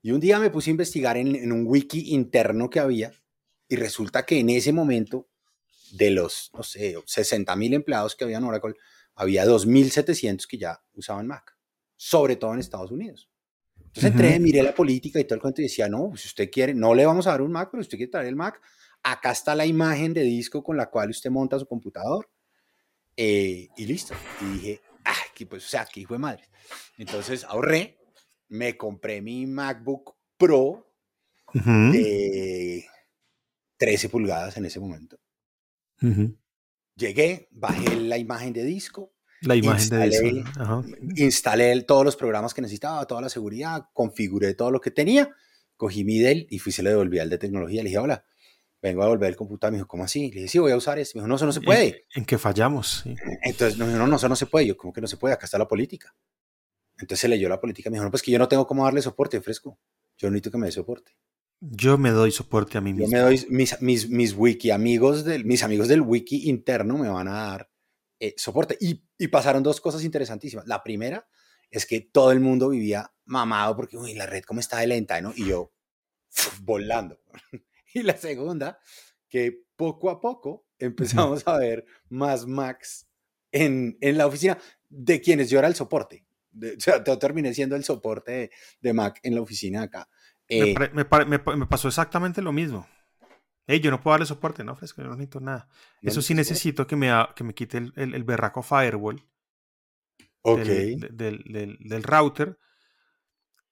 Y 0.00 0.12
un 0.12 0.20
día 0.20 0.38
me 0.38 0.50
puse 0.50 0.70
a 0.70 0.72
investigar 0.72 1.16
en, 1.16 1.50
un 1.50 1.66
wiki 1.66 2.14
interno 2.14 2.70
que 2.70 2.80
había 2.80 3.12
y 3.68 3.76
resulta 3.76 4.24
que 4.24 4.38
en 4.38 4.50
ese 4.50 4.72
momento, 4.72 5.28
de 5.92 6.10
los, 6.10 6.50
no 6.54 6.62
sé, 6.62 6.96
60 7.04 7.54
mil 7.56 7.74
empleados 7.74 8.14
que 8.14 8.24
había 8.24 8.38
en 8.38 8.44
Oracle, 8.44 8.74
había 9.14 9.44
2.700 9.44 10.46
que 10.46 10.58
ya 10.58 10.82
usaban 10.94 11.26
Mac, 11.26 11.56
sobre 11.96 12.36
todo 12.36 12.54
en 12.54 12.60
Estados 12.60 12.90
Unidos. 12.90 13.31
Entonces 13.94 14.12
entré, 14.12 14.40
miré 14.40 14.62
la 14.62 14.74
política 14.74 15.20
y 15.20 15.24
todo 15.24 15.34
el 15.34 15.42
cuento 15.42 15.60
y 15.60 15.64
decía, 15.64 15.86
no, 15.86 16.16
si 16.16 16.26
usted 16.28 16.50
quiere, 16.50 16.72
no 16.72 16.94
le 16.94 17.04
vamos 17.04 17.26
a 17.26 17.32
dar 17.32 17.42
un 17.42 17.52
Mac, 17.52 17.68
pero 17.70 17.82
si 17.82 17.86
usted 17.88 17.98
quiere 17.98 18.10
traer 18.10 18.28
el 18.28 18.36
Mac, 18.36 18.58
acá 19.02 19.32
está 19.32 19.54
la 19.54 19.66
imagen 19.66 20.14
de 20.14 20.22
disco 20.22 20.62
con 20.62 20.78
la 20.78 20.86
cual 20.88 21.10
usted 21.10 21.30
monta 21.30 21.58
su 21.58 21.66
computador 21.66 22.30
eh, 23.16 23.68
y 23.76 23.84
listo. 23.84 24.14
Y 24.40 24.44
dije, 24.54 24.80
ah, 25.04 25.14
pues, 25.48 25.66
o 25.66 25.68
sea, 25.68 25.84
que 25.84 26.00
hijo 26.00 26.14
de 26.14 26.20
madre. 26.20 26.48
Entonces 26.96 27.44
ahorré, 27.44 27.98
me 28.48 28.76
compré 28.76 29.20
mi 29.20 29.46
MacBook 29.46 30.14
Pro 30.38 30.90
de 31.52 32.86
13 33.76 34.08
pulgadas 34.08 34.56
en 34.56 34.64
ese 34.64 34.80
momento. 34.80 35.18
Llegué, 36.96 37.48
bajé 37.50 37.96
la 37.96 38.16
imagen 38.16 38.52
de 38.52 38.64
disco, 38.64 39.11
la 39.42 39.56
imagen 39.56 39.88
de 39.88 40.06
eso. 40.06 40.84
Instalé 41.16 41.80
todos 41.82 42.04
los 42.04 42.16
programas 42.16 42.54
que 42.54 42.62
necesitaba, 42.62 43.04
toda 43.06 43.20
la 43.20 43.28
seguridad, 43.28 43.88
configuré 43.92 44.54
todo 44.54 44.70
lo 44.70 44.80
que 44.80 44.90
tenía, 44.90 45.30
cogí 45.76 46.04
mi 46.04 46.18
Dell 46.18 46.46
y 46.50 46.58
fui 46.58 46.72
se 46.72 46.82
le 46.82 46.90
devolví 46.90 47.18
al 47.18 47.30
de 47.30 47.38
tecnología. 47.38 47.82
Le 47.82 47.88
dije, 47.88 47.98
hola, 47.98 48.24
vengo 48.80 49.02
a 49.02 49.06
devolver 49.06 49.30
el 49.30 49.36
computador. 49.36 49.72
Me 49.72 49.78
dijo, 49.78 49.88
¿cómo 49.88 50.04
así? 50.04 50.30
Le 50.30 50.42
dije, 50.42 50.48
sí, 50.48 50.58
voy 50.58 50.72
a 50.72 50.76
usar 50.76 50.98
eso. 50.98 51.12
Me 51.14 51.20
dijo, 51.20 51.28
no, 51.28 51.36
eso 51.36 51.46
no 51.46 51.52
se 51.52 51.60
puede. 51.60 52.06
¿En, 52.14 52.24
qué 52.24 52.38
fallamos? 52.38 53.04
Entonces, 53.42 53.78
no, 53.78 53.86
no, 53.86 54.06
no, 54.06 54.16
eso 54.16 54.28
no 54.28 54.36
se 54.36 54.46
puede. 54.46 54.66
Yo, 54.66 54.76
¿cómo 54.76 54.92
que 54.92 55.00
no 55.00 55.06
se 55.06 55.16
puede? 55.16 55.34
Acá 55.34 55.46
está 55.46 55.58
la 55.58 55.68
política. 55.68 56.14
Entonces 56.98 57.20
se 57.20 57.28
leyó 57.28 57.48
la 57.48 57.60
política. 57.60 57.90
Me 57.90 57.94
dijo, 57.94 58.04
no, 58.04 58.10
pues 58.10 58.22
que 58.22 58.30
yo 58.30 58.38
no 58.38 58.48
tengo 58.48 58.66
cómo 58.66 58.84
darle 58.84 59.02
soporte, 59.02 59.40
fresco. 59.40 59.78
Yo 60.18 60.30
necesito 60.30 60.50
que 60.50 60.58
me 60.58 60.66
dé 60.66 60.72
soporte. 60.72 61.16
Yo 61.60 61.96
me 61.96 62.10
doy 62.10 62.32
soporte 62.32 62.76
a 62.76 62.80
mí 62.80 62.92
mismo. 62.92 63.06
Yo 63.06 63.12
me 63.12 63.18
doy, 63.20 63.46
mis, 63.48 63.80
mis, 63.80 64.08
mis 64.08 64.34
wiki 64.34 64.70
amigos, 64.70 65.24
del, 65.24 65.44
mis 65.44 65.62
amigos 65.62 65.88
del 65.88 66.00
wiki 66.00 66.48
interno 66.48 66.98
me 66.98 67.08
van 67.08 67.28
a 67.28 67.32
dar 67.32 67.71
eh, 68.22 68.34
soporte. 68.36 68.76
Y, 68.80 69.02
y, 69.18 69.26
pasaron 69.26 69.64
dos 69.64 69.80
cosas 69.80 70.04
interesantísimas. 70.04 70.64
La 70.68 70.84
primera 70.84 71.26
es 71.68 71.84
que 71.86 72.00
todo 72.00 72.30
el 72.30 72.38
mundo 72.38 72.68
vivía 72.68 73.12
mamado 73.24 73.74
porque, 73.74 73.96
uy, 73.96 74.14
la 74.14 74.26
red 74.26 74.44
cómo 74.44 74.60
está 74.60 74.78
de 74.78 74.86
lenta, 74.86 75.20
¿no? 75.20 75.32
Y 75.34 75.46
yo, 75.46 75.72
volando. 76.62 77.20
y 77.92 78.04
la 78.04 78.16
segunda, 78.16 78.78
que 79.28 79.64
poco 79.74 80.08
a 80.08 80.20
poco 80.20 80.68
empezamos 80.78 81.42
a 81.48 81.58
ver 81.58 81.84
más 82.10 82.46
Macs 82.46 83.08
en, 83.50 83.98
en 84.00 84.16
la 84.16 84.28
oficina 84.28 84.56
de 84.88 85.20
quienes 85.20 85.50
yo 85.50 85.58
era 85.58 85.66
el 85.66 85.74
soporte. 85.74 86.24
De, 86.52 86.76
o 86.76 86.80
sea, 86.80 87.02
yo 87.02 87.18
terminé 87.18 87.52
siendo 87.52 87.74
el 87.74 87.82
soporte 87.82 88.30
de, 88.30 88.50
de 88.80 88.92
Mac 88.92 89.18
en 89.24 89.34
la 89.34 89.40
oficina 89.40 89.82
acá. 89.82 90.08
Eh, 90.46 90.76
me, 90.78 91.04
me, 91.04 91.38
me, 91.56 91.66
pasó 91.66 91.88
exactamente 91.88 92.40
lo 92.40 92.52
mismo. 92.52 92.86
Hey, 93.66 93.80
yo 93.80 93.90
no 93.90 94.00
puedo 94.00 94.14
darle 94.14 94.26
soporte, 94.26 94.64
no, 94.64 94.74
fresco, 94.74 95.02
yo 95.02 95.08
no 95.08 95.14
necesito 95.14 95.40
nada. 95.40 95.68
Eso 96.00 96.20
sí 96.20 96.34
necesito 96.34 96.86
que 96.86 96.96
me, 96.96 97.10
que 97.36 97.44
me 97.44 97.54
quite 97.54 97.78
el, 97.78 97.92
el, 97.96 98.14
el 98.14 98.24
berraco 98.24 98.62
firewall 98.62 99.24
okay. 100.42 100.96
del, 100.96 101.16
del, 101.16 101.44
del, 101.44 101.78
del, 101.80 102.02
router, 102.02 102.58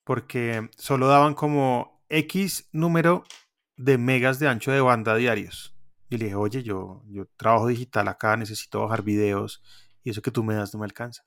porque 0.04 0.70
solo 0.76 1.08
daban 1.08 1.34
como 1.34 2.04
X 2.08 2.68
número 2.72 3.24
de 3.76 3.98
megas 3.98 4.38
de 4.38 4.48
ancho 4.48 4.70
de 4.70 4.80
banda 4.80 5.16
diarios. 5.16 5.76
Y 6.08 6.18
le 6.18 6.26
dije, 6.26 6.36
oye, 6.36 6.62
yo, 6.62 7.02
yo 7.08 7.26
trabajo 7.36 7.66
digital 7.66 8.08
acá, 8.08 8.36
necesito 8.36 8.80
bajar 8.80 9.02
videos 9.02 9.62
y 10.02 10.10
eso 10.10 10.22
que 10.22 10.30
tú 10.30 10.42
me 10.42 10.54
das 10.54 10.72
no 10.72 10.80
me 10.80 10.86
alcanza. 10.86 11.24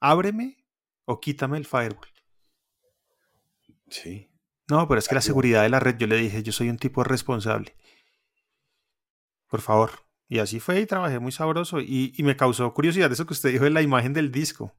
Ábreme 0.00 0.64
o 1.04 1.20
quítame 1.20 1.58
el 1.58 1.66
firewall. 1.66 2.08
Sí. 3.88 4.30
No, 4.68 4.88
pero 4.88 4.98
es 4.98 5.08
que 5.08 5.14
la 5.14 5.20
seguridad 5.20 5.62
de 5.62 5.68
la 5.68 5.78
red, 5.78 5.96
yo 5.96 6.06
le 6.06 6.16
dije, 6.16 6.42
yo 6.42 6.52
soy 6.52 6.68
un 6.68 6.78
tipo 6.78 7.04
responsable. 7.04 7.76
Por 9.48 9.60
favor. 9.60 9.90
Y 10.28 10.38
así 10.38 10.58
fue 10.60 10.80
y 10.80 10.86
trabajé 10.86 11.18
muy 11.18 11.32
sabroso. 11.32 11.80
Y, 11.80 12.12
y 12.16 12.22
me 12.22 12.36
causó 12.36 12.72
curiosidad 12.74 13.12
eso 13.12 13.26
que 13.26 13.32
usted 13.34 13.52
dijo 13.52 13.64
de 13.64 13.70
la 13.70 13.82
imagen 13.82 14.12
del 14.12 14.32
disco. 14.32 14.72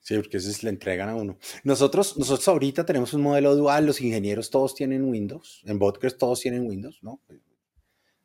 Sí, 0.00 0.16
porque 0.16 0.38
eso 0.38 0.50
es, 0.50 0.62
le 0.62 0.70
entregan 0.70 1.08
a 1.08 1.14
uno. 1.14 1.38
Nosotros, 1.62 2.16
nosotros 2.16 2.48
ahorita 2.48 2.86
tenemos 2.86 3.12
un 3.12 3.22
modelo 3.22 3.54
dual, 3.54 3.86
los 3.86 4.00
ingenieros 4.00 4.50
todos 4.50 4.74
tienen 4.74 5.04
Windows, 5.04 5.62
en 5.66 5.78
Vodcast 5.78 6.18
todos 6.18 6.40
tienen 6.40 6.66
Windows, 6.66 6.98
¿no? 7.02 7.20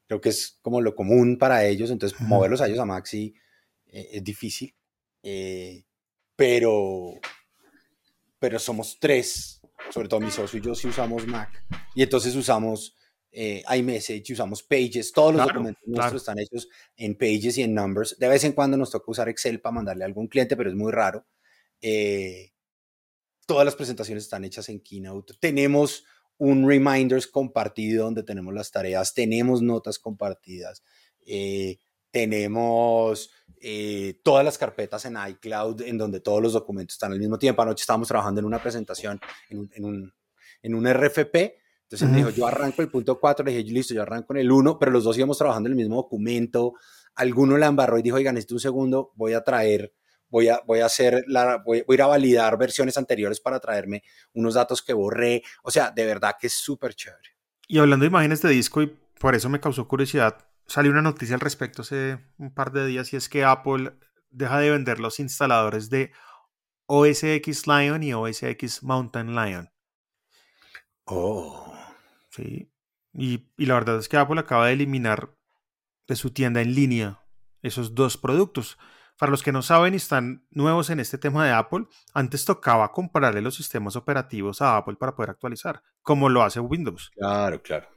Creo 0.07 0.21
que 0.21 0.29
es 0.29 0.57
como 0.61 0.81
lo 0.81 0.95
común 0.95 1.37
para 1.37 1.65
ellos, 1.65 1.91
entonces 1.91 2.17
-huh. 2.17 2.27
moverlos 2.27 2.61
a 2.61 2.67
ellos 2.67 2.79
a 2.79 2.85
Mac 2.85 3.05
sí 3.05 3.33
eh, 3.87 4.09
es 4.13 4.23
difícil, 4.23 4.73
eh, 5.21 5.83
pero, 6.35 7.19
pero 8.39 8.57
somos 8.57 8.97
tres, 8.99 9.61
sobre 9.89 10.07
todo 10.07 10.21
mi 10.21 10.31
socio 10.31 10.59
y 10.59 10.61
yo 10.61 10.75
sí 10.75 10.87
usamos 10.87 11.27
Mac, 11.27 11.65
y 11.93 12.03
entonces 12.03 12.35
usamos 12.35 12.94
eh, 13.37 13.63
iMessage, 13.77 14.31
usamos 14.31 14.63
Pages, 14.63 15.11
todos 15.11 15.33
los 15.33 15.43
claro, 15.43 15.53
documentos 15.59 15.83
claro. 15.83 15.97
nuestros 15.97 16.21
están 16.21 16.39
hechos 16.39 16.69
en 16.95 17.17
Pages 17.17 17.57
y 17.57 17.63
en 17.63 17.73
Numbers. 17.73 18.17
De 18.17 18.29
vez 18.29 18.45
en 18.45 18.53
cuando 18.53 18.77
nos 18.77 18.91
toca 18.91 19.11
usar 19.11 19.27
Excel 19.27 19.59
para 19.59 19.75
mandarle 19.75 20.05
a 20.05 20.07
algún 20.07 20.27
cliente, 20.27 20.55
pero 20.55 20.69
es 20.69 20.75
muy 20.75 20.91
raro. 20.93 21.25
Eh, 21.81 22.53
todas 23.45 23.65
las 23.65 23.75
presentaciones 23.75 24.23
están 24.23 24.45
hechas 24.45 24.69
en 24.69 24.79
Keynote. 24.79 25.33
Tenemos 25.37 26.05
un 26.37 26.65
reminders 26.65 27.27
compartido 27.27 28.05
donde 28.05 28.23
tenemos 28.23 28.53
las 28.53 28.71
tareas, 28.71 29.13
tenemos 29.13 29.61
notas 29.61 29.99
compartidas, 29.99 30.81
eh, 31.25 31.79
tenemos 32.11 33.31
eh, 33.59 34.21
todas 34.23 34.45
las 34.45 34.57
carpetas 34.57 35.03
en 35.03 35.17
iCloud 35.27 35.81
en 35.81 35.97
donde 35.97 36.21
todos 36.21 36.41
los 36.41 36.53
documentos 36.53 36.95
están 36.95 37.11
al 37.11 37.19
mismo 37.19 37.37
tiempo. 37.37 37.61
Anoche 37.61 37.81
estábamos 37.81 38.07
trabajando 38.07 38.39
en 38.39 38.45
una 38.45 38.61
presentación 38.61 39.19
en 39.49 39.59
un, 39.59 39.71
en 39.73 39.83
un, 39.83 40.13
en 40.61 40.75
un 40.75 40.87
RFP 40.87 41.64
entonces 41.95 42.09
me 42.09 42.17
dijo, 42.17 42.29
yo 42.29 42.47
arranco 42.47 42.81
el 42.81 42.89
punto 42.89 43.19
4, 43.19 43.45
le 43.45 43.51
dije, 43.51 43.71
listo, 43.71 43.93
yo 43.93 44.01
arranco 44.01 44.33
en 44.33 44.41
el 44.41 44.51
1, 44.51 44.77
pero 44.77 44.91
los 44.91 45.03
dos 45.03 45.17
íbamos 45.17 45.37
trabajando 45.37 45.67
en 45.67 45.73
el 45.73 45.77
mismo 45.77 45.95
documento. 45.95 46.73
Alguno 47.15 47.57
la 47.57 47.67
embarró 47.67 47.97
y 47.97 48.01
dijo, 48.01 48.17
oiga, 48.17 48.31
necesito 48.31 48.55
un 48.55 48.59
segundo, 48.59 49.11
voy 49.15 49.33
a 49.33 49.43
traer, 49.43 49.93
voy 50.29 50.49
a, 50.49 50.61
voy 50.65 50.81
a 50.81 50.87
hacer, 50.87 51.23
la, 51.27 51.57
voy, 51.57 51.83
voy 51.87 51.93
a 51.93 51.95
ir 51.95 52.01
a 52.01 52.07
validar 52.07 52.57
versiones 52.57 52.97
anteriores 52.97 53.39
para 53.39 53.59
traerme 53.59 54.03
unos 54.33 54.55
datos 54.55 54.81
que 54.81 54.93
borré. 54.93 55.41
O 55.63 55.71
sea, 55.71 55.91
de 55.91 56.05
verdad 56.05 56.35
que 56.39 56.47
es 56.47 56.53
súper 56.53 56.93
chévere. 56.93 57.37
Y 57.67 57.77
hablando 57.77 58.03
de 58.03 58.07
imágenes 58.07 58.41
de 58.41 58.49
disco, 58.49 58.81
y 58.81 58.95
por 59.19 59.33
eso 59.33 59.49
me 59.49 59.59
causó 59.59 59.87
curiosidad, 59.87 60.45
salió 60.67 60.91
una 60.91 61.01
noticia 61.01 61.35
al 61.35 61.41
respecto 61.41 61.81
hace 61.81 62.19
un 62.37 62.53
par 62.53 62.71
de 62.71 62.85
días 62.85 63.13
y 63.13 63.15
es 63.15 63.29
que 63.29 63.43
Apple 63.43 63.93
deja 64.29 64.59
de 64.59 64.71
vender 64.71 64.99
los 64.99 65.19
instaladores 65.19 65.89
de 65.89 66.11
OS 66.87 67.23
X 67.23 67.67
Lion 67.67 68.03
y 68.03 68.13
OS 68.13 68.43
X 68.43 68.83
Mountain 68.83 69.35
Lion. 69.35 69.69
Oh. 71.05 71.64
Sí. 72.35 72.71
Y, 73.13 73.49
y, 73.57 73.65
la 73.65 73.75
verdad 73.75 73.97
es 73.97 74.09
que 74.09 74.17
Apple 74.17 74.39
acaba 74.39 74.67
de 74.67 74.73
eliminar 74.73 75.35
de 76.07 76.15
su 76.15 76.31
tienda 76.31 76.61
en 76.61 76.75
línea 76.75 77.21
esos 77.61 77.95
dos 77.95 78.17
productos. 78.17 78.77
Para 79.17 79.31
los 79.31 79.41
que 79.41 79.53
no 79.53 79.61
saben 79.61 79.93
y 79.93 79.97
están 79.97 80.45
nuevos 80.51 80.89
en 80.89 80.99
este 80.99 81.17
tema 81.17 81.45
de 81.45 81.53
Apple, 81.53 81.85
antes 82.13 82.43
tocaba 82.43 82.91
comprarle 82.91 83.41
los 83.41 83.55
sistemas 83.55 83.95
operativos 83.95 84.61
a 84.61 84.75
Apple 84.75 84.97
para 84.99 85.15
poder 85.15 85.29
actualizar, 85.29 85.81
como 86.01 86.27
lo 86.27 86.43
hace 86.43 86.59
Windows. 86.59 87.11
Claro, 87.15 87.61
claro. 87.61 87.87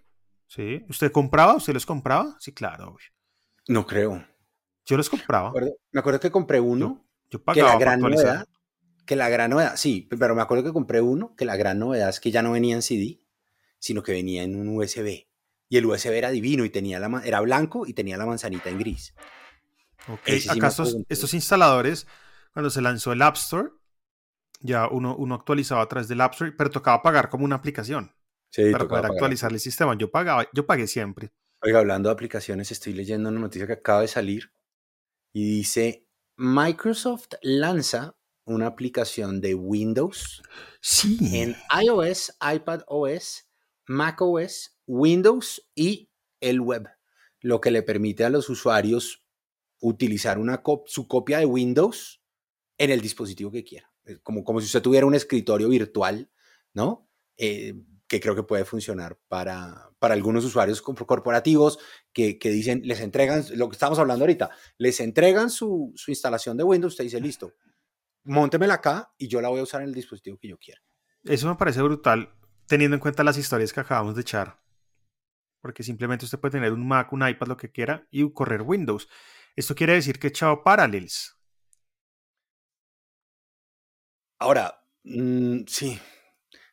¿Sí? 0.46 0.84
¿Usted 0.88 1.10
compraba? 1.10 1.56
¿Usted 1.56 1.74
los 1.74 1.84
compraba? 1.84 2.36
Sí, 2.38 2.54
claro. 2.54 2.90
Obvio. 2.90 3.08
No 3.66 3.84
creo. 3.84 4.24
Yo 4.86 4.96
los 4.96 5.10
compraba. 5.10 5.50
Me 5.50 5.58
acuerdo, 5.58 5.76
me 5.90 6.00
acuerdo 6.00 6.20
que 6.20 6.30
compré 6.30 6.60
uno. 6.60 7.04
Yo, 7.28 7.40
yo 7.40 7.44
pagaba 7.44 7.72
que 7.72 7.74
la 7.74 7.80
gran 7.80 8.00
novedad, 8.00 8.46
que 9.04 9.16
la 9.16 9.28
gran 9.28 9.50
novedad, 9.50 9.74
sí, 9.76 10.08
pero 10.18 10.36
me 10.36 10.42
acuerdo 10.42 10.62
que 10.62 10.72
compré 10.72 11.00
uno, 11.00 11.34
que 11.34 11.44
la 11.44 11.56
gran 11.56 11.80
novedad 11.80 12.08
es 12.08 12.20
que 12.20 12.30
ya 12.30 12.42
no 12.42 12.52
venía 12.52 12.76
en 12.76 12.82
CD 12.82 13.20
sino 13.78 14.02
que 14.02 14.12
venía 14.12 14.42
en 14.42 14.56
un 14.56 14.76
USB. 14.76 15.26
Y 15.68 15.76
el 15.76 15.86
USB 15.86 16.12
era 16.12 16.30
divino 16.30 16.64
y 16.64 16.70
tenía 16.70 16.98
la, 16.98 17.22
era 17.24 17.40
blanco 17.40 17.86
y 17.86 17.92
tenía 17.92 18.16
la 18.16 18.26
manzanita 18.26 18.70
en 18.70 18.78
gris. 18.78 19.14
Okay. 20.08 20.40
Sí 20.40 20.48
Acá 20.48 20.68
estos, 20.68 20.96
estos, 21.08 21.34
instaladores, 21.34 22.06
cuando 22.52 22.70
se 22.70 22.80
lanzó 22.80 23.12
el 23.12 23.20
App 23.20 23.36
Store, 23.36 23.68
ya 24.60 24.88
uno, 24.88 25.14
uno 25.16 25.34
actualizaba 25.34 25.82
a 25.82 25.88
través 25.88 26.08
del 26.08 26.20
App 26.20 26.32
Store, 26.32 26.52
pero 26.52 26.70
tocaba 26.70 27.02
pagar 27.02 27.28
como 27.28 27.44
una 27.44 27.56
aplicación 27.56 28.14
sí, 28.50 28.70
para 28.70 28.88
poder 28.88 29.06
actualizar 29.06 29.52
el 29.52 29.60
sistema. 29.60 29.96
Yo 29.96 30.10
pagaba, 30.10 30.48
yo 30.54 30.66
pagué 30.66 30.86
siempre. 30.86 31.32
Oiga, 31.60 31.80
hablando 31.80 32.08
de 32.08 32.14
aplicaciones, 32.14 32.70
estoy 32.70 32.94
leyendo 32.94 33.28
una 33.28 33.40
noticia 33.40 33.66
que 33.66 33.74
acaba 33.74 34.00
de 34.00 34.08
salir 34.08 34.52
y 35.32 35.44
dice, 35.44 36.06
Microsoft 36.36 37.34
lanza 37.42 38.16
una 38.44 38.66
aplicación 38.66 39.40
de 39.40 39.54
Windows 39.54 40.42
sí. 40.80 41.18
en 41.32 41.56
iOS, 41.82 42.36
iPad 42.40 42.82
OS 42.86 43.47
macOS, 43.88 44.76
Windows 44.86 45.68
y 45.74 46.10
el 46.40 46.60
web, 46.60 46.88
lo 47.40 47.60
que 47.60 47.70
le 47.70 47.82
permite 47.82 48.24
a 48.24 48.30
los 48.30 48.48
usuarios 48.48 49.24
utilizar 49.80 50.38
una 50.38 50.62
su 50.86 51.08
copia 51.08 51.38
de 51.38 51.46
Windows 51.46 52.22
en 52.76 52.90
el 52.90 53.00
dispositivo 53.00 53.50
que 53.50 53.64
quiera. 53.64 53.92
Como, 54.22 54.44
como 54.44 54.60
si 54.60 54.66
usted 54.66 54.82
tuviera 54.82 55.06
un 55.06 55.14
escritorio 55.14 55.68
virtual, 55.68 56.30
¿no? 56.72 57.08
Eh, 57.36 57.74
que 58.06 58.20
creo 58.20 58.34
que 58.34 58.42
puede 58.42 58.64
funcionar 58.64 59.18
para, 59.28 59.90
para 59.98 60.14
algunos 60.14 60.44
usuarios 60.44 60.80
corporativos 60.80 61.78
que, 62.12 62.38
que, 62.38 62.48
dicen, 62.50 62.80
les 62.84 63.00
entregan, 63.00 63.44
lo 63.54 63.68
que 63.68 63.74
estamos 63.74 63.98
hablando 63.98 64.24
ahorita, 64.24 64.50
les 64.78 65.00
entregan 65.00 65.50
su, 65.50 65.92
su 65.94 66.10
instalación 66.10 66.56
de 66.56 66.64
Windows, 66.64 66.94
usted 66.94 67.04
dice, 67.04 67.20
listo, 67.20 67.54
móntemela 68.24 68.74
acá 68.74 69.12
y 69.18 69.28
yo 69.28 69.42
la 69.42 69.50
voy 69.50 69.60
a 69.60 69.64
usar 69.64 69.82
en 69.82 69.88
el 69.88 69.94
dispositivo 69.94 70.38
que 70.38 70.48
yo 70.48 70.58
quiera. 70.58 70.80
Eso 71.24 71.48
me 71.48 71.56
parece 71.56 71.82
brutal 71.82 72.37
teniendo 72.68 72.94
en 72.94 73.00
cuenta 73.00 73.24
las 73.24 73.38
historias 73.38 73.72
que 73.72 73.80
acabamos 73.80 74.14
de 74.14 74.20
echar. 74.20 74.60
Porque 75.60 75.82
simplemente 75.82 76.24
usted 76.24 76.38
puede 76.38 76.52
tener 76.52 76.72
un 76.72 76.86
Mac, 76.86 77.12
un 77.12 77.26
iPad, 77.26 77.48
lo 77.48 77.56
que 77.56 77.72
quiera, 77.72 78.06
y 78.10 78.30
correr 78.32 78.62
Windows. 78.62 79.08
Esto 79.56 79.74
quiere 79.74 79.94
decir 79.94 80.20
que 80.20 80.28
he 80.28 80.30
echado 80.30 80.62
Parallels. 80.62 81.36
Ahora, 84.38 84.80
mmm, 85.02 85.62
sí. 85.66 85.98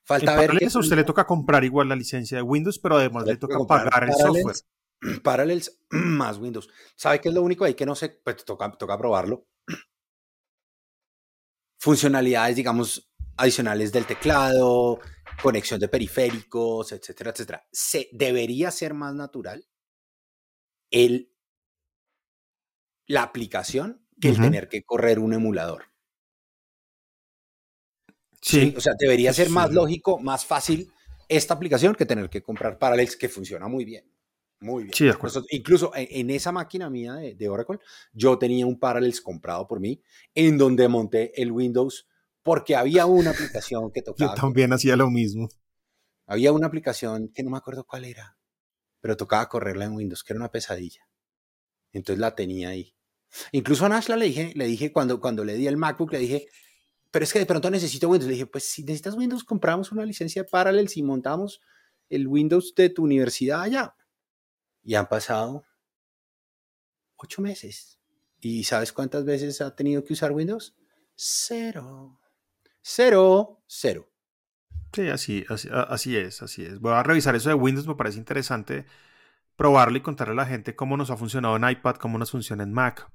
Falta 0.03 0.34
en 0.34 0.38
ver. 0.38 0.47
Parallels 0.49 0.73
que... 0.73 0.77
a 0.77 0.81
usted 0.81 0.95
le 0.97 1.03
toca 1.03 1.25
comprar 1.25 1.63
igual 1.63 1.89
la 1.89 1.95
licencia 1.95 2.38
de 2.38 2.43
Windows, 2.43 2.78
pero 2.78 2.97
además 2.97 3.26
le, 3.26 3.34
le 3.34 3.38
toca 3.38 3.57
pagar 3.67 4.03
el 4.03 4.13
software. 4.13 4.55
Parallels 5.24 5.82
más 5.89 6.38
Windows. 6.38 6.69
¿Sabe 6.95 7.19
qué 7.19 7.30
es 7.30 7.36
lo 7.36 7.41
único 7.41 7.65
ahí 7.65 7.74
que 7.74 7.88
no 7.88 7.95
sé? 7.95 8.22
Pues 8.24 8.45
toca, 8.45 8.72
toca 8.72 8.97
probarlo. 8.97 9.47
Funcionalidades, 11.80 12.55
digamos, 12.55 13.11
adicionales 13.38 13.91
del 13.91 14.05
teclado, 14.05 14.99
conexión 15.41 15.79
de 15.79 15.88
periféricos, 15.88 16.91
etcétera, 16.91 17.31
etcétera. 17.31 17.67
Se, 17.71 18.09
debería 18.11 18.71
ser 18.71 18.93
más 18.93 19.13
natural 19.13 19.67
el, 20.91 21.31
la 23.07 23.23
aplicación 23.23 24.05
que 24.19 24.29
el 24.29 24.36
uh 24.36 24.38
-huh. 24.38 24.43
tener 24.43 24.69
que 24.69 24.83
correr 24.83 25.19
un 25.19 25.33
emulador. 25.33 25.86
Sí. 28.41 28.61
¿Sí? 28.61 28.73
O 28.77 28.81
sea, 28.81 28.93
debería 28.97 29.33
ser 29.33 29.49
más 29.49 29.71
lógico, 29.71 30.19
más 30.19 30.45
fácil 30.45 30.91
esta 31.27 31.55
aplicación 31.55 31.95
que 31.95 32.05
tener 32.05 32.29
que 32.29 32.43
comprar 32.43 32.77
Parallels 32.77 33.17
que 33.17 33.29
funciona 33.29 33.67
muy 33.67 33.83
bien. 33.86 34.05
Muy 34.61 34.83
bien. 34.83 34.93
Sí, 34.93 35.03
de 35.03 35.09
acuerdo. 35.11 35.39
Nosotros- 35.39 35.51
incluso 35.51 35.91
en, 35.95 36.07
en 36.09 36.29
esa 36.29 36.51
máquina 36.51 36.89
mía 36.89 37.15
de, 37.15 37.36
de 37.36 37.49
Oracle, 37.49 37.79
yo 38.13 38.38
tenía 38.38 38.65
un 38.65 38.79
Parallels 38.79 39.19
comprado 39.21 39.67
por 39.67 39.79
mí, 39.79 40.01
en 40.33 40.57
donde 40.57 40.88
monté 40.88 41.39
el 41.41 41.51
Windows, 41.51 42.07
porque 42.45 42.75
había 42.75 43.07
una 43.07 43.31
aplicación 43.31 43.91
que 43.91 44.01
Yo 44.01 44.13
tocaba. 44.13 44.35
también 44.35 44.71
hacía 44.71 44.95
lo 44.95 45.09
mismo. 45.09 45.49
Había 46.27 46.51
una 46.51 46.67
aplicación 46.67 47.29
que 47.29 47.41
no 47.41 47.49
me 47.49 47.57
acuerdo 47.57 47.85
cuál 47.85 48.05
era, 48.05 48.37
pero 49.01 49.17
tocaba 49.17 49.49
correrla 49.49 49.85
en 49.85 49.93
Windows, 49.93 50.23
que 50.23 50.33
era 50.33 50.39
una 50.39 50.51
pesadilla. 50.51 51.09
Entonces 51.91 52.19
la 52.19 52.35
tenía 52.35 52.69
ahí. 52.69 52.95
Incluso 53.51 53.87
a 53.87 53.89
Nashla 53.89 54.15
le 54.15 54.25
dije, 54.25 54.51
le 54.53 54.67
dije 54.67 54.93
cuando, 54.93 55.19
cuando 55.19 55.43
le 55.43 55.55
di 55.55 55.65
el 55.65 55.75
MacBook, 55.75 56.11
le 56.11 56.19
dije, 56.19 56.47
pero 57.09 57.23
es 57.25 57.33
que 57.33 57.39
de 57.39 57.47
pronto 57.47 57.71
necesito 57.71 58.09
Windows. 58.09 58.27
Le 58.27 58.33
dije, 58.33 58.45
pues 58.45 58.65
si 58.65 58.83
necesitas 58.83 59.15
Windows, 59.15 59.43
compramos 59.43 59.91
una 59.91 60.05
licencia 60.05 60.43
de 60.43 60.47
Parallels 60.47 60.97
y 60.97 61.01
montamos 61.01 61.61
el 62.09 62.27
Windows 62.27 62.75
de 62.75 62.91
tu 62.91 63.05
universidad 63.05 63.61
allá. 63.61 63.95
Y 64.83 64.93
han 64.93 65.09
pasado 65.09 65.65
ocho 67.15 67.41
meses. 67.41 67.99
¿Y 68.39 68.65
sabes 68.65 68.93
cuántas 68.93 69.25
veces 69.25 69.61
ha 69.61 69.75
tenido 69.75 70.03
que 70.03 70.13
usar 70.13 70.31
Windows? 70.31 70.75
Cero. 71.15 72.19
Cero, 72.88 73.63
cero. 73.65 74.07
Sí, 74.93 75.07
así, 75.09 75.43
así, 75.49 75.67
así 75.71 76.15
es, 76.15 76.43
así 76.43 76.63
es. 76.63 76.79
Voy 76.79 76.93
a 76.93 77.01
revisar 77.01 77.36
eso 77.36 77.49
de 77.49 77.55
Windows, 77.55 77.88
me 77.88 77.95
parece 77.95 78.19
interesante 78.19 78.86
probarlo 79.55 79.97
y 79.97 80.01
contarle 80.01 80.33
a 80.33 80.36
la 80.36 80.45
gente 80.45 80.75
cómo 80.75 80.95
nos 80.95 81.09
ha 81.09 81.17
funcionado 81.17 81.55
en 81.55 81.67
iPad, 81.67 81.95
cómo 81.95 82.19
nos 82.19 82.29
funciona 82.29 82.61
en 82.61 82.71
Mac. 82.73 83.11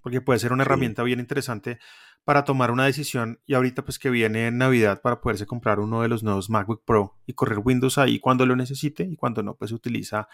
Porque 0.00 0.22
puede 0.22 0.38
ser 0.38 0.54
una 0.54 0.64
Sí. 0.64 0.68
herramienta 0.68 1.02
bien 1.02 1.20
interesante 1.20 1.80
para 2.24 2.44
tomar 2.44 2.70
una 2.70 2.86
decisión 2.86 3.42
y 3.44 3.52
ahorita 3.52 3.84
pues 3.84 3.98
que 3.98 4.08
viene 4.08 4.46
en 4.46 4.56
Navidad 4.56 5.02
para 5.02 5.20
poderse 5.20 5.44
comprar 5.44 5.78
uno 5.78 6.00
de 6.00 6.08
los 6.08 6.22
nuevos 6.22 6.48
MacBook 6.48 6.82
Pro 6.86 7.20
y 7.26 7.34
correr 7.34 7.58
Windows 7.62 7.98
ahí 7.98 8.20
cuando 8.20 8.46
lo 8.46 8.56
necesite 8.56 9.02
y 9.02 9.16
cuando 9.16 9.42
no 9.42 9.54
pues 9.54 9.70
utiliza 9.72 10.28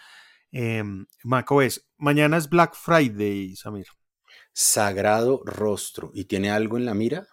em, 0.53 1.07
Mac 1.25 1.51
OS. 1.51 1.89
Mañana 1.97 2.37
es 2.37 2.47
Black 2.47 2.73
Friday, 2.73 3.53
Samir. 3.57 3.87
Sagrado 4.53 5.41
rostro. 5.43 6.11
¿Y 6.13 6.23
tiene 6.23 6.51
algo 6.51 6.77
en 6.77 6.85
la 6.85 6.93
mira? 6.93 7.27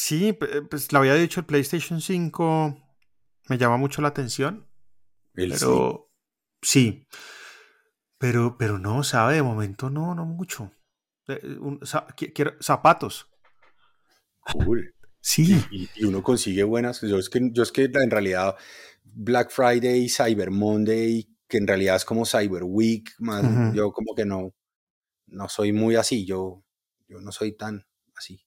Sí, 0.00 0.32
pe- 0.32 0.62
pues 0.62 0.92
lo 0.92 1.00
había 1.00 1.14
dicho, 1.14 1.40
el 1.40 1.46
PlayStation 1.46 2.00
5 2.00 2.78
me 3.48 3.58
llama 3.58 3.76
mucho 3.78 4.00
la 4.00 4.08
atención. 4.08 4.68
El 5.34 5.52
sí. 5.52 5.58
Pero 5.58 6.10
sí. 6.62 7.06
Pero, 8.16 8.56
pero 8.58 8.78
no, 8.78 9.02
sabe, 9.02 9.34
de 9.34 9.42
momento 9.42 9.90
no, 9.90 10.14
no 10.14 10.24
mucho. 10.24 10.70
Eh, 11.26 11.56
un- 11.60 11.80
qui- 11.80 12.32
quiero- 12.32 12.54
zapatos. 12.60 13.28
Cool. 14.52 14.94
Sí. 15.20 15.62
Y, 15.72 15.90
y 15.96 16.04
uno 16.04 16.22
consigue 16.22 16.62
buenas. 16.62 17.00
Yo 17.02 17.18
es, 17.18 17.28
que, 17.28 17.50
yo 17.52 17.64
es 17.64 17.72
que 17.72 17.84
en 17.92 18.10
realidad 18.10 18.54
Black 19.02 19.50
Friday, 19.50 20.08
Cyber 20.08 20.52
Monday, 20.52 21.28
que 21.48 21.58
en 21.58 21.66
realidad 21.66 21.96
es 21.96 22.04
como 22.04 22.24
Cyber 22.24 22.62
Week, 22.64 23.10
más, 23.18 23.74
yo 23.74 23.90
como 23.92 24.14
que 24.14 24.24
no, 24.24 24.54
no 25.26 25.48
soy 25.48 25.72
muy 25.72 25.96
así. 25.96 26.24
Yo, 26.24 26.64
yo 27.08 27.20
no 27.20 27.32
soy 27.32 27.56
tan 27.56 27.84
así. 28.14 28.40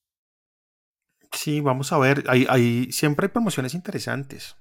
Sí, 1.31 1.61
vamos 1.61 1.91
a 1.93 1.97
ver. 1.97 2.23
Hay, 2.27 2.45
hay- 2.49 2.91
siempre 2.91 3.25
hay 3.27 3.31
promociones 3.31 3.73
interesantes. 3.73 4.55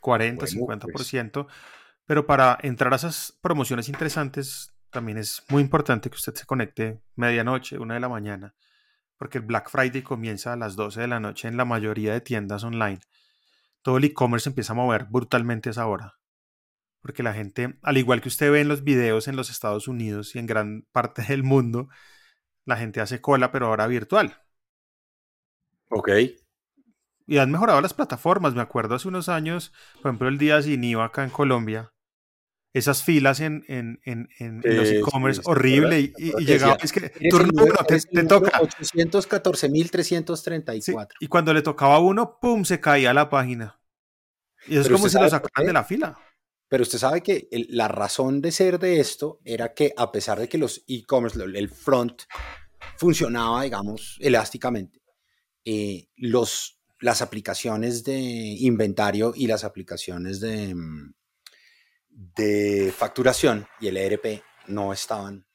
40, 0.00 0.46
Bueno, 0.54 0.80
pues. 0.80 1.10
50%. 1.12 1.46
Pero 2.06 2.26
para 2.26 2.58
entrar 2.62 2.92
a 2.92 2.96
esas 2.96 3.38
promociones 3.42 3.88
interesantes, 3.88 4.74
también 4.90 5.18
es 5.18 5.42
muy 5.48 5.62
importante 5.62 6.08
que 6.08 6.16
usted 6.16 6.34
se 6.34 6.46
conecte 6.46 7.02
medianoche, 7.16 7.78
una 7.78 7.94
de 7.94 8.00
la 8.00 8.08
mañana. 8.08 8.54
Porque 9.18 9.38
el 9.38 9.44
Black 9.44 9.68
Friday 9.70 10.02
comienza 10.02 10.52
a 10.52 10.56
las 10.56 10.76
12 10.76 11.00
de 11.02 11.08
la 11.08 11.20
noche 11.20 11.48
en 11.48 11.56
la 11.56 11.64
mayoría 11.64 12.12
de 12.12 12.20
tiendas 12.20 12.64
online. 12.64 13.00
Todo 13.82 13.98
el 13.98 14.04
e-commerce 14.04 14.48
empieza 14.48 14.72
a 14.72 14.76
mover 14.76 15.04
brutalmente 15.10 15.68
a 15.68 15.72
esa 15.72 15.86
hora. 15.86 16.14
Porque 17.00 17.22
la 17.22 17.34
gente, 17.34 17.78
al 17.82 17.96
igual 17.98 18.20
que 18.20 18.28
usted 18.28 18.50
ve 18.50 18.60
en 18.60 18.68
los 18.68 18.84
videos 18.84 19.28
en 19.28 19.36
los 19.36 19.50
Estados 19.50 19.88
Unidos 19.88 20.34
y 20.34 20.38
en 20.38 20.46
gran 20.46 20.86
parte 20.92 21.22
del 21.22 21.42
mundo, 21.42 21.88
la 22.64 22.76
gente 22.76 23.00
hace 23.00 23.20
cola, 23.20 23.50
pero 23.52 23.66
ahora 23.66 23.86
virtual. 23.86 24.42
Ok. 25.90 26.10
Y 27.26 27.38
han 27.38 27.50
mejorado 27.50 27.80
las 27.80 27.94
plataformas. 27.94 28.54
Me 28.54 28.62
acuerdo 28.62 28.94
hace 28.94 29.08
unos 29.08 29.28
años, 29.28 29.72
por 30.02 30.10
ejemplo, 30.10 30.28
el 30.28 30.38
día 30.38 30.62
sin 30.62 30.82
IVA 30.84 31.06
acá 31.06 31.24
en 31.24 31.30
Colombia. 31.30 31.92
Esas 32.74 33.02
filas 33.02 33.40
en, 33.40 33.64
en, 33.68 33.98
en, 34.04 34.28
los 34.62 34.88
e-commerce, 34.88 35.40
¿te 35.42 35.50
horrible. 35.50 36.12
Y, 36.16 36.32
llegaba, 36.44 36.76
es 36.82 36.92
que 36.92 37.08
turno 37.30 37.48
número- 37.48 37.74
uno, 37.78 37.86
te, 37.86 37.98
te 38.00 38.24
toca. 38.24 38.60
814.334. 38.60 40.82
Sí, 40.82 40.94
y 41.20 41.26
cuando 41.28 41.52
le 41.54 41.62
tocaba 41.62 41.96
a 41.96 41.98
uno, 41.98 42.38
¡pum! 42.40 42.64
se 42.64 42.78
caía 42.80 43.12
la 43.14 43.28
página. 43.30 43.80
Y 44.66 44.72
eso 44.74 44.82
es 44.82 44.88
como 44.90 45.08
si 45.08 45.18
lo 45.18 45.28
sacaran 45.28 45.66
de 45.66 45.72
la 45.72 45.84
fila. 45.84 46.18
Pero 46.68 46.82
usted 46.82 46.98
sabe 46.98 47.22
que 47.22 47.48
el- 47.50 47.68
la 47.70 47.88
razón 47.88 48.42
de 48.42 48.52
ser 48.52 48.78
de 48.78 49.00
esto 49.00 49.40
era 49.44 49.72
que 49.72 49.94
a 49.96 50.12
pesar 50.12 50.38
de 50.38 50.48
que 50.48 50.58
los 50.58 50.84
e-commerce, 50.86 51.42
el 51.42 51.68
front 51.70 52.22
funcionaba, 52.98 53.62
digamos, 53.62 54.18
elásticamente, 54.20 55.00
eh, 55.70 56.08
los, 56.16 56.80
las 56.98 57.20
aplicaciones 57.20 58.02
de 58.02 58.16
inventario 58.16 59.34
y 59.36 59.46
las 59.46 59.64
aplicaciones 59.64 60.40
de, 60.40 60.74
mm, 60.74 61.12
de 62.08 62.90
facturación 62.96 63.66
y 63.78 63.88
el 63.88 63.98
ERP 63.98 64.42
no 64.68 64.94
estaban, 64.94 65.46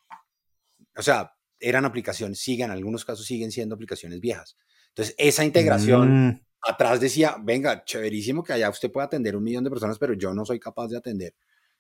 o 0.96 1.02
sea, 1.02 1.34
eran 1.60 1.86
aplicaciones, 1.86 2.38
siguen, 2.38 2.66
en 2.66 2.74
algunos 2.74 3.06
casos 3.06 3.26
siguen 3.26 3.52
siendo 3.52 3.74
aplicaciones 3.74 4.20
viejas. 4.20 4.56
Entonces, 4.90 5.16
esa 5.18 5.44
integración 5.46 6.28
Mm, 6.28 6.42
atrás 6.62 7.00
decía, 7.00 7.38
venga, 7.42 7.84
chéverísimo 7.84 8.44
que 8.44 8.54
allá 8.54 8.70
usted 8.70 8.92
pueda 8.92 9.08
atender 9.08 9.36
un 9.36 9.44
millón 9.44 9.64
de 9.64 9.72
personas, 9.72 9.98
pero 9.98 10.14
yo 10.14 10.32
no 10.36 10.46
soy 10.46 10.60
capaz 10.60 10.90
de 10.90 10.98
atender 10.98 11.34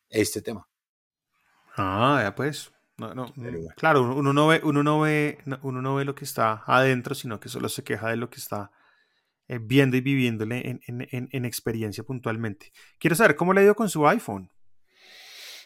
este 0.09 0.41
tema. 0.41 0.67
Ah, 1.77 2.19
ya 2.23 2.33
pues. 2.33 2.72
No, 2.97 3.13
no, 3.15 3.33
Pero 3.35 3.51
bueno. 3.59 3.75
Claro, 3.75 4.15
uno- 4.15 4.33
no 4.33 4.47
ve, 4.47 4.61
uno 4.63 4.83
no 4.83 4.99
ve, 5.01 5.39
no- 5.45 5.59
uno 5.63 5.81
no 5.81 5.95
ve 5.95 6.05
lo 6.05 6.13
que 6.15 6.25
está 6.25 6.63
adentro, 6.67 7.15
sino 7.15 7.39
que 7.39 7.49
solo 7.49 7.67
se 7.69 7.83
queja 7.83 8.09
de 8.09 8.17
lo 8.17 8.29
que 8.29 8.37
está 8.39 8.71
eh, 9.49 9.59
viendo 9.61 9.97
y 9.97 10.01
viviéndole 10.01 10.69
en, 10.69 10.81
en- 10.87 11.07
en- 11.11 11.29
en 11.31 11.45
experiencia 11.45 12.03
puntualmente. 12.03 12.71
Quiero 12.99 13.15
saber 13.15 13.35
cómo 13.35 13.51
le 13.53 13.59
ha 13.61 13.63
ido 13.65 13.75
con 13.75 13.89
su 13.89 14.07
iPhone. 14.07 14.49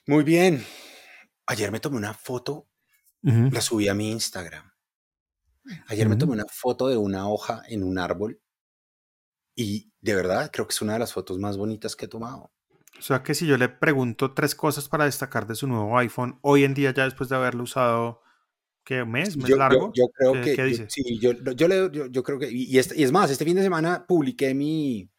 Muy 0.07 0.23
bien. 0.23 0.65
Ayer 1.45 1.71
me 1.71 1.79
tomé 1.79 1.97
una 1.97 2.13
foto, 2.13 2.67
la 3.51 3.61
subí 3.61 3.87
a 3.87 3.93
mi 3.93 4.09
Instagram. 4.11 4.71
Ayer 5.87 6.07
me 6.09 6.15
tomé 6.15 6.31
una 6.33 6.45
foto 6.49 6.87
de 6.87 6.97
una 6.97 7.29
hoja 7.29 7.61
en 7.67 7.83
un 7.83 7.99
árbol 7.99 8.41
y 9.53 9.91
de 10.01 10.15
verdad 10.15 10.49
creo 10.51 10.65
que 10.67 10.71
es 10.73 10.81
una 10.81 10.93
de 10.93 10.99
las 10.99 11.13
fotos 11.13 11.37
más 11.39 11.57
bonitas 11.57 11.95
que 11.95 12.05
he 12.05 12.07
tomado. 12.09 12.51
O 12.99 13.01
sea 13.01 13.23
que 13.23 13.33
si 13.35 13.45
yo 13.45 13.57
le 13.57 13.69
pregunto 13.69 14.33
tres 14.33 14.55
cosas 14.55 14.89
para 14.89 15.05
destacar 15.05 15.45
de 15.47 15.55
su 15.55 15.67
nuevo 15.67 15.97
iPhone, 15.97 16.39
hoy 16.41 16.63
en 16.63 16.73
día 16.73 16.93
ya 16.93 17.03
después 17.05 17.29
de 17.29 17.35
haberlo 17.35 17.63
usado, 17.63 18.21
¿qué 18.83 19.05
mes? 19.05 19.37
¿Mes 19.37 19.47
Yo, 19.47 19.55
largo? 19.57 19.91
yo 19.93 20.07
creo 20.09 20.33
¿Qué- 20.33 20.41
que, 20.41 20.55
qué 20.55 20.73
yo- 20.73 20.85
sí, 20.87 21.19
yo, 21.19 21.33
le- 21.33 22.23
creo 22.23 22.39
que, 22.39 22.49
y, 22.51 22.63
y 22.63 22.79
este- 22.79 22.99
y 22.99 23.03
es 23.03 23.11
más, 23.11 23.29
este 23.29 23.45
fin 23.45 23.55
de 23.55 23.61
semana 23.63 24.05
publiqué 24.07 24.53
mi, 24.53 25.09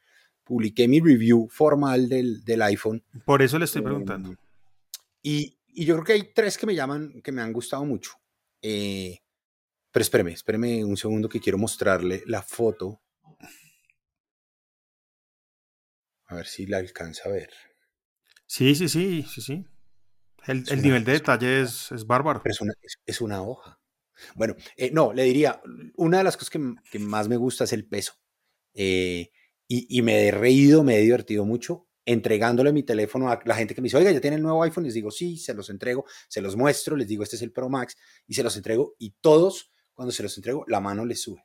publiqué 0.45 0.89
mi 0.89 1.01
review 1.01 1.49
formal 1.51 2.09
del, 2.09 2.43
del 2.45 2.62
iPhone. 2.62 3.03
Por 3.24 3.43
eso 3.43 3.59
le 3.59 3.66
estoy 3.66 3.83
preguntando. 3.83 4.33
Eh, 4.33 4.37
y, 5.22 5.59
y 5.68 5.85
yo 5.85 5.95
creo 5.95 6.05
que 6.05 6.12
hay 6.14 6.33
tres 6.35 6.59
que 6.59 6.66
me 6.66 6.74
llaman, 6.74 7.20
que 7.22 7.31
me 7.33 7.43
han 7.43 7.53
gustado 7.53 7.85
mucho. 7.85 8.12
Eh, 8.62 9.18
pero 9.93 10.03
espéreme, 10.03 10.33
espéreme 10.33 10.85
un 10.85 10.97
segundo 10.97 11.29
que 11.29 11.41
quiero 11.41 11.59
mostrarle 11.59 12.22
la 12.26 12.43
foto. 12.43 13.01
A 16.29 16.37
ver 16.37 16.47
si 16.47 16.66
la 16.66 16.79
alcanza 16.79 17.29
a 17.29 17.33
ver. 17.33 17.51
Sí, 18.47 18.74
sí, 18.74 18.89
sí, 18.89 19.24
sí, 19.29 19.41
sí. 19.41 19.66
El, 20.47 20.64
el 20.68 20.83
nivel 20.83 21.05
de 21.05 21.12
detalle 21.12 21.62
es, 21.62 21.93
es 21.93 22.07
bárbaro. 22.07 22.41
Pero 22.43 22.53
es 22.53 22.61
una, 22.61 22.72
es, 22.81 22.99
es 23.05 23.20
una 23.20 23.43
hoja. 23.43 23.79
Bueno, 24.35 24.57
eh, 24.76 24.91
no, 24.93 25.12
le 25.12 25.24
diría, 25.24 25.61
una 25.97 26.18
de 26.18 26.24
las 26.24 26.37
cosas 26.37 26.51
que, 26.51 26.74
que 26.91 26.99
más 26.99 27.29
me 27.29 27.37
gusta 27.37 27.64
es 27.64 27.72
el 27.72 27.87
peso. 27.87 28.14
Eh, 28.74 29.31
y, 29.66 29.99
y 29.99 30.03
me 30.03 30.26
he 30.26 30.31
reído, 30.31 30.83
me 30.85 30.97
he 30.97 31.01
divertido 31.01 31.45
mucho 31.45 31.89
entregándole 32.05 32.72
mi 32.72 32.83
teléfono 32.85 33.31
a 33.31 33.39
la 33.45 33.55
gente 33.55 33.74
que 33.74 33.83
me 33.83 33.87
dice, 33.87 33.99
oiga, 33.99 34.11
ya 34.11 34.20
tiene 34.20 34.37
el 34.37 34.43
nuevo 34.43 34.62
iPhone. 34.62 34.85
Les 34.85 34.95
digo, 34.95 35.11
sí, 35.11 35.37
se 35.37 35.53
los 35.53 35.68
entrego, 35.68 36.07
se 36.29 36.41
los 36.41 36.57
muestro, 36.57 36.97
les 36.97 37.07
digo, 37.07 37.22
este 37.22 37.37
es 37.37 37.43
el 37.43 37.53
Pro 37.53 37.68
Max, 37.68 37.97
y 38.26 38.33
se 38.33 38.43
los 38.43 38.57
entrego. 38.57 38.95
Y 38.99 39.11
todos, 39.20 39.70
cuando 39.93 40.11
se 40.11 40.22
los 40.22 40.35
entrego, 40.39 40.64
la 40.68 40.81
mano 40.81 41.05
les 41.05 41.20
sube. 41.20 41.45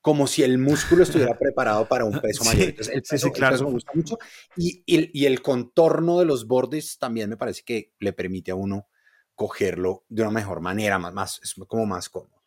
Como 0.00 0.26
si 0.26 0.42
el 0.42 0.58
músculo 0.58 1.02
estuviera 1.02 1.36
preparado 1.38 1.88
para 1.88 2.04
un 2.04 2.20
peso 2.20 2.44
Sí, 2.44 2.44
mayor. 2.44 2.68
Entonces, 2.70 2.94
el 2.94 3.04
sí, 3.04 3.08
peso, 3.08 3.26
sí, 3.26 3.32
el 3.34 3.34
claro. 3.38 3.54
peso 3.54 3.64
me 3.64 3.72
gusta 3.72 3.92
mucho. 3.94 4.18
Y, 4.56 4.82
y 4.86 4.96
el, 4.96 5.10
y 5.12 5.26
el 5.26 5.42
contorno 5.42 6.18
de 6.18 6.24
los 6.26 6.46
bordes 6.46 6.98
también 6.98 7.28
me 7.30 7.36
parece 7.36 7.62
que 7.64 7.92
le 7.98 8.12
permite 8.12 8.50
a 8.52 8.54
uno 8.54 8.88
cogerlo 9.34 10.04
de 10.08 10.22
una 10.22 10.30
mejor 10.32 10.60
manera, 10.60 10.98
más, 10.98 11.12
más 11.14 11.40
es 11.42 11.54
como 11.66 11.86
más 11.86 12.08
cómodo. 12.08 12.42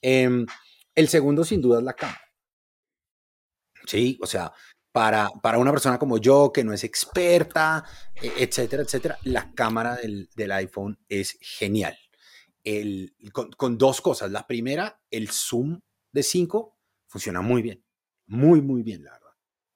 Em, 0.00 0.46
el 0.94 1.08
segundo, 1.08 1.44
sin 1.44 1.60
duda, 1.60 1.78
es 1.78 1.84
la 1.84 1.94
cámara. 1.94 2.20
Sí, 3.86 4.18
o 4.20 4.26
sea, 4.26 4.52
para, 4.92 5.28
para 5.42 5.58
una 5.58 5.70
persona 5.70 5.98
como 5.98 6.18
yo, 6.18 6.52
que 6.52 6.64
no 6.64 6.72
es 6.72 6.84
experta, 6.84 7.84
e- 8.14 8.32
etcétera, 8.38 8.82
etcétera, 8.82 9.18
la 9.24 9.52
cámara 9.54 9.96
del, 9.96 10.28
del 10.34 10.52
iPhone 10.52 10.98
es 11.08 11.38
genial. 11.40 11.96
El, 12.64 13.14
con, 13.32 13.50
con 13.52 13.78
dos 13.78 14.00
cosas. 14.00 14.30
La 14.32 14.46
primera, 14.46 15.00
el 15.10 15.28
zoom 15.30 15.80
de 16.12 16.22
5 16.22 16.75
funciona 17.16 17.40
muy 17.40 17.62
bien. 17.62 17.82
Muy, 18.26 18.60
muy 18.60 18.82
bien, 18.82 19.02
la 19.02 19.12
verdad. 19.12 19.26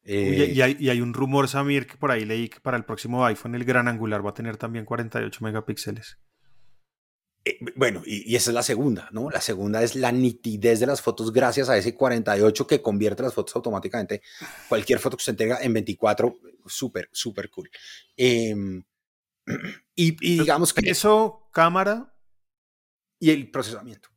Eh, 0.03 0.53
y, 0.79 0.89
hay, 0.91 1.01
un 1.01 1.15
rumor, 1.15 1.49
Samir, 1.49 1.87
que 1.87 1.97
por 1.97 2.11
ahí 2.11 2.27
leí 2.27 2.51
que 2.51 2.61
para 2.61 2.77
el 2.77 2.85
próximo 2.85 3.25
iPhone 3.25 3.55
el 3.55 3.65
gran 3.65 3.89
angular 3.89 4.25
va 4.25 4.31
a 4.31 4.35
tener 4.35 4.59
también 4.59 4.85
48 4.85 5.43
megapíxeles. 5.43 6.19
Eh, 7.47 7.59
bueno, 7.77 8.03
y, 8.05 8.37
esa 8.37 8.51
es 8.51 8.55
la 8.55 8.63
segunda, 8.63 9.09
¿no? 9.13 9.31
La 9.31 9.41
segunda 9.41 9.83
es 9.83 9.95
la 9.95 10.13
nitidez 10.13 10.81
de 10.81 10.87
las 10.87 11.01
fotos 11.01 11.33
gracias 11.33 11.71
a 11.71 11.79
ese 11.79 11.95
48 11.95 12.67
que 12.67 12.83
convierte 12.83 13.23
las 13.23 13.33
fotos 13.33 13.57
automáticamente. 13.57 14.21
Cualquier 14.69 14.99
foto 14.99 15.17
que 15.17 15.25
se 15.25 15.31
entrega 15.31 15.61
en 15.63 15.73
24, 15.73 16.37
súper, 16.67 17.09
súper 17.11 17.49
cool. 17.49 17.71
Em, 18.19 18.85
y, 19.95 20.11
digamos 20.39 20.75
que... 20.75 20.91
Eso, 20.91 21.49
cámara. 21.53 22.15
Y 23.19 23.31
el 23.31 23.51
procesamiento. 23.51 24.11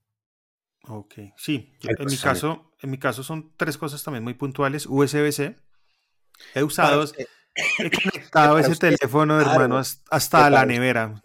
Ok, 0.88 1.14
sí. 1.38 1.78
En 1.82 2.06
mi, 2.06 2.18
caso, 2.18 2.73
en 2.84 2.92
mi 2.92 2.98
caso 2.98 3.24
son 3.24 3.54
tres 3.56 3.78
cosas 3.78 4.04
también 4.04 4.24
muy 4.24 4.34
puntuales. 4.34 4.86
USB-C 4.86 5.58
He 6.54 6.64
usado, 6.64 7.06
he 7.56 7.90
conectado 8.04 8.60
ese 8.60 8.76
teléfono, 8.76 9.40
hermano, 9.40 9.82
hasta 10.12 10.50
la 10.50 10.66
nevera. 10.66 11.22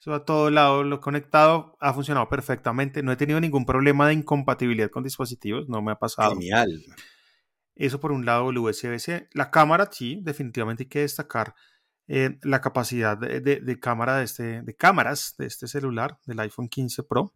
Eso 0.00 0.14
a 0.14 0.24
todo 0.24 0.48
lado 0.48 0.84
lo 0.84 0.96
he 0.96 1.00
conectado, 1.00 1.76
ha 1.80 1.92
funcionado 1.92 2.28
perfectamente. 2.28 3.02
No 3.02 3.10
he 3.10 3.16
tenido 3.16 3.40
ningún 3.40 3.66
problema 3.66 4.06
de 4.06 4.14
incompatibilidad 4.14 4.88
con 4.88 5.02
dispositivos, 5.02 5.68
no 5.68 5.82
me 5.82 5.92
ha 5.92 5.96
pasado. 5.96 6.30
Genial. 6.30 6.80
Eso 7.74 7.98
por 7.98 8.12
un 8.12 8.24
lado, 8.24 8.50
el 8.50 8.58
USB-C. 8.58 9.28
La 9.32 9.50
cámara, 9.50 9.88
sí, 9.90 10.20
definitivamente 10.22 10.84
hay 10.84 10.88
que 10.88 11.00
destacar 11.00 11.56
eh, 12.06 12.38
la 12.42 12.60
capacidad 12.60 13.18
de, 13.18 13.80
cámara 13.80 14.18
de, 14.18 14.24
este, 14.24 14.62
de 14.62 14.76
cámaras 14.76 15.34
de 15.38 15.46
este 15.46 15.66
celular, 15.66 16.18
del 16.24 16.38
iPhone 16.38 16.68
15 16.68 17.02
Pro. 17.02 17.34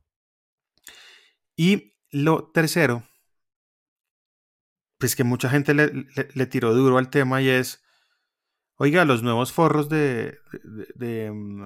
Y 1.57 1.94
lo 2.15 2.47
tercero, 2.53 3.03
pues 4.99 5.17
que 5.17 5.25
mucha 5.25 5.51
gente 5.51 5.75
le, 5.75 6.47
tiró 6.47 6.73
duro 6.73 6.99
al 6.99 7.11
tema 7.11 7.43
y 7.43 7.49
es, 7.49 7.83
oiga, 8.77 9.05
los 9.05 9.25
nuevos 9.25 9.53
forros 9.53 9.89
de, 9.89 10.39
mm, 10.95 11.65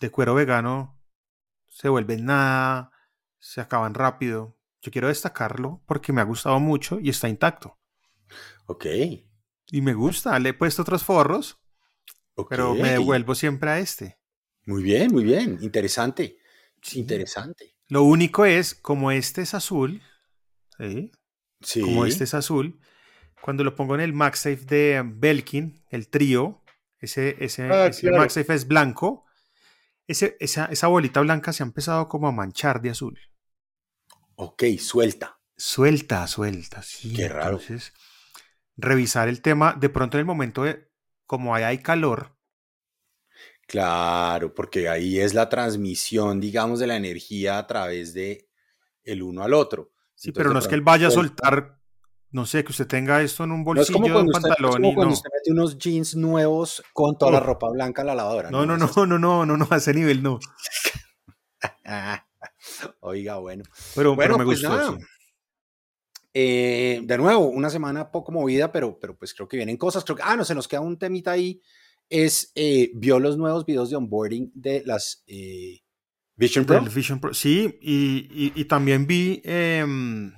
de, 0.00 0.10
cuero 0.10 0.34
vegano 0.34 1.00
se 1.68 1.88
vuelven 1.88 2.24
nada, 2.24 2.90
se 3.38 3.60
acaban 3.60 3.94
rápido. 3.94 4.58
Yo 4.82 4.90
quiero 4.90 5.08
destacarlo 5.08 5.80
porque 5.86 6.12
me 6.12 6.20
ha 6.20 6.24
gustado 6.24 6.58
mucho 6.58 6.98
y 6.98 7.08
está 7.08 7.28
intacto. 7.28 7.78
Ok. 8.66 8.86
Y 9.68 9.80
me 9.80 9.94
gusta, 9.94 10.36
le 10.40 10.50
he 10.50 10.54
puesto 10.54 10.82
otros 10.82 11.04
forros, 11.04 11.60
pero 12.48 12.74
me 12.74 12.90
devuelvo 12.90 13.36
siempre 13.36 13.70
a 13.70 13.78
este. 13.78 14.18
Muy 14.66 14.82
bien, 14.82 15.12
muy 15.12 15.22
bien, 15.22 15.58
interesante. 15.62 16.36
Interesante. 16.94 17.73
Lo 17.88 18.02
único 18.02 18.44
es, 18.44 18.74
como 18.74 19.10
este 19.10 19.42
es 19.42 19.54
azul, 19.54 20.02
¿sí? 20.78 21.10
como 21.80 22.06
este 22.06 22.24
es 22.24 22.34
azul, 22.34 22.80
cuando 23.40 23.64
lo 23.64 23.74
pongo 23.74 23.94
en 23.94 24.00
el 24.00 24.12
MagSafe 24.12 24.64
de 24.64 25.02
Belkin, 25.04 25.84
el 25.90 26.08
trío, 26.08 26.62
ese, 26.98 27.36
ese, 27.44 27.64
ah, 27.70 27.90
MagSafe 28.12 28.54
es 28.54 28.66
blanco, 28.66 29.26
ese, 30.06 30.36
esa, 30.40 30.66
esa, 30.66 30.86
bolita 30.86 31.20
blanca 31.20 31.52
se 31.52 31.62
ha 31.62 31.66
empezado 31.66 32.08
como 32.08 32.28
a 32.28 32.32
manchar 32.32 32.80
de 32.80 32.90
azul. 32.90 33.18
Ok, 34.36 34.64
suelta. 34.78 35.38
Suelta, 35.56 36.26
suelta, 36.26 36.82
sí. 36.82 37.12
Qué 37.14 37.28
raro. 37.28 37.58
Entonces, 37.60 37.92
revisar 38.76 39.28
el 39.28 39.40
tema, 39.42 39.74
de 39.74 39.88
pronto 39.88 40.16
en 40.16 40.20
el 40.20 40.26
momento 40.26 40.64
de, 40.64 40.90
como 41.26 41.54
ahí 41.54 41.64
hay 41.64 41.78
calor. 41.78 42.33
Claro, 43.66 44.54
porque 44.54 44.88
ahí 44.88 45.18
es 45.18 45.34
la 45.34 45.48
transmisión, 45.48 46.40
digamos, 46.40 46.80
de 46.80 46.86
la 46.86 46.96
energía 46.96 47.58
a 47.58 47.66
través 47.66 48.12
de 48.14 48.48
el 49.02 49.22
uno 49.22 49.42
al 49.42 49.54
otro. 49.54 49.92
Sí, 50.14 50.32
pero 50.32 50.52
no 50.52 50.58
es 50.58 50.68
que 50.68 50.74
él 50.74 50.82
vaya 50.82 51.08
a 51.08 51.10
soltar, 51.10 51.78
no 52.30 52.46
sé, 52.46 52.64
que 52.64 52.72
usted 52.72 52.86
tenga 52.86 53.22
esto 53.22 53.44
en 53.44 53.52
un 53.52 53.64
bolsillo, 53.64 53.98
no 53.98 54.20
un 54.20 54.30
pantalón 54.30 54.58
no 54.60 54.68
es 54.68 54.74
como 54.76 54.94
cuando 54.94 55.14
usted 55.14 55.30
mete 55.32 55.52
unos 55.52 55.78
jeans 55.78 56.14
nuevos 56.14 56.82
con 56.92 57.16
toda 57.18 57.32
la 57.32 57.40
ropa 57.40 57.68
blanca 57.70 58.02
a 58.02 58.04
la 58.04 58.14
lavadora. 58.14 58.50
No, 58.50 58.64
no, 58.64 58.76
no, 58.76 58.88
no, 58.96 59.18
no, 59.18 59.46
no, 59.46 59.56
no, 59.56 59.68
a 59.70 59.76
ese 59.76 59.94
nivel 59.94 60.22
no. 60.22 60.38
Oiga, 63.00 63.38
bueno. 63.38 63.64
Pero, 63.94 64.14
bueno, 64.14 64.38
me 64.38 64.44
pues 64.44 64.62
gustó. 64.62 64.98
Eh, 66.36 67.00
de 67.04 67.18
nuevo, 67.18 67.46
una 67.46 67.70
semana 67.70 68.10
poco 68.10 68.32
movida, 68.32 68.72
pero, 68.72 68.98
pero 68.98 69.16
pues 69.16 69.32
creo 69.34 69.46
que 69.46 69.56
vienen 69.56 69.76
cosas. 69.76 70.04
Creo 70.04 70.16
que, 70.16 70.22
ah, 70.24 70.36
no, 70.36 70.44
se 70.44 70.54
nos 70.54 70.66
queda 70.66 70.80
un 70.80 70.98
temita 70.98 71.30
ahí. 71.30 71.60
Es, 72.10 72.52
eh, 72.54 72.90
vio 72.94 73.18
los 73.18 73.36
nuevos 73.36 73.64
videos 73.66 73.90
de 73.90 73.96
onboarding 73.96 74.52
de 74.54 74.82
las 74.84 75.24
eh, 75.26 75.80
Vision 76.36 76.64
Pro. 76.64 77.32
Sí, 77.34 77.78
y, 77.80 78.64
también 78.64 79.06
vi 79.06 79.40
em, 79.44 80.32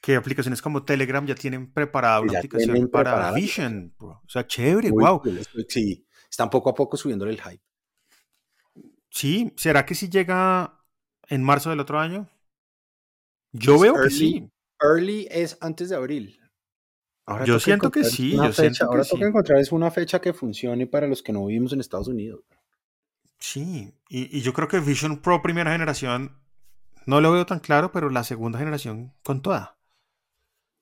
que 0.00 0.16
aplicaciones 0.16 0.62
como 0.62 0.84
Telegram 0.84 1.24
ya 1.26 1.34
tienen 1.34 1.72
preparada 1.72 2.20
una 2.20 2.38
aplicación 2.38 2.88
para 2.88 3.32
Vision 3.32 3.94
Pro. 3.96 4.22
O 4.24 4.28
sea, 4.28 4.46
chévere, 4.46 4.90
wow. 4.90 5.22
Sí, 5.68 6.06
están 6.30 6.48
poco 6.48 6.70
a 6.70 6.74
poco 6.74 6.96
subiendo 6.96 7.26
el 7.26 7.40
hype. 7.40 7.62
Sí, 9.10 9.52
¿será 9.56 9.84
que 9.84 9.94
si 9.94 10.08
llega 10.08 10.82
en 11.28 11.42
marzo 11.42 11.68
del 11.70 11.80
otro 11.80 12.00
año? 12.00 12.28
Yo 13.52 13.78
veo 13.78 13.94
que 14.02 14.10
sí. 14.10 14.50
Early 14.80 15.28
es 15.30 15.58
antes 15.60 15.90
de 15.90 15.96
abril. 15.96 16.40
Yo 17.44 17.60
siento 17.60 17.90
que 17.90 18.04
sí. 18.04 18.32
Yo 18.32 18.52
siento 18.52 18.84
ahora 18.86 19.04
toca 19.04 19.26
encontrar 19.26 19.58
es 19.58 19.72
una 19.72 19.90
fecha 19.90 20.20
que 20.20 20.32
funcione 20.32 20.86
para 20.86 21.06
los 21.06 21.22
que 21.22 21.32
no 21.32 21.46
vivimos 21.46 21.72
en 21.72 21.80
Estados 21.80 22.08
Unidos. 22.08 22.40
Sí, 23.38 23.92
y, 24.08 24.40
yo 24.40 24.52
creo 24.52 24.68
que 24.68 24.78
Vision 24.78 25.18
Pro 25.18 25.42
primera 25.42 25.72
generación 25.72 26.38
no 27.06 27.20
lo 27.20 27.32
veo 27.32 27.44
tan 27.44 27.58
claro, 27.58 27.90
pero 27.90 28.08
la 28.08 28.22
segunda 28.22 28.58
generación 28.58 29.12
con 29.24 29.42
toda. 29.42 29.76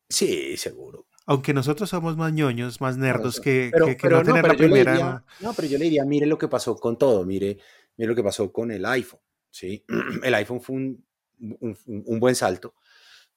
Sí, 0.09 0.57
seguro. 0.57 1.07
Aunque 1.27 1.55
nosotros 1.55 1.89
somos 1.89 2.17
más 2.17 2.33
ñoños, 2.33 2.81
más 2.81 2.97
nerdos 2.97 3.41
que, 3.41 3.71
que, 3.73 4.09
no, 4.09 4.23
tener 4.23 4.47
la 4.47 4.55
primera. 4.55 5.25
no, 5.41 5.55
pero 5.55 5.69
yo 5.69 5.79
le 5.79 5.85
diría, 5.85 6.05
mire 6.05 6.27
lo 6.27 6.37
que 6.37 6.49
pasó 6.49 6.77
con 6.77 6.99
todo, 6.99 7.25
mire, 7.25 7.59
mire 7.97 8.09
lo 8.09 8.17
que 8.17 8.23
pasó 8.23 8.53
con 8.53 8.71
el 8.71 8.85
iPhone. 8.85 9.21
¿sí? 9.51 9.85
El 10.23 10.35
iPhone 10.35 10.61
fue 10.61 10.77
un, 10.77 11.05
un, 11.41 12.21
buen 12.21 12.35
salto, 12.35 12.75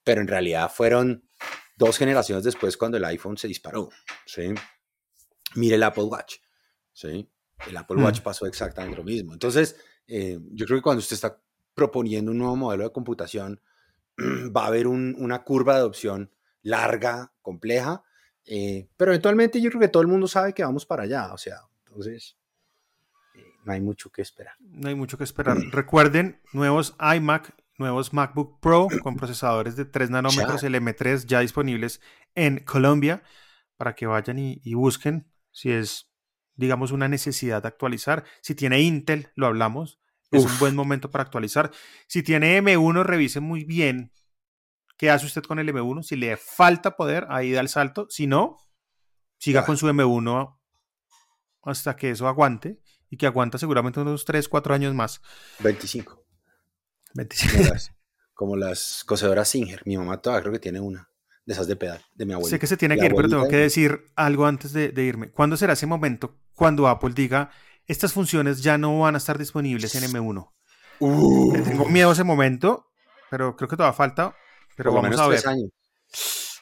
pero 0.03 0.21
en 0.21 0.27
realidad 0.27 0.71
fueron 0.73 1.23
dos 1.75 1.97
generaciones 1.97 2.43
después 2.43 2.77
cuando 2.77 2.97
el 2.97 3.05
iPhone 3.05 3.37
se 3.37 3.47
disparó. 3.47 3.89
¿sí? 4.25 4.53
Mire 5.55 5.75
el 5.75 5.83
Apple 5.83 6.03
Watch. 6.03 6.37
¿sí? 6.91 7.29
El 7.67 7.77
Apple 7.77 7.97
Watch 7.97 8.19
mm. 8.19 8.23
pasó 8.23 8.45
exactamente 8.45 8.97
lo 8.97 9.03
mismo. 9.03 9.33
Entonces, 9.33 9.75
eh, 10.07 10.39
yo 10.51 10.65
creo 10.65 10.79
que 10.79 10.83
cuando 10.83 10.99
usted 10.99 11.15
está 11.15 11.41
proponiendo 11.73 12.31
un 12.31 12.37
nuevo 12.37 12.55
modelo 12.55 12.83
de 12.83 12.91
computación, 12.91 13.61
va 14.17 14.63
a 14.63 14.67
haber 14.67 14.87
una 14.87 15.43
curva 15.43 15.73
de 15.73 15.79
adopción 15.79 16.31
larga, 16.61 17.33
compleja, 17.41 18.03
eh, 18.45 18.89
pero 18.97 19.11
eventualmente 19.11 19.61
yo 19.61 19.69
creo 19.69 19.81
que 19.81 19.87
todo 19.87 20.01
el 20.01 20.09
mundo 20.09 20.27
sabe 20.27 20.53
que 20.53 20.63
vamos 20.63 20.85
para 20.85 21.03
allá. 21.03 21.33
O 21.33 21.37
sea, 21.37 21.61
entonces, 21.85 22.37
eh, 23.35 23.43
no 23.63 23.73
hay 23.73 23.81
mucho 23.81 24.11
que 24.11 24.21
esperar. 24.21 24.55
No 24.59 24.89
hay 24.89 24.95
mucho 24.95 25.17
que 25.17 25.23
esperar. 25.23 25.57
Recuerden, 25.71 26.41
nuevos 26.51 26.95
iMac, 27.15 27.55
nuevos 27.77 28.13
MacBook 28.13 28.59
Pro 28.59 28.87
con 29.01 29.15
procesadores 29.17 29.75
de 29.75 29.85
3 29.85 30.09
nanómetros, 30.09 30.63
el 30.63 30.75
M3 30.75 31.25
ya 31.25 31.39
disponibles 31.39 32.01
en 32.35 32.59
Colombia, 32.59 33.23
para 33.77 33.95
que 33.95 34.05
vayan 34.05 34.37
y 34.39 34.73
busquen 34.73 35.31
si 35.51 35.71
es 35.71 36.13
digamos, 36.55 36.91
una 36.91 37.07
necesidad 37.07 37.61
de 37.61 37.67
actualizar. 37.67 38.23
Si 38.41 38.55
tiene 38.55 38.81
Intel, 38.81 39.31
lo 39.35 39.47
hablamos, 39.47 39.99
es 40.31 40.45
un 40.45 40.59
buen 40.59 40.75
momento 40.75 41.11
para 41.11 41.23
actualizar. 41.23 41.71
Si 42.07 42.23
tiene 42.23 42.59
M1, 42.61 43.03
revise 43.03 43.39
muy 43.39 43.65
bien 43.65 44.11
qué 44.97 45.11
hace 45.11 45.25
usted 45.25 45.43
con 45.43 45.59
el 45.59 45.69
M1. 45.69 46.03
Si 46.03 46.15
le 46.15 46.37
falta 46.37 46.95
poder, 46.95 47.27
ahí 47.29 47.51
da 47.51 47.61
el 47.61 47.69
salto. 47.69 48.07
Si 48.09 48.25
no, 48.25 48.57
siga 49.37 49.65
con 49.65 49.77
su 49.77 49.87
M1 49.87 50.57
hasta 51.63 51.95
que 51.95 52.09
eso 52.09 52.27
aguante 52.27 52.79
y 53.09 53.17
que 53.17 53.27
aguanta 53.27 53.57
seguramente 53.57 53.99
unos 53.99 54.25
3, 54.25 54.49
4 54.49 54.73
años 54.73 54.93
más. 54.95 55.21
25. 55.59 56.22
25. 57.13 57.57
Como 58.33 58.55
las, 58.57 59.03
como 59.05 59.35
las 59.35 59.49
Singer. 59.49 59.81
Mi 59.85 59.97
mamá 59.97 60.21
todavía 60.21 60.41
creo 60.41 60.53
que 60.53 60.59
tiene 60.59 60.79
una 60.79 61.09
de 61.45 61.53
esas 61.53 61.67
de 61.67 61.75
pedal, 61.75 62.01
de 62.15 62.25
mi 62.25 62.33
abuela. 62.33 62.49
Sé 62.49 62.59
que 62.59 62.67
se 62.67 62.77
tiene 62.77 62.97
que 62.97 63.05
ir, 63.05 63.15
pero 63.15 63.29
tengo 63.29 63.47
que 63.47 63.57
decir 63.57 64.05
algo 64.15 64.45
antes 64.45 64.73
de, 64.73 64.91
irme. 65.03 65.31
¿Cuándo 65.31 65.57
será 65.57 65.73
ese 65.73 65.85
momento 65.85 66.37
cuando 66.53 66.87
Apple 66.87 67.11
diga, 67.13 67.51
estas 67.85 68.13
funciones 68.13 68.63
ya 68.63 68.77
no 68.77 68.99
van 68.99 69.15
a 69.15 69.17
estar 69.17 69.37
disponibles 69.37 69.93
en 69.95 70.03
M1? 70.03 70.51
Uh. 70.99 71.53
Tengo 71.63 71.85
miedo 71.89 72.09
a 72.09 72.13
ese 72.13 72.23
momento, 72.23 72.91
pero 73.29 73.55
creo 73.55 73.67
que 73.67 73.75
todavía 73.75 73.93
falta. 73.95 74.35
Pero 74.75 74.93
vamos 74.93 75.19
a 75.19 75.27
ver. 75.27 75.43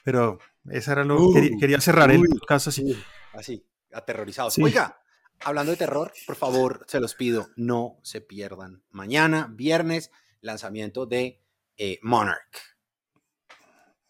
Pero 0.04 0.39
esa 0.70 0.93
era 0.93 1.06
lo 1.06 1.32
que 1.34 1.52
uh. 1.54 1.60
quería 1.60 1.80
cerrar 1.80 2.12
el 2.12 2.22
podcast 2.22 2.68
así. 2.70 2.97
Así, 3.34 3.66
aterrorizados. 3.93 4.58
Oiga, 4.58 4.99
hablando 5.39 5.72
de 5.72 5.78
terror, 5.78 6.12
por 6.26 6.36
favor, 6.36 6.86
se 6.88 6.99
los 6.99 7.14
pido, 7.14 7.49
no 7.56 7.99
se 8.02 8.20
pierdan. 8.20 8.84
Mañana, 8.89 9.47
viernes, 9.52 10.12
lanzamiento 10.42 11.06
de 11.06 11.42
eh, 11.78 12.00
Monarch. 12.02 12.72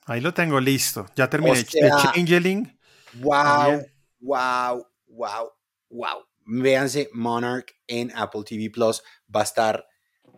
Ahí 0.05 0.19
lo 0.19 0.33
tengo 0.33 0.59
listo. 0.59 1.05
Ya 1.15 1.29
terminé. 1.29 1.63
Changeling. 1.63 2.77
Wow, 3.21 3.81
wow, 4.19 4.87
wow, 5.07 5.51
wow. 5.89 6.25
Véanse 6.45 7.09
Monarch 7.13 7.73
en 7.87 8.11
Apple 8.15 8.43
TV 8.43 8.69
Plus. 8.69 9.03
Va 9.33 9.41
a 9.41 9.43
estar 9.43 9.85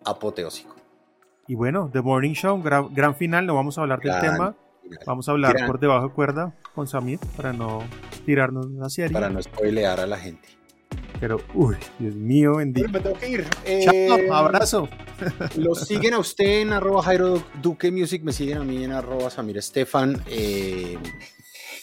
apoteósico. 0.05 0.75
Y 1.47 1.55
bueno, 1.55 1.89
The 1.91 2.01
Morning 2.01 2.33
Show, 2.33 2.61
gran, 2.61 3.15
final. 3.15 3.45
No 3.45 3.55
vamos 3.55 3.77
a 3.77 3.81
hablar 3.81 3.99
del 3.99 4.19
tema. 4.19 4.55
Vamos 5.05 5.27
a 5.27 5.31
hablar 5.31 5.55
por 5.65 5.79
debajo 5.79 6.09
de 6.09 6.13
cuerda 6.13 6.53
con 6.75 6.87
Samir 6.87 7.19
para 7.35 7.53
no 7.53 7.83
tirarnos 8.25 8.65
una 8.65 8.89
serie. 8.89 9.13
Para 9.13 9.29
no 9.29 9.41
spoilear 9.41 9.99
a 9.99 10.07
la 10.07 10.17
gente. 10.17 10.47
Pero, 11.23 11.39
uy, 11.53 11.77
Dios 11.99 12.15
mío, 12.15 12.57
bendito. 12.57 12.89
Me 12.89 12.99
tengo 12.99 13.17
que 13.17 13.29
ir. 13.29 13.47
Chao, 13.85 13.93
eh, 13.93 14.29
abrazo. 14.29 14.89
Lo 15.55 15.73
siguen 15.73 16.15
a 16.15 16.19
usted 16.19 16.59
en 16.59 16.73
arroba 16.73 17.01
Jairo 17.01 17.41
Duque 17.61 17.93
Music, 17.93 18.21
me 18.23 18.33
siguen 18.33 18.57
a 18.57 18.65
mí 18.65 18.83
en 18.83 18.91
arroba 18.91 19.29
Samir 19.29 19.57
Estefan. 19.57 20.21
Eh, 20.27 20.97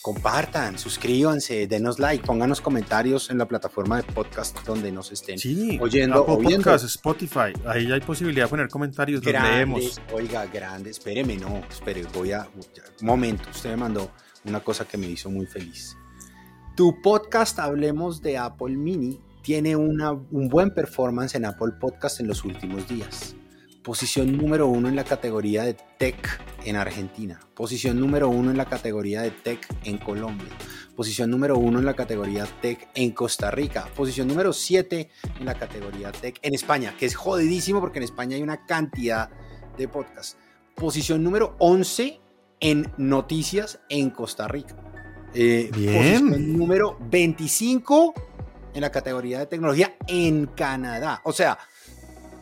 compartan, 0.03 0.79
suscríbanse, 0.79 1.67
denos 1.67 1.99
like, 1.99 2.23
pónganos 2.23 2.61
comentarios 2.61 3.31
en 3.31 3.39
la 3.39 3.49
plataforma 3.49 3.97
de 3.97 4.03
podcast 4.13 4.63
donde 4.67 4.93
nos 4.93 5.11
estén 5.11 5.39
oyendo 5.81 6.23
o 6.27 6.37
viendo. 6.37 6.65
Podcast, 6.65 6.85
Spotify, 6.85 7.55
ahí 7.65 7.91
hay 7.91 8.01
posibilidad 8.01 8.45
de 8.45 8.51
poner 8.51 8.69
comentarios, 8.69 9.25
los 9.25 9.33
leemos. 9.33 10.03
Oiga, 10.13 10.45
grande, 10.53 10.91
espéreme, 10.91 11.39
no, 11.39 11.63
espere, 11.71 12.03
voy 12.13 12.33
a... 12.33 12.47
Un 13.01 13.07
momento, 13.07 13.49
usted 13.49 13.71
me 13.71 13.79
mandó 13.79 14.11
una 14.45 14.61
cosa 14.61 14.87
que 14.87 14.99
me 14.99 15.07
hizo 15.07 15.31
muy 15.31 15.47
feliz. 15.47 15.97
Tu 16.77 17.01
podcast, 17.01 17.59
hablemos 17.59 18.21
de 18.21 18.37
Apple 18.37 18.77
Mini, 18.77 19.19
tiene 19.43 19.77
una, 19.77 20.13
un 20.13 20.49
buen 20.49 20.73
performance 20.75 21.35
en 21.35 21.45
Apple 21.45 21.73
Podcast 21.81 22.21
en 22.21 22.29
los 22.29 22.45
últimos 22.45 22.89
días. 22.89 23.35
Posición 23.83 24.37
número 24.37 24.67
uno 24.67 24.89
en 24.89 24.97
la 24.97 25.05
categoría 25.05 25.65
de 25.65 25.75
tech 25.99 26.41
en 26.65 26.77
Argentina. 26.77 27.41
Posición 27.55 27.99
número 27.99 28.29
uno 28.29 28.51
en 28.51 28.59
la 28.59 28.67
categoría 28.67 29.23
de 29.23 29.31
tech 29.31 29.67
en 29.85 29.97
Colombia. 29.97 30.51
Posición 30.95 31.31
número 31.31 31.57
uno 31.57 31.79
en 31.79 31.87
la 31.87 31.95
categoría 31.95 32.47
tech 32.61 32.91
en 32.95 33.13
Costa 33.13 33.51
Rica. 33.51 33.89
Posición 33.97 34.29
número 34.29 34.53
siete 34.53 35.09
en 35.39 35.47
la 35.47 35.55
categoría 35.55 36.13
tech 36.13 36.39
en 36.43 36.55
España, 36.55 36.95
que 36.99 37.07
es 37.07 37.15
jodidísimo 37.15 37.81
porque 37.81 38.01
en 38.01 38.05
España 38.05 38.37
hay 38.37 38.43
una 38.43 38.67
cantidad 38.67 39.31
de 39.79 39.89
podcasts. 39.89 40.37
Posición 40.75 41.25
número 41.25 41.57
11 41.59 42.21
en 42.61 42.93
noticias 42.99 43.81
en 43.89 44.11
Costa 44.11 44.47
Rica. 44.47 44.77
Eh, 45.33 45.71
Bien. 45.75 45.97
Posición 45.97 46.59
número 46.59 46.99
25 47.11 48.13
en 48.75 48.81
la 48.81 48.91
categoría 48.91 49.39
de 49.41 49.47
tecnología 49.47 49.97
en 50.07 50.47
Canadá. 50.47 51.21
O 51.25 51.33
sea, 51.33 51.59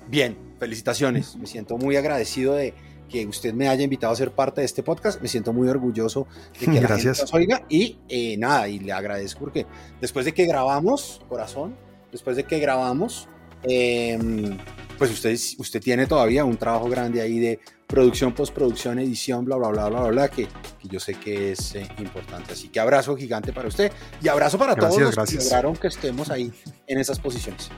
bien, 0.08 0.36
felicitaciones. 0.58 1.36
Me 1.36 1.46
siento 1.46 1.76
muy 1.78 1.96
agradecido 1.96 2.54
de 2.54 2.74
que 3.08 3.26
usted 3.26 3.54
me 3.54 3.68
haya 3.68 3.82
invitado 3.82 4.12
a 4.12 4.16
ser 4.16 4.32
parte 4.32 4.60
de 4.60 4.66
este 4.66 4.82
podcast. 4.82 5.20
Me 5.20 5.28
siento 5.28 5.52
muy 5.52 5.68
orgulloso 5.68 6.26
de 6.60 6.66
que 6.66 6.80
la 6.80 6.88
gente 6.88 7.08
nos 7.08 7.34
oiga. 7.34 7.64
Y 7.68 7.98
eh, 8.08 8.36
nada, 8.36 8.68
y 8.68 8.78
le 8.78 8.92
agradezco 8.92 9.40
porque 9.40 9.66
después 10.00 10.24
de 10.24 10.32
que 10.32 10.46
grabamos, 10.46 11.22
corazón, 11.28 11.76
después 12.12 12.36
de 12.36 12.44
que 12.44 12.58
grabamos, 12.58 13.28
em, 13.62 14.58
pues 14.98 15.10
usted, 15.12 15.38
usted 15.58 15.80
tiene 15.80 16.06
todavía 16.06 16.44
un 16.44 16.56
trabajo 16.56 16.88
grande 16.88 17.22
ahí 17.22 17.38
de 17.38 17.60
producción, 17.86 18.34
postproducción, 18.34 18.98
edición, 18.98 19.44
bla, 19.44 19.56
bla, 19.56 19.68
bla, 19.68 19.88
bla, 19.88 20.02
bla, 20.08 20.28
que, 20.28 20.46
que 20.46 20.88
yo 20.88 21.00
sé 21.00 21.14
que 21.14 21.52
es 21.52 21.74
eh, 21.74 21.88
importante. 21.98 22.52
Así 22.52 22.68
que 22.68 22.80
abrazo 22.80 23.16
gigante 23.16 23.52
para 23.52 23.68
usted 23.68 23.92
y 24.20 24.28
abrazo 24.28 24.58
para 24.58 24.74
todos 24.74 25.00
los 25.00 25.14
que 25.14 25.36
lograron 25.36 25.76
que 25.76 25.88
estemos 25.88 26.30
ahí 26.30 26.52
en 26.86 26.98
esas 26.98 27.18
posiciones. 27.18 27.70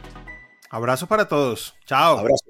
Abrazo 0.71 1.07
para 1.07 1.29
todos. 1.29 1.75
Chao. 1.87 2.19
Abrazo. 2.19 2.50